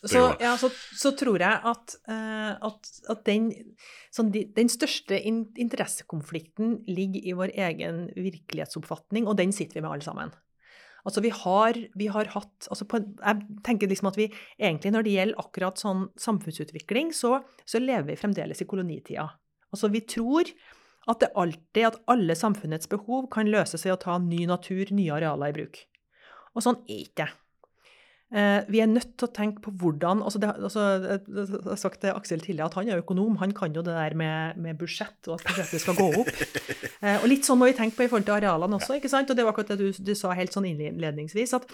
så, 0.07 0.23
ja, 0.41 0.55
så, 0.59 0.69
så, 0.95 1.11
tror 1.17 1.43
jeg 1.43 1.59
at, 1.71 1.97
uh, 2.09 2.55
at, 2.69 2.91
at 3.11 3.25
den, 3.27 3.51
sånn, 4.13 4.31
de, 4.33 4.45
den, 4.55 4.71
største 4.71 5.19
in 5.19 5.45
interessekonflikten 5.61 6.79
ligger 6.87 7.27
i 7.27 7.35
vår 7.37 7.53
egen 7.67 8.07
virkelighetsoppfatning, 8.15 9.27
og 9.27 9.37
den 9.41 9.53
sitter 9.55 9.79
vi 9.79 9.85
med 9.85 9.97
alle 9.97 10.07
sammen. 10.07 10.35
Altså 11.05 11.21
vi 11.21 11.29
har, 11.29 11.77
vi 11.93 12.07
har 12.09 12.31
hatt 12.33 12.65
altså 12.71 12.87
på, 12.89 12.97
Jeg 12.97 13.59
tenker 13.67 13.91
liksom 13.91 14.09
at 14.09 14.15
vi 14.17 14.25
egentlig 14.57 14.89
når 14.95 15.05
det 15.05 15.11
gjelder 15.13 15.43
akkurat 15.43 15.81
sånn 15.81 16.07
samfunnsutvikling, 16.17 17.11
så, 17.13 17.43
så 17.61 17.81
lever 17.81 18.09
vi 18.09 18.17
fremdeles 18.17 18.63
i 18.63 18.67
kolonitida. 18.69 19.27
Altså 19.69 19.91
vi 19.93 20.01
tror 20.09 20.49
at 21.05 21.21
det 21.21 21.29
alltid, 21.37 21.83
at 21.85 21.99
alle 22.09 22.33
samfunnets 22.33 22.89
behov 22.89 23.27
kan 23.33 23.49
løses 23.51 23.85
ved 23.85 23.93
å 23.93 24.01
ta 24.01 24.15
ny 24.17 24.47
natur, 24.49 24.89
nye 24.89 25.13
arealer 25.13 25.53
i 25.53 25.57
bruk. 25.59 25.83
Og 26.55 26.63
sånn 26.63 26.79
er 26.87 27.01
ikke 27.03 27.25
det. 27.25 27.33
Eh, 28.35 28.63
vi 28.73 28.79
er 28.81 28.89
nødt 28.89 29.13
til 29.19 29.27
å 29.27 29.31
tenke 29.31 29.61
på 29.63 29.71
hvordan 29.79 30.23
altså 30.25 30.39
det, 30.41 30.49
altså, 30.57 30.81
Jeg 30.97 31.59
har 31.69 31.77
sagt 31.77 31.99
til 32.01 32.09
Aksel 32.09 32.41
tidligere 32.41 32.71
at 32.71 32.77
han 32.79 32.89
er 32.89 33.03
økonom. 33.03 33.37
Han 33.39 33.53
kan 33.55 33.75
jo 33.75 33.83
det 33.85 33.93
der 33.93 34.15
med, 34.17 34.57
med 34.57 34.79
budsjett, 34.81 35.19
og 35.29 35.37
at 35.37 35.45
budsjettet 35.45 35.83
skal 35.83 35.99
gå 35.99 36.09
opp. 36.23 36.31
Eh, 37.05 37.19
og 37.19 37.27
litt 37.29 37.45
sånn 37.45 37.59
må 37.59 37.67
vi 37.69 37.75
tenke 37.77 37.93
på 37.99 38.05
i 38.05 38.09
forhold 38.09 38.25
til 38.25 38.33
arealene 38.33 38.79
også. 38.79 38.95
ikke 38.97 39.11
sant? 39.11 39.29
Og 39.29 39.37
det 39.37 39.43
var 39.45 39.53
akkurat 39.53 39.75
det 39.75 39.77
du, 39.77 39.99
du 40.07 40.13
sa 40.17 40.31
helt 40.33 40.55
sånn 40.55 40.65
innledningsvis. 40.65 41.53
At, 41.53 41.67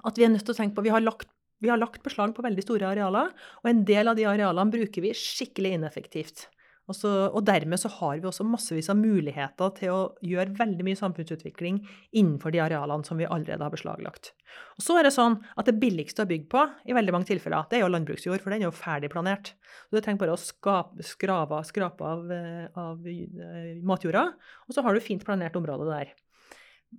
at, 0.00 0.18
vi 0.18 0.24
er 0.26 0.32
nødt 0.32 0.42
til 0.48 0.54
å 0.54 0.58
tenke 0.58 0.74
på 0.74 0.84
Vi 0.86 0.90
har 0.90 1.04
lagt 1.04 1.30
vi 1.62 1.70
har 1.70 1.78
lagt 1.78 2.02
beslag 2.02 2.32
på 2.34 2.42
veldig 2.42 2.64
store 2.64 2.88
arealer, 2.88 3.28
og 3.62 3.68
en 3.70 3.84
del 3.86 4.10
av 4.10 4.16
de 4.18 4.24
arealene 4.26 4.72
bruker 4.72 5.04
vi 5.04 5.12
skikkelig 5.14 5.76
ineffektivt. 5.76 6.48
Og, 6.90 6.96
så, 6.98 7.10
og, 7.28 7.44
dermed 7.46 7.78
så 7.78 7.88
har 8.00 8.18
vi 8.18 8.26
også 8.26 8.44
massevis 8.46 8.88
av 8.90 8.98
muligheter 8.98 9.70
til 9.76 9.92
å 9.94 10.00
gjøre 10.26 10.56
veldig 10.58 10.86
mye 10.88 10.98
samfunnsutvikling 10.98 11.78
innenfor 12.10 12.54
de 12.54 12.62
arealene 12.64 13.06
som 13.06 13.20
vi 13.20 13.28
allerede 13.28 13.62
har 13.62 13.72
beslaglagt. 13.72 14.32
Og 14.76 14.84
så 14.84 14.98
er 14.98 15.06
det 15.06 15.14
sånn 15.14 15.38
at 15.54 15.70
det 15.70 15.78
billigste 15.80 16.26
å 16.26 16.28
bygge 16.28 16.50
på 16.52 16.64
i 16.90 16.96
veldig 16.96 17.14
mange 17.14 17.30
tilfeller, 17.30 17.68
det 17.70 17.78
er 17.78 17.84
jo 17.84 17.92
landbruksjord, 17.94 18.42
for 18.42 18.50
den 18.50 18.64
er 18.64 18.68
jo 18.68 18.74
ferdig 18.74 19.12
planert. 19.14 19.54
Så 19.86 19.94
du 19.94 20.02
trenger 20.02 20.24
bare 20.24 20.34
å 20.34 20.42
skape, 20.42 21.06
skrave, 21.06 21.62
skrape 21.70 22.08
av, 22.08 22.26
eh, 22.34 22.66
av 22.82 23.06
eh, 23.06 23.78
matjorda, 23.86 24.26
og 24.66 24.74
så 24.74 24.84
har 24.84 24.98
du 24.98 25.04
fint 25.04 25.22
planert 25.24 25.56
område 25.58 25.86
der. 25.88 26.12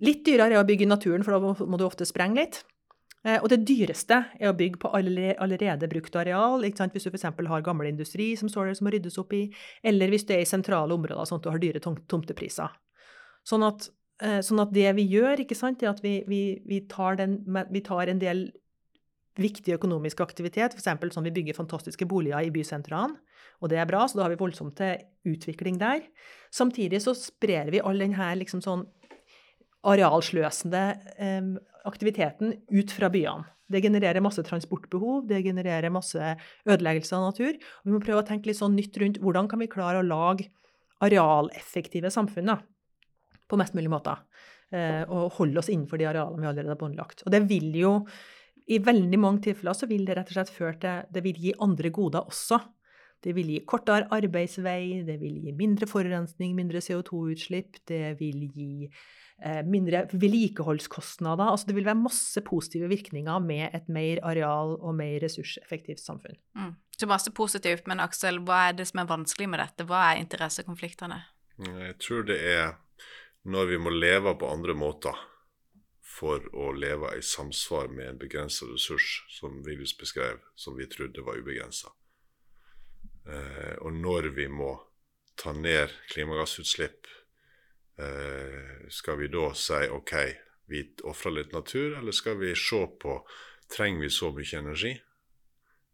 Litt 0.01 0.23
dyrere 0.25 0.55
er 0.55 0.63
å 0.63 0.67
bygge 0.67 0.87
i 0.87 0.89
naturen, 0.89 1.27
for 1.27 1.35
da 1.35 1.67
må 1.67 1.77
du 1.77 1.85
ofte 1.85 2.07
sprenge 2.07 2.39
litt. 2.39 2.63
Eh, 3.23 3.39
og 3.39 3.47
det 3.51 3.61
dyreste 3.67 4.19
er 4.35 4.49
å 4.51 4.57
bygge 4.57 4.81
på 4.83 4.91
allerede 4.91 5.89
brukt 5.91 6.15
areal. 6.19 6.63
Hvis 6.63 7.05
du 7.07 7.11
f.eks. 7.11 7.27
har 7.31 7.65
gammel 7.65 7.89
industri 7.89 8.33
som 8.39 8.51
står 8.51 8.69
der 8.69 8.79
som 8.79 8.87
må 8.87 8.95
ryddes 8.95 9.19
opp 9.21 9.35
i, 9.35 9.45
eller 9.83 10.11
hvis 10.11 10.27
det 10.27 10.37
er 10.37 10.47
i 10.47 10.49
sentrale 10.49 10.95
områder, 10.95 11.23
sånn 11.29 11.39
at 11.39 11.47
du 11.47 11.51
har 11.53 11.61
dyre 11.63 11.83
tomtepriser. 11.83 12.73
Sånn 13.47 13.63
at, 13.67 13.87
eh, 14.23 14.41
sånn 14.43 14.63
at 14.63 14.73
det 14.75 14.89
vi 14.99 15.07
gjør, 15.15 15.45
sant, 15.55 15.83
er 15.83 15.93
at 15.93 16.03
vi, 16.03 16.17
vi, 16.27 16.43
vi, 16.67 16.83
tar 16.91 17.19
den, 17.19 17.39
vi, 17.71 17.83
tar 17.85 18.11
en 18.11 18.19
del 18.19 18.49
viktig 19.39 19.79
økonomisk 19.79 20.21
aktivitet, 20.21 20.75
f.eks. 20.75 21.15
sånn 21.15 21.29
vi 21.29 21.35
bygger 21.39 21.57
fantastiske 21.57 22.05
boliger 22.05 22.43
i 22.43 22.51
bysentrene, 22.53 23.17
og 23.63 23.71
det 23.71 23.79
er 23.79 23.87
bra, 23.87 24.03
så 24.07 24.19
da 24.19 24.25
har 24.25 24.33
vi 24.33 24.41
voldsomt 24.41 24.75
til 24.75 24.99
utvikling 25.31 25.77
der. 25.79 26.03
Samtidig 26.51 26.99
så 27.05 27.13
sprer 27.15 27.71
vi 27.71 27.79
all 27.79 28.01
denne 28.01 28.33
liksom 28.35 28.59
sånn 28.61 28.83
arealsløsende 29.87 30.81
eh, 31.19 31.53
aktiviteten 31.87 32.55
ut 32.71 32.93
fra 32.95 33.09
byene. 33.13 33.47
Det 33.73 33.81
genererer 33.81 34.21
masse 34.21 34.43
transportbehov, 34.45 35.23
det 35.27 35.41
genererer 35.45 35.91
masse 35.93 36.35
ødeleggelse 36.67 37.15
av 37.17 37.29
natur. 37.29 37.55
Og 37.55 37.87
vi 37.87 37.95
må 37.95 38.01
prøve 38.03 38.21
å 38.21 38.27
tenke 38.27 38.49
litt 38.49 38.59
sånn 38.59 38.75
nytt 38.77 38.99
rundt 39.01 39.21
hvordan 39.23 39.49
kan 39.49 39.63
vi 39.63 39.71
klare 39.71 40.01
å 40.01 40.05
lage 40.05 40.49
arealeffektive 41.03 42.11
samfunn 42.13 42.53
på 43.49 43.59
mest 43.59 43.75
mulig 43.77 43.91
måter. 43.91 44.21
Eh, 44.73 45.03
og 45.07 45.35
holde 45.39 45.61
oss 45.61 45.71
innenfor 45.71 45.99
de 46.01 46.07
arealene 46.09 46.43
vi 46.43 46.49
allerede 46.49 46.73
har 46.75 46.79
båndlagt. 46.79 47.25
Og 47.25 47.33
det 47.33 47.43
vil 47.49 47.71
jo 47.77 47.97
i 48.71 48.79
veldig 48.79 49.19
mange 49.19 49.43
tilfeller 49.49 49.75
så 49.75 49.89
vil 49.89 50.05
det 50.07 50.15
rett 50.17 50.29
og 50.31 50.37
slett 50.37 50.53
føre 50.53 50.77
til 50.79 51.11
Det 51.11 51.23
vil 51.25 51.41
gi 51.45 51.57
andre 51.61 51.91
goder 51.93 52.23
også. 52.23 52.59
Det 53.23 53.33
vil 53.35 53.53
gi 53.53 53.59
kortere 53.67 54.09
arbeidsvei, 54.11 55.03
det 55.07 55.15
vil 55.21 55.37
gi 55.45 55.53
mindre 55.55 55.87
forurensning, 55.87 56.55
mindre 56.55 56.81
CO2-utslipp, 56.83 57.79
det 57.87 58.17
vil 58.19 58.49
gi 58.51 58.89
mindre 59.67 60.05
vedlikeholdskostnader. 60.11 61.49
Altså 61.51 61.67
det 61.67 61.75
vil 61.75 61.87
være 61.87 61.99
masse 61.99 62.41
positive 62.45 62.87
virkninger 62.87 63.39
med 63.43 63.75
et 63.75 63.89
mer 63.91 64.21
areal- 64.23 64.77
og 64.79 64.95
mer 64.95 65.17
ressurseffektivt 65.23 65.99
samfunn. 65.99 66.37
Mm. 66.55 66.75
Så 66.97 67.09
masse 67.09 67.31
positivt, 67.31 67.87
men 67.87 67.99
Aksel, 67.99 68.39
hva 68.45 68.69
er 68.69 68.77
det 68.77 68.87
som 68.87 69.01
er 69.01 69.09
vanskelig 69.09 69.49
med 69.49 69.59
dette? 69.59 69.87
Hva 69.89 70.05
er 70.11 70.21
interessekonfliktene? 70.21 71.19
Jeg 71.59 71.97
tror 71.99 72.23
det 72.29 72.39
er 72.39 72.75
når 73.43 73.73
vi 73.73 73.79
må 73.83 73.91
leve 73.91 74.35
på 74.39 74.47
andre 74.47 74.75
måter 74.77 75.17
for 76.13 76.45
å 76.55 76.69
leve 76.77 77.11
i 77.17 77.25
samsvar 77.25 77.89
med 77.91 78.07
en 78.07 78.21
begrensa 78.21 78.69
ressurs, 78.69 79.25
som 79.33 79.59
Vilus 79.65 79.95
beskrev, 79.97 80.39
som 80.55 80.77
vi 80.77 80.87
trodde 80.87 81.25
var 81.25 81.41
ubegrensa. 81.41 81.91
Eh, 83.27 83.75
og 83.81 83.97
når 83.97 84.29
vi 84.37 84.47
må 84.47 84.75
ta 85.35 85.51
ned 85.57 85.91
klimagassutslipp 86.13 87.09
Eh, 87.09 87.22
skal 88.89 89.19
vi 89.19 89.27
da 89.29 89.51
si 89.53 89.85
OK, 89.93 90.13
vi 90.65 90.83
ofrer 91.03 91.35
litt 91.35 91.51
natur, 91.53 91.97
eller 91.99 92.15
skal 92.15 92.39
vi 92.39 92.55
se 92.55 92.85
på 92.99 93.17
trenger 93.75 94.01
vi 94.01 94.09
så 94.09 94.31
mye 94.31 94.59
energi? 94.59 94.93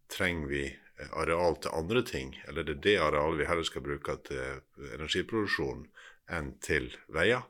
Trenger 0.09 0.47
vi 0.47 0.63
eh, 0.67 1.11
areal 1.11 1.59
til 1.61 1.75
andre 1.75 2.03
ting, 2.05 2.33
eller 2.47 2.63
er 2.63 2.73
det 2.73 2.83
det 2.85 2.97
arealet 3.01 3.41
vi 3.41 3.47
heller 3.49 3.67
skal 3.67 3.85
bruke 3.85 4.17
til 4.27 4.89
energiproduksjon 4.95 5.85
enn 6.35 6.53
til 6.63 6.91
veier? 7.13 7.45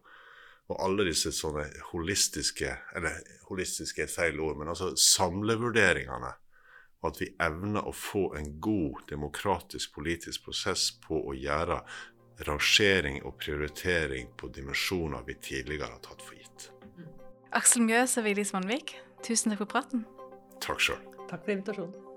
Og 0.69 0.77
alle 0.85 1.07
disse 1.07 1.31
sånne 1.33 1.63
holistiske 1.89 2.75
Eller 2.93 3.15
holistiske 3.47 4.03
er 4.03 4.11
feil 4.11 4.37
ord, 4.37 4.59
men 4.59 4.69
altså 4.69 4.91
samlevurderingene. 4.93 6.29
Og 7.01 7.07
at 7.09 7.21
vi 7.23 7.31
evner 7.41 7.87
å 7.87 7.93
få 7.95 8.27
en 8.37 8.51
god 8.61 9.01
demokratisk 9.09 9.95
politisk 9.95 10.45
prosess 10.45 10.91
på 11.01 11.17
å 11.31 11.33
gjøre 11.33 11.79
rangering 12.47 13.21
og 13.25 13.37
prioritering 13.41 14.29
på 14.37 14.47
dimensjoner 14.55 15.25
vi 15.27 15.35
tidligere 15.43 15.91
har 15.91 16.03
tatt 16.05 16.23
for 16.23 16.37
gitt. 16.39 16.69
Aksel 17.55 17.83
Mjøs 17.87 18.17
og 18.21 18.27
Vigdis 18.27 18.53
Vanvik, 18.53 18.95
tusen 19.25 19.51
takk 19.51 19.63
for 19.63 19.73
praten. 19.77 20.05
Takk 20.63 20.83
sjøl. 20.83 21.01
Takk 21.29 21.43
for 21.45 21.55
invitasjonen. 21.55 22.08